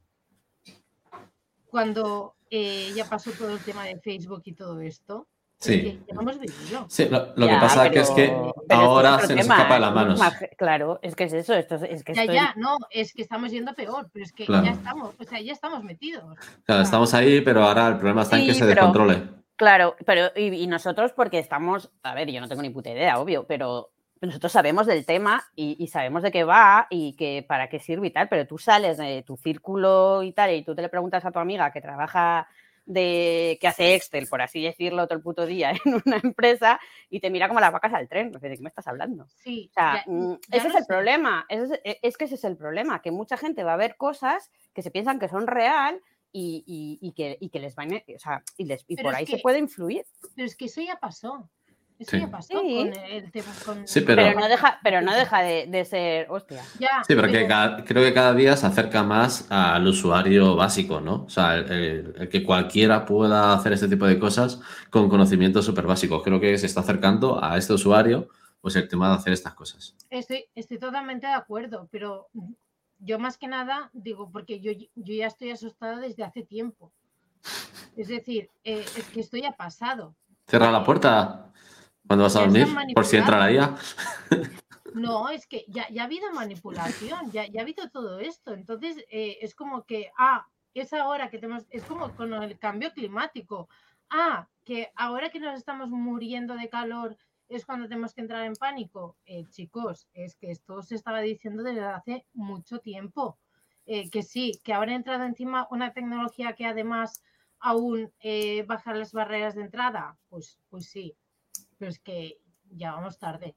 cuando 1.65 2.35
eh, 2.51 2.91
ya 2.95 3.09
pasó 3.09 3.31
todo 3.31 3.49
el 3.49 3.63
tema 3.63 3.85
de 3.85 3.99
Facebook 3.99 4.43
y 4.45 4.53
todo 4.53 4.81
esto. 4.81 5.27
Sí. 5.61 6.01
Lo 6.11 6.21
hemos 6.21 6.39
vivido. 6.39 6.85
Sí, 6.89 7.07
lo, 7.07 7.33
lo 7.35 7.45
ya, 7.45 7.53
que 7.53 7.59
pasa 7.59 7.83
pero, 7.83 8.01
es 8.01 8.09
que 8.09 8.35
ahora 8.69 9.17
es 9.17 9.27
se 9.27 9.35
nos 9.35 9.45
escapa 9.45 9.75
de 9.75 9.79
las 9.79 9.93
manos. 9.93 10.21
Claro, 10.57 10.99
es 11.03 11.15
que 11.15 11.25
es 11.25 11.33
eso. 11.33 11.53
Esto, 11.53 11.75
es 11.75 12.03
que 12.03 12.15
ya, 12.15 12.21
estoy... 12.21 12.35
ya, 12.35 12.53
no, 12.57 12.77
es 12.89 13.13
que 13.13 13.21
estamos 13.21 13.51
yendo 13.51 13.75
peor, 13.75 14.09
pero 14.11 14.25
es 14.25 14.33
que 14.33 14.45
claro. 14.45 14.65
ya 14.65 14.71
estamos, 14.71 15.13
o 15.19 15.23
sea, 15.23 15.39
ya 15.39 15.53
estamos 15.53 15.83
metidos. 15.83 16.23
Claro, 16.65 16.81
estamos 16.81 17.13
ahí, 17.13 17.41
pero 17.41 17.63
ahora 17.63 17.89
el 17.89 17.97
problema 17.97 18.23
está 18.23 18.37
sí, 18.37 18.41
en 18.41 18.47
que 18.47 18.53
se 18.55 18.61
pero, 18.61 18.69
descontrole. 18.71 19.21
Claro, 19.55 19.95
pero 20.03 20.31
y, 20.35 20.63
y, 20.63 20.65
nosotros 20.65 21.11
porque 21.15 21.37
estamos, 21.37 21.91
a 22.01 22.15
ver, 22.15 22.31
yo 22.31 22.41
no 22.41 22.47
tengo 22.47 22.63
ni 22.63 22.71
puta 22.71 22.89
idea, 22.89 23.19
obvio, 23.19 23.45
pero 23.45 23.91
nosotros 24.19 24.51
sabemos 24.51 24.87
del 24.87 25.05
tema 25.05 25.43
y, 25.55 25.75
y, 25.77 25.87
sabemos 25.89 26.23
de 26.23 26.31
qué 26.31 26.43
va 26.43 26.87
y 26.89 27.15
que 27.15 27.45
para 27.47 27.69
qué 27.69 27.79
sirve 27.79 28.07
y 28.07 28.11
tal, 28.11 28.29
pero 28.29 28.47
tú 28.47 28.57
sales 28.57 28.97
de 28.97 29.21
tu 29.21 29.37
círculo 29.37 30.23
y 30.23 30.31
tal 30.31 30.55
y 30.55 30.63
tú 30.63 30.73
te 30.73 30.81
le 30.81 30.89
preguntas 30.89 31.23
a 31.23 31.31
tu 31.31 31.37
amiga 31.37 31.71
que 31.71 31.81
trabaja 31.81 32.47
de 32.91 33.57
que 33.61 33.67
hace 33.67 33.95
Excel, 33.95 34.27
por 34.27 34.41
así 34.41 34.61
decirlo, 34.61 35.07
todo 35.07 35.17
el 35.17 35.23
puto 35.23 35.45
día 35.45 35.71
en 35.85 36.01
una 36.05 36.17
empresa 36.17 36.79
y 37.09 37.19
te 37.19 37.29
mira 37.29 37.47
como 37.47 37.59
las 37.59 37.71
vacas 37.71 37.93
al 37.93 38.09
tren. 38.09 38.31
¿De 38.31 38.39
qué 38.39 38.61
me 38.61 38.69
estás 38.69 38.87
hablando? 38.87 39.27
Sí. 39.37 39.69
O 39.71 39.73
sea, 39.73 40.03
ya, 40.05 40.39
ya 40.49 40.57
ese 40.57 40.67
es 40.67 40.75
el 40.75 40.81
sé. 40.81 40.87
problema. 40.87 41.45
Es, 41.49 41.69
es, 41.83 42.17
que 42.17 42.25
ese 42.25 42.35
es 42.35 42.43
el 42.43 42.57
problema, 42.57 43.01
que 43.01 43.11
mucha 43.11 43.37
gente 43.37 43.63
va 43.63 43.73
a 43.73 43.77
ver 43.77 43.95
cosas 43.95 44.51
que 44.73 44.81
se 44.81 44.91
piensan 44.91 45.19
que 45.19 45.29
son 45.29 45.47
real 45.47 46.01
y, 46.33 46.63
y, 46.65 47.07
y 47.07 47.13
que, 47.13 47.37
y 47.39 47.49
que 47.49 47.59
les 47.59 47.75
van, 47.75 47.93
o 47.93 48.19
sea, 48.19 48.43
y, 48.57 48.65
les, 48.65 48.83
y 48.87 48.97
por 48.97 49.15
ahí 49.15 49.25
que, 49.25 49.37
se 49.37 49.41
puede 49.41 49.59
influir. 49.59 50.05
Pero 50.35 50.45
es 50.45 50.55
que 50.55 50.65
eso 50.65 50.81
ya 50.81 50.97
pasó. 50.97 51.49
Eso 52.01 52.11
sí. 52.11 52.19
ya 52.19 52.31
pasó 52.31 52.59
sí. 52.59 52.75
con 52.75 52.93
el 52.93 53.31
tema. 53.31 53.51
Con... 53.63 53.87
Sí, 53.87 54.01
pero... 54.01 54.23
pero... 54.23 54.39
no 54.39 54.47
deja, 54.47 54.79
pero 54.83 55.01
no 55.01 55.13
deja 55.13 55.41
de, 55.41 55.67
de 55.67 55.85
ser, 55.85 56.25
hostia. 56.31 56.63
Ya, 56.79 57.03
sí, 57.07 57.13
pero, 57.13 57.21
pero... 57.21 57.33
Que 57.33 57.47
cada, 57.47 57.83
creo 57.83 58.03
que 58.03 58.13
cada 58.13 58.33
día 58.33 58.57
se 58.57 58.65
acerca 58.65 59.03
más 59.03 59.45
al 59.51 59.85
usuario 59.85 60.55
básico, 60.55 60.99
¿no? 60.99 61.25
O 61.25 61.29
sea, 61.29 61.57
el, 61.57 61.71
el, 61.71 62.15
el 62.17 62.29
que 62.29 62.43
cualquiera 62.43 63.05
pueda 63.05 63.53
hacer 63.53 63.73
este 63.73 63.87
tipo 63.87 64.07
de 64.07 64.17
cosas 64.17 64.59
con 64.89 65.09
conocimientos 65.09 65.63
súper 65.63 65.85
básicos. 65.85 66.23
Creo 66.23 66.39
que 66.39 66.57
se 66.57 66.65
está 66.65 66.79
acercando 66.79 67.43
a 67.43 67.55
este 67.57 67.73
usuario, 67.73 68.29
pues 68.61 68.75
el 68.75 68.87
tema 68.87 69.09
de 69.09 69.15
hacer 69.15 69.33
estas 69.33 69.53
cosas. 69.53 69.95
Estoy, 70.09 70.45
estoy 70.55 70.79
totalmente 70.79 71.27
de 71.27 71.33
acuerdo, 71.33 71.87
pero 71.91 72.29
yo 72.97 73.19
más 73.19 73.37
que 73.37 73.47
nada 73.47 73.91
digo, 73.93 74.29
porque 74.31 74.59
yo, 74.59 74.71
yo 74.73 75.13
ya 75.13 75.27
estoy 75.27 75.51
asustada 75.51 75.99
desde 75.99 76.23
hace 76.23 76.41
tiempo. 76.41 76.91
Es 77.95 78.07
decir, 78.07 78.49
eh, 78.63 78.83
es 78.97 79.05
que 79.09 79.19
esto 79.19 79.37
ya 79.37 79.49
ha 79.49 79.55
pasado. 79.55 80.15
Cierra 80.47 80.71
la 80.71 80.83
puerta. 80.83 81.47
¿Cuándo 82.07 82.23
vas 82.23 82.35
a 82.35 82.41
dormir? 82.41 82.67
Por 82.93 83.05
si 83.05 83.17
entra 83.17 83.39
la 83.39 83.51
IA. 83.51 83.75
No, 84.93 85.29
es 85.29 85.47
que 85.47 85.63
ya, 85.69 85.87
ya 85.89 86.01
ha 86.01 86.05
habido 86.05 86.33
manipulación, 86.33 87.31
ya, 87.31 87.47
ya, 87.47 87.61
ha 87.61 87.63
habido 87.63 87.89
todo 87.89 88.19
esto. 88.19 88.53
Entonces, 88.53 88.97
eh, 89.09 89.37
es 89.39 89.55
como 89.55 89.85
que, 89.85 90.11
ah, 90.17 90.45
es 90.73 90.91
ahora 90.91 91.29
que 91.29 91.37
tenemos, 91.37 91.65
es 91.69 91.83
como 91.83 92.13
con 92.13 92.33
el 92.33 92.59
cambio 92.59 92.91
climático. 92.91 93.69
Ah, 94.09 94.49
que 94.65 94.91
ahora 94.95 95.29
que 95.29 95.39
nos 95.39 95.57
estamos 95.57 95.89
muriendo 95.89 96.55
de 96.55 96.67
calor 96.67 97.17
es 97.47 97.65
cuando 97.65 97.87
tenemos 97.87 98.13
que 98.13 98.21
entrar 98.21 98.45
en 98.45 98.55
pánico. 98.55 99.17
Eh, 99.25 99.45
chicos, 99.49 100.07
es 100.13 100.35
que 100.35 100.51
esto 100.51 100.81
se 100.83 100.95
estaba 100.95 101.21
diciendo 101.21 101.63
desde 101.63 101.83
hace 101.83 102.25
mucho 102.33 102.79
tiempo. 102.79 103.37
Eh, 103.85 104.09
que 104.09 104.23
sí, 104.23 104.59
que 104.63 104.73
ahora 104.73 104.91
ha 104.91 104.95
entrado 104.95 105.23
encima 105.23 105.67
una 105.71 105.91
tecnología 105.93 106.53
que 106.53 106.65
además 106.65 107.23
aún 107.59 108.11
eh, 108.19 108.63
baja 108.63 108.93
las 108.93 109.11
barreras 109.11 109.55
de 109.55 109.63
entrada. 109.63 110.17
Pues, 110.29 110.59
pues 110.69 110.85
sí, 110.85 111.15
pero 111.81 111.89
es 111.89 111.97
que 111.97 112.37
ya 112.69 112.91
vamos 112.91 113.17
tarde. 113.17 113.55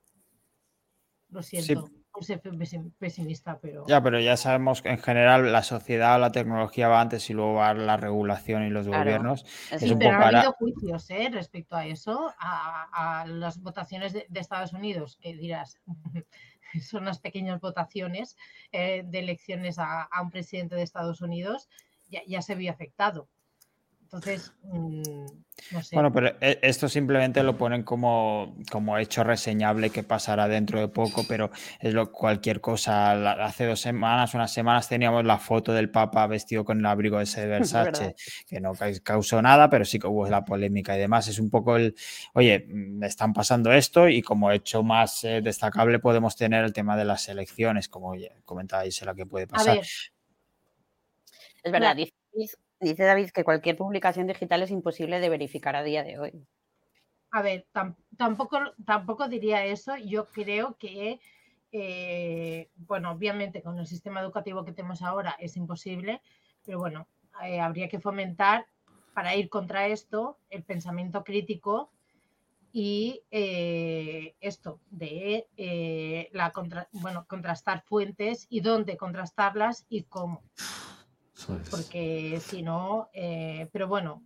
Lo 1.28 1.42
siento 1.42 1.86
sí. 1.86 2.04
por 2.10 2.24
ser 2.24 2.40
pesimista, 2.98 3.60
pero... 3.60 3.84
Ya, 3.86 4.02
pero 4.02 4.18
ya 4.18 4.38
sabemos 4.38 4.80
que 4.80 4.88
en 4.88 4.98
general 4.98 5.52
la 5.52 5.62
sociedad 5.62 6.16
o 6.16 6.18
la 6.18 6.32
tecnología 6.32 6.88
va 6.88 7.02
antes 7.02 7.28
y 7.28 7.34
luego 7.34 7.56
va 7.56 7.74
la 7.74 7.98
regulación 7.98 8.62
y 8.62 8.70
los 8.70 8.86
claro. 8.86 9.04
gobiernos. 9.04 9.44
Sí, 9.68 9.74
es 9.74 9.90
un 9.90 9.98
pero 9.98 10.12
poco 10.12 10.24
ha 10.24 10.28
habido 10.28 10.52
juicios 10.52 11.10
¿eh? 11.10 11.28
respecto 11.30 11.76
a 11.76 11.84
eso, 11.84 12.32
a, 12.38 13.20
a 13.20 13.26
las 13.26 13.60
votaciones 13.60 14.14
de, 14.14 14.24
de, 14.26 14.40
Estados 14.40 14.72
Unidos, 14.72 15.18
que 15.20 15.34
dirás, 15.34 15.78
son 16.80 17.02
unas 17.02 17.18
pequeñas 17.18 17.60
votaciones 17.60 18.38
eh, 18.72 19.02
de 19.04 19.18
elecciones 19.18 19.78
a, 19.78 20.04
a, 20.04 20.22
un 20.22 20.30
presidente 20.30 20.76
de 20.76 20.82
Estados 20.82 21.20
Unidos, 21.20 21.68
ya, 22.08 22.22
ya 22.26 22.40
se 22.40 22.54
vio 22.54 22.72
afectado. 22.72 23.28
Entonces, 24.14 24.52
mmm, 24.62 25.02
no 25.72 25.82
sé. 25.82 25.96
Bueno, 25.96 26.12
pero 26.12 26.36
e, 26.40 26.60
esto 26.62 26.88
simplemente 26.88 27.42
lo 27.42 27.58
ponen 27.58 27.82
como, 27.82 28.54
como 28.70 28.96
hecho 28.96 29.24
reseñable 29.24 29.90
que 29.90 30.04
pasará 30.04 30.46
dentro 30.46 30.78
de 30.78 30.86
poco, 30.86 31.24
pero 31.28 31.50
es 31.80 31.92
lo 31.92 32.12
cualquier 32.12 32.60
cosa. 32.60 33.44
Hace 33.44 33.66
dos 33.66 33.80
semanas, 33.80 34.32
unas 34.34 34.52
semanas 34.52 34.88
teníamos 34.88 35.24
la 35.24 35.38
foto 35.38 35.72
del 35.72 35.90
Papa 35.90 36.28
vestido 36.28 36.64
con 36.64 36.78
el 36.78 36.86
abrigo 36.86 37.20
ese 37.20 37.40
de 37.40 37.46
Versace, 37.88 38.14
que 38.46 38.60
no 38.60 38.74
causó 39.02 39.42
nada, 39.42 39.68
pero 39.68 39.84
sí 39.84 39.98
que 39.98 40.06
hubo 40.06 40.28
la 40.28 40.44
polémica 40.44 40.96
y 40.96 41.00
demás. 41.00 41.26
Es 41.26 41.40
un 41.40 41.50
poco 41.50 41.74
el, 41.76 41.96
oye, 42.34 42.66
me 42.68 43.08
están 43.08 43.32
pasando 43.32 43.72
esto 43.72 44.08
y 44.08 44.22
como 44.22 44.52
hecho 44.52 44.84
más 44.84 45.24
eh, 45.24 45.40
destacable 45.42 45.98
podemos 45.98 46.36
tener 46.36 46.64
el 46.64 46.72
tema 46.72 46.96
de 46.96 47.04
las 47.04 47.28
elecciones, 47.28 47.88
como 47.88 48.10
oye, 48.10 48.30
comentabais 48.44 49.02
la 49.04 49.12
que 49.12 49.26
puede 49.26 49.48
pasar. 49.48 49.80
Es 51.64 51.72
verdad, 51.72 51.96
dice 51.96 52.14
Dice 52.84 53.04
David 53.04 53.30
que 53.30 53.44
cualquier 53.44 53.78
publicación 53.78 54.26
digital 54.26 54.62
es 54.62 54.70
imposible 54.70 55.18
de 55.18 55.30
verificar 55.30 55.74
a 55.74 55.82
día 55.82 56.04
de 56.04 56.18
hoy. 56.18 56.46
A 57.30 57.40
ver, 57.40 57.66
tam 57.72 57.96
tampoco, 58.18 58.58
tampoco 58.84 59.26
diría 59.26 59.64
eso. 59.64 59.96
Yo 59.96 60.28
creo 60.28 60.76
que, 60.78 61.18
eh, 61.72 62.68
bueno, 62.76 63.12
obviamente 63.12 63.62
con 63.62 63.78
el 63.78 63.86
sistema 63.86 64.20
educativo 64.20 64.66
que 64.66 64.72
tenemos 64.72 65.00
ahora 65.00 65.34
es 65.38 65.56
imposible, 65.56 66.20
pero 66.64 66.78
bueno, 66.78 67.08
eh, 67.42 67.58
habría 67.58 67.88
que 67.88 68.00
fomentar 68.00 68.66
para 69.14 69.34
ir 69.34 69.48
contra 69.48 69.86
esto 69.86 70.38
el 70.50 70.62
pensamiento 70.62 71.24
crítico 71.24 71.90
y 72.70 73.22
eh, 73.30 74.34
esto 74.40 74.80
de 74.90 75.48
la 76.32 76.50
contra 76.50 76.88
bueno, 76.92 77.24
contrastar 77.26 77.82
fuentes 77.82 78.46
y 78.50 78.60
dónde 78.60 78.98
contrastarlas 78.98 79.86
y 79.88 80.02
cómo. 80.02 80.42
Porque 81.70 82.40
si 82.40 82.62
no, 82.62 83.08
eh, 83.12 83.68
pero 83.72 83.88
bueno. 83.88 84.22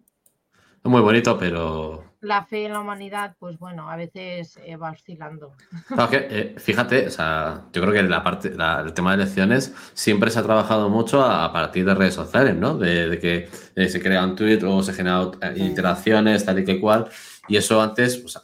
Es 0.85 0.91
muy 0.91 1.01
bonito, 1.01 1.37
pero. 1.39 2.05
La 2.21 2.45
fe 2.45 2.67
en 2.67 2.73
la 2.73 2.81
humanidad, 2.81 3.37
pues 3.39 3.59
bueno, 3.59 3.91
a 3.91 3.97
veces 3.97 4.59
eh, 4.65 4.77
va 4.77 4.91
oscilando. 4.91 5.53
Claro 5.87 6.11
que, 6.11 6.27
eh, 6.31 6.55
fíjate, 6.59 7.07
o 7.07 7.11
sea, 7.11 7.65
yo 7.73 7.83
creo 7.83 7.93
que 7.93 8.03
la 8.03 8.23
parte, 8.23 8.51
la, 8.55 8.81
el 8.81 8.93
tema 8.93 9.17
de 9.17 9.23
elecciones 9.23 9.73
siempre 9.95 10.31
se 10.31 10.39
ha 10.39 10.43
trabajado 10.43 10.89
mucho 10.89 11.23
a, 11.23 11.45
a 11.45 11.53
partir 11.53 11.85
de 11.85 11.95
redes 11.95 12.15
sociales, 12.15 12.57
¿no? 12.57 12.77
De, 12.77 13.09
de 13.09 13.19
que 13.19 13.49
eh, 13.75 13.89
se 13.89 14.01
crea 14.01 14.25
un 14.25 14.37
tweet 14.37 14.63
o 14.65 14.83
se 14.83 14.93
generan 14.93 15.33
sí. 15.55 15.63
interacciones, 15.63 16.45
tal 16.45 16.59
y 16.61 16.65
que 16.65 16.81
cual. 16.81 17.09
Y 17.49 17.57
eso 17.57 17.81
antes 17.81 18.23
o 18.25 18.29
sea, 18.29 18.43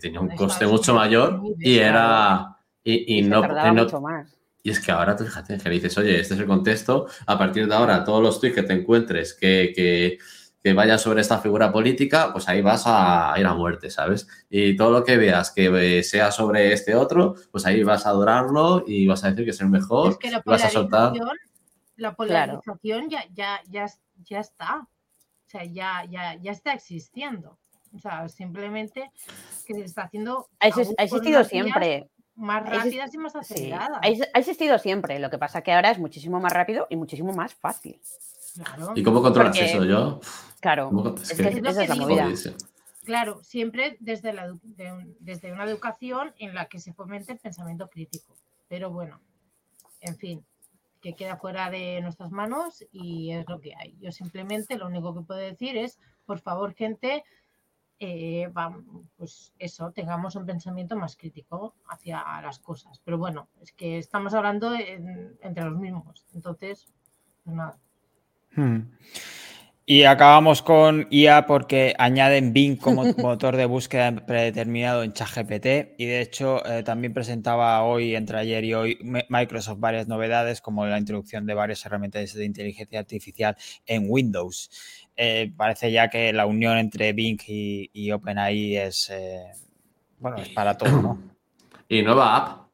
tenía 0.00 0.20
un 0.20 0.34
coste 0.36 0.66
mucho 0.66 0.94
mayor 0.94 1.40
y 1.58 1.78
era. 1.78 2.56
Y, 2.82 3.16
y, 3.16 3.18
y 3.18 3.22
no, 3.22 3.46
no, 3.46 3.74
mucho 3.74 4.00
más. 4.00 4.39
Y 4.62 4.70
es 4.70 4.80
que 4.80 4.92
ahora 4.92 5.16
tú 5.16 5.24
fíjate 5.24 5.58
que 5.58 5.70
dices, 5.70 5.96
oye, 5.98 6.20
este 6.20 6.34
es 6.34 6.40
el 6.40 6.46
contexto, 6.46 7.06
a 7.26 7.38
partir 7.38 7.66
de 7.66 7.74
ahora 7.74 8.04
todos 8.04 8.22
los 8.22 8.40
tweets 8.40 8.56
que 8.56 8.62
te 8.62 8.74
encuentres 8.74 9.34
que, 9.34 9.72
que, 9.74 10.18
que 10.62 10.72
vayan 10.74 10.98
sobre 10.98 11.22
esta 11.22 11.38
figura 11.38 11.72
política, 11.72 12.32
pues 12.32 12.48
ahí 12.48 12.60
vas 12.60 12.82
a 12.86 13.34
ir 13.38 13.46
a 13.46 13.54
muerte, 13.54 13.90
¿sabes? 13.90 14.28
Y 14.50 14.76
todo 14.76 14.90
lo 14.90 15.04
que 15.04 15.16
veas 15.16 15.50
que 15.50 16.02
sea 16.02 16.30
sobre 16.30 16.72
este 16.72 16.94
otro, 16.94 17.34
pues 17.50 17.64
ahí 17.64 17.82
vas 17.82 18.06
a 18.06 18.10
adorarlo 18.10 18.84
y 18.86 19.06
vas 19.06 19.24
a 19.24 19.30
decir 19.30 19.44
que 19.46 19.52
es 19.52 19.60
el 19.60 19.70
mejor, 19.70 20.12
es 20.12 20.18
que 20.18 20.30
la 20.30 20.42
vas 20.44 20.64
a 20.64 20.70
soltar. 20.70 21.12
La 21.96 22.14
polarización 22.14 22.78
claro. 22.78 23.08
ya, 23.10 23.24
ya, 23.34 23.60
ya, 23.68 23.86
ya 24.24 24.40
está. 24.40 24.80
O 24.80 25.50
sea, 25.50 25.64
ya, 25.64 26.04
ya, 26.08 26.36
ya 26.40 26.52
está 26.52 26.72
existiendo. 26.72 27.58
O 27.94 27.98
sea, 27.98 28.28
simplemente 28.28 29.10
que 29.66 29.74
se 29.74 29.82
está 29.82 30.02
haciendo. 30.04 30.48
Ha, 30.60 30.68
existido 30.68 31.44
siempre. 31.44 32.08
Más 32.36 32.64
rápidas 32.68 33.12
y 33.14 33.18
más 33.18 33.36
aceleradas. 33.36 33.98
ha, 34.02 34.08
ex- 34.08 34.28
ha 34.32 34.38
existido 34.38 34.78
siempre. 34.78 35.18
Lo 35.18 35.28
que 35.30 35.38
pasa 35.38 35.62
que 35.62 35.72
ahora 35.72 35.90
es 35.90 35.98
muchísimo 35.98 36.40
más 36.40 36.52
rápido 36.52 36.86
y 36.88 36.96
muchísimo 36.96 37.32
más 37.32 37.54
fácil. 37.54 38.00
Claro. 38.54 38.92
¿Y 38.94 39.02
cómo 39.02 39.20
controlas 39.22 39.56
Porque- 39.56 39.72
eso? 39.72 39.84
Yo. 39.84 40.20
Claro, 40.60 40.86
¿cómo- 40.88 41.14
es 41.16 41.32
que- 41.34 41.42
Es 41.48 41.56
esa 41.56 41.82
que 41.82 41.88
la 41.88 41.94
digo. 41.94 42.06
movida. 42.06 42.22
jodidísimo. 42.24 42.56
Claro, 43.04 43.42
siempre 43.42 43.96
desde, 44.00 44.32
la 44.32 44.46
edu- 44.48 44.60
de 44.62 44.92
un- 44.92 45.16
desde 45.20 45.52
una 45.52 45.64
educación 45.64 46.32
en 46.38 46.54
la 46.54 46.66
que 46.66 46.78
se 46.80 46.92
fomente 46.92 47.32
el 47.32 47.38
pensamiento 47.38 47.88
crítico. 47.88 48.34
Pero 48.68 48.90
bueno, 48.90 49.20
en 50.00 50.16
fin, 50.16 50.44
que 51.00 51.14
queda 51.14 51.36
fuera 51.36 51.70
de 51.70 52.00
nuestras 52.02 52.30
manos 52.30 52.84
y 52.92 53.32
es 53.32 53.48
lo 53.48 53.60
que 53.60 53.74
hay. 53.74 53.96
Yo 54.00 54.12
simplemente 54.12 54.76
lo 54.76 54.86
único 54.86 55.14
que 55.14 55.22
puedo 55.22 55.40
decir 55.40 55.76
es, 55.76 55.98
por 56.26 56.40
favor, 56.40 56.74
gente, 56.74 57.24
eh, 58.00 58.50
pues 59.16 59.52
eso, 59.58 59.92
tengamos 59.92 60.34
un 60.34 60.46
pensamiento 60.46 60.96
más 60.96 61.16
crítico 61.16 61.74
hacia 61.88 62.24
las 62.42 62.58
cosas. 62.58 63.00
Pero 63.04 63.18
bueno, 63.18 63.48
es 63.60 63.72
que 63.72 63.98
estamos 63.98 64.34
hablando 64.34 64.74
en- 64.74 65.36
entre 65.42 65.64
los 65.64 65.78
mismos. 65.78 66.26
Entonces, 66.34 66.88
pues 67.44 67.56
nada. 67.56 67.78
Hmm. 68.56 68.80
Y 69.86 70.04
acabamos 70.04 70.62
con 70.62 71.08
IA 71.10 71.46
porque 71.46 71.94
añaden 71.98 72.52
Bing 72.52 72.76
como 72.76 73.02
motor 73.18 73.56
de 73.56 73.66
búsqueda 73.66 74.24
predeterminado 74.24 75.02
en 75.02 75.12
ChatGPT 75.12 75.98
y 75.98 76.06
de 76.06 76.20
hecho 76.20 76.64
eh, 76.64 76.84
también 76.84 77.12
presentaba 77.12 77.82
hoy, 77.82 78.14
entre 78.14 78.38
ayer 78.38 78.62
y 78.64 78.74
hoy, 78.74 78.98
Microsoft 79.28 79.80
varias 79.80 80.06
novedades 80.06 80.60
como 80.60 80.86
la 80.86 80.96
introducción 80.96 81.44
de 81.44 81.54
varias 81.54 81.84
herramientas 81.84 82.32
de 82.34 82.44
inteligencia 82.44 83.00
artificial 83.00 83.56
en 83.84 84.04
Windows. 84.08 84.70
Eh, 85.16 85.52
parece 85.56 85.92
ya 85.92 86.08
que 86.08 86.32
la 86.32 86.46
unión 86.46 86.78
entre 86.78 87.12
Bing 87.12 87.40
y, 87.46 87.90
y 87.92 88.10
OpenAI 88.12 88.76
es, 88.76 89.10
eh, 89.10 89.44
bueno, 90.18 90.38
es 90.38 90.48
para 90.50 90.76
todo, 90.76 91.02
¿no? 91.02 91.18
Y 91.88 92.02
nueva 92.02 92.36
app. 92.36 92.68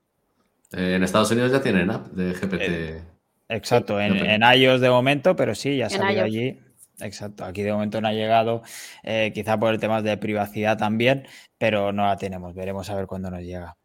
Eh, 0.73 0.97
en 0.97 1.03
Estados 1.03 1.31
Unidos 1.31 1.51
ya 1.51 1.63
tienen 1.63 1.91
app 1.91 2.09
de 2.09 2.35
GPT. 2.35 2.61
Eh, 2.61 3.03
Exacto, 3.49 4.01
en, 4.01 4.17
en 4.17 4.43
iOS 4.43 4.81
de 4.81 4.91
momento, 4.91 5.37
pero 5.37 5.55
sí, 5.55 5.77
ya 5.77 5.89
salió 5.89 6.23
allí. 6.25 6.59
Exacto, 6.99 7.45
aquí 7.45 7.63
de 7.63 7.73
momento 7.73 8.01
no 8.01 8.09
ha 8.09 8.13
llegado, 8.13 8.63
eh, 9.03 9.31
quizá 9.35 9.59
por 9.59 9.73
el 9.73 9.81
tema 9.81 10.01
de 10.03 10.17
privacidad 10.17 10.79
también, 10.79 11.27
pero 11.59 11.93
no 11.93 12.07
la 12.07 12.17
tenemos, 12.17 12.55
veremos 12.55 12.89
a 12.89 12.95
ver 12.95 13.07
cuándo 13.07 13.31
nos 13.31 13.41
llega. 13.41 13.77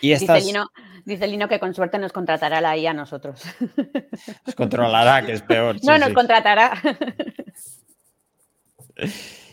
Y 0.00 0.14
Dice 0.14 0.40
Lino, 0.40 0.70
dice 1.04 1.26
Lino 1.26 1.48
que 1.48 1.58
con 1.58 1.74
suerte 1.74 1.98
nos 1.98 2.12
contratará 2.12 2.60
la 2.60 2.76
IA 2.76 2.90
a 2.90 2.94
nosotros. 2.94 3.42
nos 4.46 4.54
controlará, 4.54 5.24
que 5.24 5.32
es 5.32 5.42
peor. 5.42 5.78
sí, 5.78 5.86
no, 5.86 5.98
nos 5.98 6.08
sí. 6.08 6.14
contratará. 6.14 6.72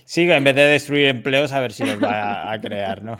Sí, 0.03 0.21
en 0.29 0.43
vez 0.43 0.55
de 0.55 0.63
destruir 0.63 1.07
empleos, 1.07 1.51
a 1.51 1.59
ver 1.59 1.73
si 1.73 1.85
los 1.85 2.01
va 2.01 2.43
a, 2.43 2.53
a 2.53 2.61
crear, 2.61 3.03
¿no? 3.03 3.19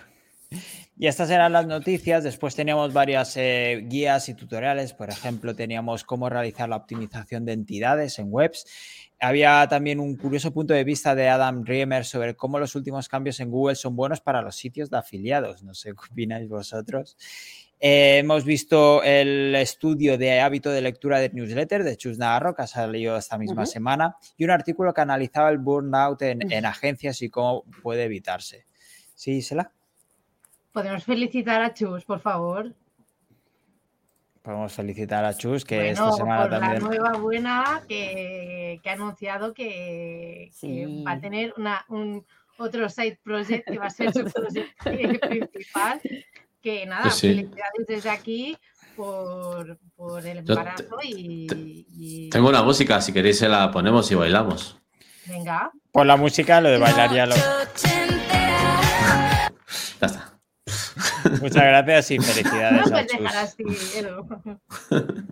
Y 1.00 1.06
estas 1.06 1.30
eran 1.30 1.54
las 1.54 1.68
noticias. 1.68 2.24
Después 2.24 2.56
teníamos 2.56 2.92
varias 2.92 3.38
eh, 3.38 3.84
guías 3.86 4.30
y 4.30 4.34
tutoriales. 4.34 4.94
Por 4.94 5.10
ejemplo, 5.10 5.56
teníamos 5.56 6.04
cómo 6.04 6.28
realizar 6.28 6.70
la 6.70 6.78
optimización 6.78 7.46
de 7.46 7.54
entidades 7.54 8.18
en 8.18 8.28
webs. 8.30 8.66
Había 9.20 9.68
también 9.68 10.00
un 10.00 10.16
curioso 10.16 10.54
punto 10.54 10.74
de 10.74 10.84
vista 10.84 11.16
de 11.16 11.28
Adam 11.28 11.64
Riemer 11.64 12.06
sobre 12.06 12.36
cómo 12.36 12.60
los 12.60 12.76
últimos 12.76 13.10
cambios 13.10 13.40
en 13.40 13.50
Google 13.50 13.76
son 13.76 13.96
buenos 13.96 14.22
para 14.22 14.42
los 14.42 14.56
sitios 14.56 14.90
de 14.92 14.98
afiliados. 14.98 15.64
No 15.64 15.74
sé 15.74 15.94
qué 15.94 16.12
opináis 16.12 16.48
vosotros. 16.48 17.18
Eh, 17.80 18.20
hemos 18.20 18.44
visto 18.44 19.04
el 19.04 19.56
estudio 19.56 20.18
de 20.18 20.40
hábito 20.40 20.72
de 20.72 20.82
lectura 20.82 21.20
de 21.20 21.30
newsletter 21.30 21.84
de 21.84 21.98
Chus 21.98 22.18
Navarro, 22.18 22.56
que 22.56 22.64
ha 22.64 22.68
salido 22.68 23.18
esta 23.18 23.38
misma 23.38 23.66
semana, 23.66 24.18
y 24.36 24.46
un 24.46 24.52
artículo 24.52 24.94
que 24.94 25.02
analizaba 25.02 25.50
el 25.50 25.60
burnout 25.60 26.22
en, 26.24 26.52
en 26.52 26.66
agencias 26.66 27.22
y 27.22 27.30
cómo 27.30 27.64
puede 27.84 28.04
evitarse. 28.04 28.66
¿Sí, 29.14 29.42
Sela? 29.42 29.72
Podemos 30.72 31.04
felicitar 31.04 31.62
a 31.62 31.74
Chus, 31.74 32.06
por 32.06 32.20
favor. 32.20 32.76
Podemos 34.48 34.72
felicitar 34.72 35.26
a 35.26 35.36
Chus, 35.36 35.66
que 35.66 35.76
bueno, 35.76 35.92
esta 35.92 36.12
semana 36.14 36.42
por 36.44 36.52
la 36.52 36.60
también. 36.62 36.84
nueva 36.86 37.12
buena 37.18 37.82
que, 37.86 38.80
que 38.82 38.90
ha 38.90 38.94
anunciado 38.94 39.54
que, 39.54 40.48
que 40.52 40.54
Sí. 40.54 41.04
va 41.06 41.12
a 41.12 41.20
tener 41.20 41.54
una, 41.58 41.84
un 41.90 42.26
otro 42.58 42.88
side 42.88 43.20
project 43.22 43.68
que 43.70 43.78
va 43.78 43.88
a 43.88 43.90
ser 43.90 44.14
su 44.14 44.24
proyecto 44.82 45.28
principal. 45.28 46.00
Que 46.62 46.86
nada, 46.86 47.02
Pues 47.02 47.16
sí. 47.16 47.28
felicidades 47.28 47.88
desde 47.90 48.10
aquí 48.10 48.58
por, 48.96 49.78
por 49.98 50.26
el 50.26 50.38
embarazo 50.38 50.96
y, 51.04 51.46
y- 51.92 52.30
Tengo 52.30 52.48
una 52.48 52.64
música, 52.64 53.02
si 53.02 53.12
queréis 53.12 53.40
se 53.40 53.50
la 53.50 53.70
ponemos 53.70 54.10
y 54.12 54.16
bailamos. 54.16 54.80
venga. 55.26 55.74
Por 55.92 56.06
la 56.06 56.16
música, 56.16 56.62
lo 56.62 56.70
de 56.70 56.78
bailar 56.78 57.14
ya 57.14 57.26
lo. 57.26 57.36
Ya 57.36 57.64
está. 60.08 60.40
Muchas 61.42 61.64
gracias 61.64 62.12
y 62.12 62.18
No 62.18 62.24
felicidades 62.24 62.90
lo 62.90 62.98
a 62.98 63.42
así, 63.42 63.64
Edu. 63.96 64.28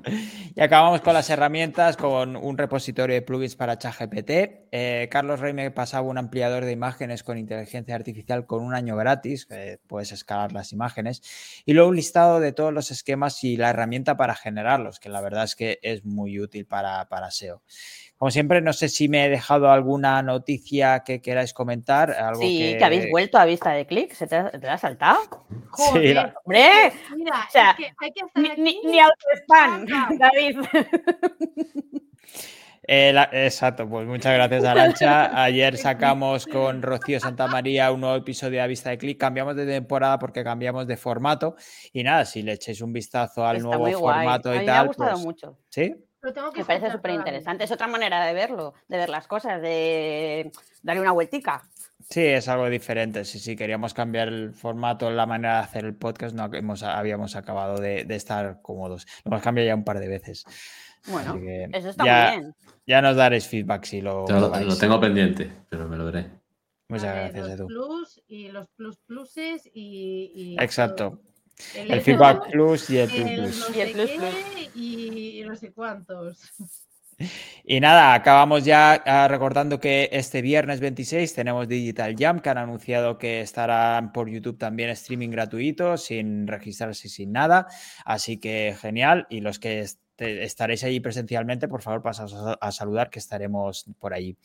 Y 0.55 0.61
acabamos 0.61 1.01
con 1.01 1.13
las 1.13 1.29
herramientas, 1.29 1.97
con 1.97 2.35
un 2.35 2.57
repositorio 2.57 3.15
de 3.15 3.21
plugins 3.21 3.55
para 3.55 3.77
ChatGPT. 3.77 4.29
Eh, 4.71 5.07
Carlos 5.11 5.39
Rey 5.39 5.53
me 5.53 5.71
pasaba 5.71 6.07
un 6.07 6.17
ampliador 6.17 6.63
de 6.63 6.71
imágenes 6.71 7.23
con 7.23 7.37
inteligencia 7.37 7.95
artificial 7.95 8.45
con 8.45 8.63
un 8.63 8.73
año 8.75 8.95
gratis, 8.95 9.47
puedes 9.87 10.11
escalar 10.11 10.51
las 10.53 10.71
imágenes, 10.71 11.21
y 11.65 11.73
luego 11.73 11.89
un 11.89 11.95
listado 11.95 12.39
de 12.39 12.51
todos 12.53 12.71
los 12.71 12.91
esquemas 12.91 13.43
y 13.43 13.57
la 13.57 13.71
herramienta 13.71 14.15
para 14.15 14.35
generarlos, 14.35 14.99
que 14.99 15.09
la 15.09 15.21
verdad 15.21 15.43
es 15.45 15.55
que 15.55 15.79
es 15.81 16.05
muy 16.05 16.39
útil 16.39 16.65
para, 16.65 17.05
para 17.09 17.31
SEO. 17.31 17.61
Como 18.17 18.31
siempre, 18.31 18.61
no 18.61 18.71
sé 18.71 18.87
si 18.87 19.09
me 19.09 19.25
he 19.25 19.29
dejado 19.29 19.69
alguna 19.71 20.21
noticia 20.21 21.01
que 21.03 21.21
queráis 21.21 21.53
comentar. 21.53 22.11
Algo 22.11 22.39
Sí, 22.41 22.75
que... 22.77 22.83
habéis 22.85 23.09
vuelto 23.09 23.37
a 23.37 23.43
vista 23.43 23.71
de 23.71 23.85
clic. 23.85 24.13
¿Se 24.13 24.25
te, 24.25 24.37
ha- 24.37 24.51
te 24.51 24.69
ha 24.69 24.77
saltado? 24.77 25.19
Joder, 25.71 26.15
la- 26.15 26.33
¡Hombre! 26.43 26.69
mira, 27.15 27.45
O 27.47 27.51
sea, 27.51 27.71
es 27.71 27.75
que 27.77 27.93
hay 27.99 28.11
que 28.11 28.25
estar 28.25 28.41
Ni, 28.43 28.49
aquí. 28.49 28.81
ni, 28.85 28.99
David. 30.19 30.59
Eh, 32.87 33.11
la- 33.13 33.29
exacto, 33.31 33.89
pues 33.89 34.05
muchas 34.05 34.33
gracias, 34.35 34.63
Arancha. 34.63 35.31
Ayer 35.43 35.75
sacamos 35.77 36.45
con 36.45 36.83
Rocío 36.83 37.19
Santamaría 37.19 37.91
un 37.91 38.01
nuevo 38.01 38.15
episodio 38.15 38.53
de 38.59 38.61
A 38.61 38.67
Vista 38.67 38.91
de 38.91 38.97
Clic. 38.99 39.19
Cambiamos 39.19 39.55
de 39.55 39.65
temporada 39.65 40.19
porque 40.19 40.43
cambiamos 40.43 40.85
de 40.85 40.95
formato. 40.95 41.55
Y 41.93 42.03
nada, 42.03 42.25
si 42.25 42.43
le 42.43 42.53
echéis 42.53 42.81
un 42.81 42.93
vistazo 42.93 43.43
al 43.45 43.57
Está 43.57 43.69
nuevo 43.69 43.99
formato 43.99 44.51
A 44.51 44.55
y 44.55 44.59
mí 44.59 44.65
me 44.65 44.71
ha 44.71 44.75
tal, 44.75 44.87
gustado 44.87 45.11
pues, 45.13 45.23
mucho. 45.25 45.57
¿sí? 45.69 45.95
Lo 46.21 46.31
tengo 46.33 46.51
que 46.51 46.59
Me 46.59 46.65
parece 46.65 46.91
súper 46.91 47.11
interesante. 47.11 47.63
Es 47.63 47.71
otra 47.71 47.87
manera 47.87 48.23
de 48.25 48.33
verlo, 48.33 48.73
de 48.87 48.97
ver 48.97 49.09
las 49.09 49.27
cosas, 49.27 49.61
de 49.61 50.51
darle 50.83 51.01
una 51.01 51.11
vueltica. 51.11 51.63
Sí, 52.09 52.21
es 52.21 52.47
algo 52.47 52.69
diferente. 52.69 53.25
Sí, 53.25 53.39
sí, 53.39 53.55
queríamos 53.55 53.93
cambiar 53.93 54.27
el 54.27 54.53
formato, 54.53 55.09
la 55.09 55.25
manera 55.25 55.55
de 55.55 55.59
hacer 55.63 55.85
el 55.85 55.95
podcast, 55.95 56.35
no 56.35 56.49
hemos, 56.53 56.83
habíamos 56.83 57.35
acabado 57.35 57.79
de, 57.79 58.05
de 58.05 58.15
estar 58.15 58.61
cómodos. 58.61 59.05
Lo 59.23 59.31
hemos 59.31 59.41
cambiado 59.43 59.67
ya 59.67 59.75
un 59.75 59.83
par 59.83 59.99
de 59.99 60.07
veces. 60.07 60.45
Bueno, 61.07 61.35
eso 61.73 61.89
está 61.89 62.05
ya, 62.05 62.31
muy 62.33 62.41
bien. 62.41 62.55
Ya 62.87 63.01
nos 63.01 63.15
daréis 63.15 63.47
feedback 63.47 63.85
si 63.85 64.01
lo, 64.01 64.27
Yo 64.27 64.39
lo, 64.39 64.77
tengo 64.77 64.99
pendiente, 64.99 65.51
pero 65.69 65.87
me 65.87 65.97
lo 65.97 66.05
veré. 66.05 66.29
Muchas 66.89 67.15
gracias, 67.15 67.47
los 67.47 67.59
Edu. 67.59 67.67
plus 67.67 68.21
y 68.27 68.47
los 68.49 68.67
plus 68.69 68.97
pluses 68.97 69.65
y, 69.73 70.31
y 70.35 70.57
Exacto. 70.63 71.19
El 71.75 72.01
feedback 72.01 72.51
plus 72.51 72.89
y 72.89 72.97
el 72.97 73.09
plus 73.09 73.19
el 73.25 73.39
plus. 73.39 73.69
no 73.69 73.75
Y 73.75 73.81
el 73.81 73.87
sé 73.87 73.93
plus 73.93 74.11
qué 74.11 74.17
plus. 74.17 74.75
y 74.75 75.43
no 75.47 75.55
sé 75.55 75.73
cuántos. 75.73 76.39
Y 77.63 77.79
nada, 77.79 78.13
acabamos 78.13 78.65
ya 78.65 78.93
ah, 79.05 79.27
recordando 79.27 79.79
que 79.79 80.09
este 80.11 80.41
viernes 80.41 80.79
26 80.79 81.33
tenemos 81.33 81.67
Digital 81.67 82.15
Jam, 82.17 82.39
que 82.39 82.49
han 82.49 82.57
anunciado 82.57 83.17
que 83.17 83.41
estarán 83.41 84.11
por 84.11 84.29
YouTube 84.29 84.57
también 84.57 84.89
streaming 84.91 85.29
gratuito, 85.29 85.97
sin 85.97 86.47
registrarse, 86.47 87.09
sin 87.09 87.31
nada. 87.31 87.67
Así 88.05 88.37
que 88.39 88.75
genial. 88.79 89.27
Y 89.29 89.39
los 89.41 89.59
que 89.59 89.85
est- 90.17 90.41
estaréis 90.43 90.83
allí 90.83 90.99
presencialmente, 90.99 91.67
por 91.67 91.81
favor, 91.81 92.01
pasaos 92.01 92.33
a, 92.33 92.53
a 92.53 92.71
saludar, 92.71 93.09
que 93.09 93.19
estaremos 93.19 93.85
por 93.99 94.13
allí. 94.13 94.37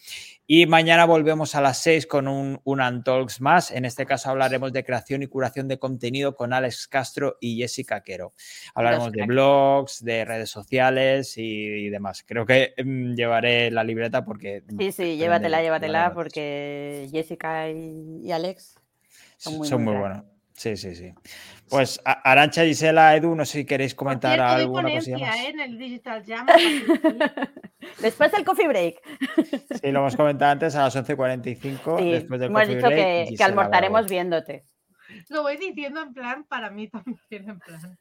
Y 0.46 0.66
mañana 0.66 1.04
volvemos 1.04 1.54
a 1.54 1.60
las 1.60 1.78
6 1.82 2.06
con 2.06 2.28
un, 2.28 2.60
un 2.64 2.80
Untalks 2.80 3.40
más. 3.40 3.70
En 3.70 3.84
este 3.84 4.06
caso 4.06 4.30
hablaremos 4.30 4.72
de 4.72 4.84
creación 4.84 5.22
y 5.22 5.26
curación 5.26 5.68
de 5.68 5.78
contenido 5.78 6.34
con 6.34 6.52
Alex 6.52 6.88
Castro 6.88 7.36
y 7.40 7.56
Jessica 7.58 8.02
Quero. 8.02 8.32
Hablaremos 8.74 9.12
de 9.12 9.26
blogs, 9.26 10.04
de 10.04 10.24
redes 10.24 10.50
sociales 10.50 11.36
y, 11.38 11.42
y 11.42 11.88
demás. 11.90 12.24
Creo 12.26 12.44
que 12.46 12.74
mm, 12.82 13.14
llevaré 13.14 13.70
la 13.70 13.84
libreta 13.84 14.24
porque... 14.24 14.62
Sí, 14.78 14.92
sí, 14.92 15.16
llévatela, 15.16 15.62
llévatela, 15.62 16.12
porque 16.14 17.08
Jessica 17.10 17.68
y, 17.70 18.20
y 18.24 18.32
Alex 18.32 18.76
son 19.36 19.56
muy, 19.58 19.68
son 19.68 19.84
muy 19.84 19.96
buenos. 19.96 20.24
Sí, 20.60 20.76
sí, 20.76 20.94
sí. 20.94 21.10
Pues 21.70 21.98
Arancha, 22.04 22.64
Gisela, 22.64 23.16
Edu, 23.16 23.34
no 23.34 23.46
sé 23.46 23.60
si 23.60 23.64
queréis 23.64 23.94
comentar 23.94 24.34
cierto, 24.34 24.52
alguna 24.52 24.90
cosilla 24.90 25.18
más. 25.28 25.36
¿eh? 25.38 25.48
en 25.48 25.60
el 25.60 25.78
Digital 25.78 26.22
Jam. 26.26 26.46
Después 28.02 28.30
del 28.30 28.44
coffee 28.44 28.68
break. 28.68 28.96
Sí, 29.80 29.90
lo 29.90 30.00
hemos 30.00 30.16
comentado 30.16 30.52
antes 30.52 30.74
a 30.74 30.82
las 30.82 30.94
11.45. 30.96 31.98
Sí, 31.98 32.10
después 32.10 32.40
del 32.40 32.50
hemos 32.50 32.60
coffee 32.60 32.74
dicho 32.76 32.86
break, 32.88 32.98
que, 32.98 33.22
que 33.24 33.26
Gisela 33.30 33.46
almorzaremos 33.46 34.00
Bravo. 34.02 34.08
viéndote. 34.10 34.64
Lo 35.30 35.42
voy 35.42 35.56
diciendo 35.56 36.02
en 36.02 36.12
plan 36.12 36.44
para 36.44 36.68
mí 36.68 36.88
también, 36.88 37.18
en 37.30 37.58
plan. 37.58 37.98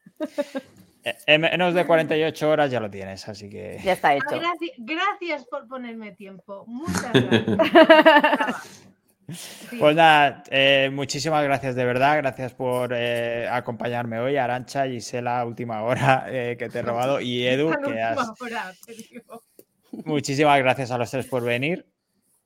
Eh, 1.05 1.15
En 1.27 1.39
menos 1.39 1.73
de 1.73 1.85
48 1.85 2.49
horas 2.49 2.69
ya 2.71 2.81
lo 2.81 2.89
tienes, 2.89 3.25
así 3.29 3.49
que... 3.49 3.79
Ya 3.85 3.93
está 3.93 4.09
Ah, 4.09 4.15
hecho. 4.15 4.25
gracias, 4.37 4.71
gracias 4.79 5.45
por 5.45 5.65
ponerme 5.69 6.11
tiempo. 6.11 6.65
Muchas 6.67 7.13
gracias. 7.13 8.85
Pues 9.79 9.95
nada, 9.95 10.43
eh, 10.49 10.89
muchísimas 10.91 11.43
gracias 11.43 11.75
de 11.75 11.85
verdad, 11.85 12.17
gracias 12.17 12.53
por 12.53 12.93
eh, 12.93 13.47
acompañarme 13.49 14.19
hoy, 14.19 14.37
Arancha, 14.37 14.87
Gisela, 14.87 15.45
última 15.45 15.83
hora 15.83 16.25
eh, 16.27 16.55
que 16.57 16.69
te 16.69 16.79
he 16.79 16.81
robado, 16.81 17.19
y 17.21 17.45
Edu, 17.47 17.71
que 17.83 18.01
has... 18.01 18.17
Muchísimas 19.91 20.59
gracias 20.59 20.91
a 20.91 20.97
los 20.97 21.09
tres 21.09 21.25
por 21.27 21.43
venir. 21.43 21.85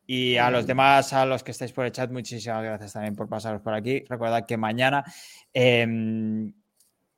Y 0.06 0.36
a 0.36 0.52
los 0.52 0.68
demás, 0.68 1.14
a 1.14 1.26
los 1.26 1.44
que 1.44 1.52
estáis 1.52 1.72
por 1.72 1.86
el 1.86 1.92
chat, 1.94 2.12
muchísimas 2.12 2.62
gracias 2.62 2.92
también 2.92 3.16
por 3.16 3.30
pasaros 3.30 3.62
por 3.62 3.74
aquí. 3.74 4.04
Recordad 4.10 4.46
que 4.46 4.58
mañana 4.58 5.04
em, 5.54 6.54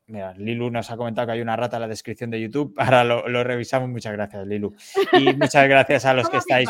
Mira, 0.07 0.33
Lilu 0.33 0.69
nos 0.69 0.91
ha 0.91 0.97
comentado 0.97 1.27
que 1.27 1.33
hay 1.33 1.41
una 1.41 1.55
rata 1.55 1.77
en 1.77 1.81
la 1.81 1.87
descripción 1.87 2.29
de 2.29 2.39
YouTube. 2.39 2.73
Ahora 2.77 3.03
lo, 3.03 3.43
revisamos. 3.43 3.89
Muchas 3.89 4.13
gracias, 4.13 4.45
Lilu. 4.45 4.75
Y 5.13 5.33
muchas 5.33 5.67
gracias 5.67 6.05
a 6.05 6.13
los 6.13 6.29
que 6.29 6.37
estáis. 6.37 6.69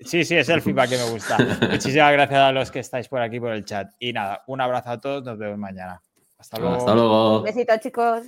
Sí, 0.00 0.24
sí, 0.24 0.36
es 0.36 0.48
el 0.48 0.62
feedback 0.62 0.90
que 0.90 0.96
me 0.96 1.10
gusta. 1.10 1.36
Muchísimas 1.70 2.12
gracias 2.12 2.40
a 2.40 2.52
los 2.52 2.70
que 2.70 2.80
estáis 2.80 3.08
por 3.08 3.20
aquí 3.20 3.40
por 3.40 3.52
el 3.52 3.64
chat. 3.64 3.92
Y 3.98 4.12
nada, 4.12 4.42
un 4.46 4.60
abrazo 4.60 4.90
a 4.90 5.00
todos. 5.00 5.24
Nos 5.24 5.38
vemos 5.38 5.58
mañana. 5.58 6.00
Hasta 6.38 6.58
luego. 6.58 6.76
Hasta 6.76 6.94
luego. 6.94 7.38
Un 7.38 7.44
besito, 7.44 7.76
chicos. 7.78 8.22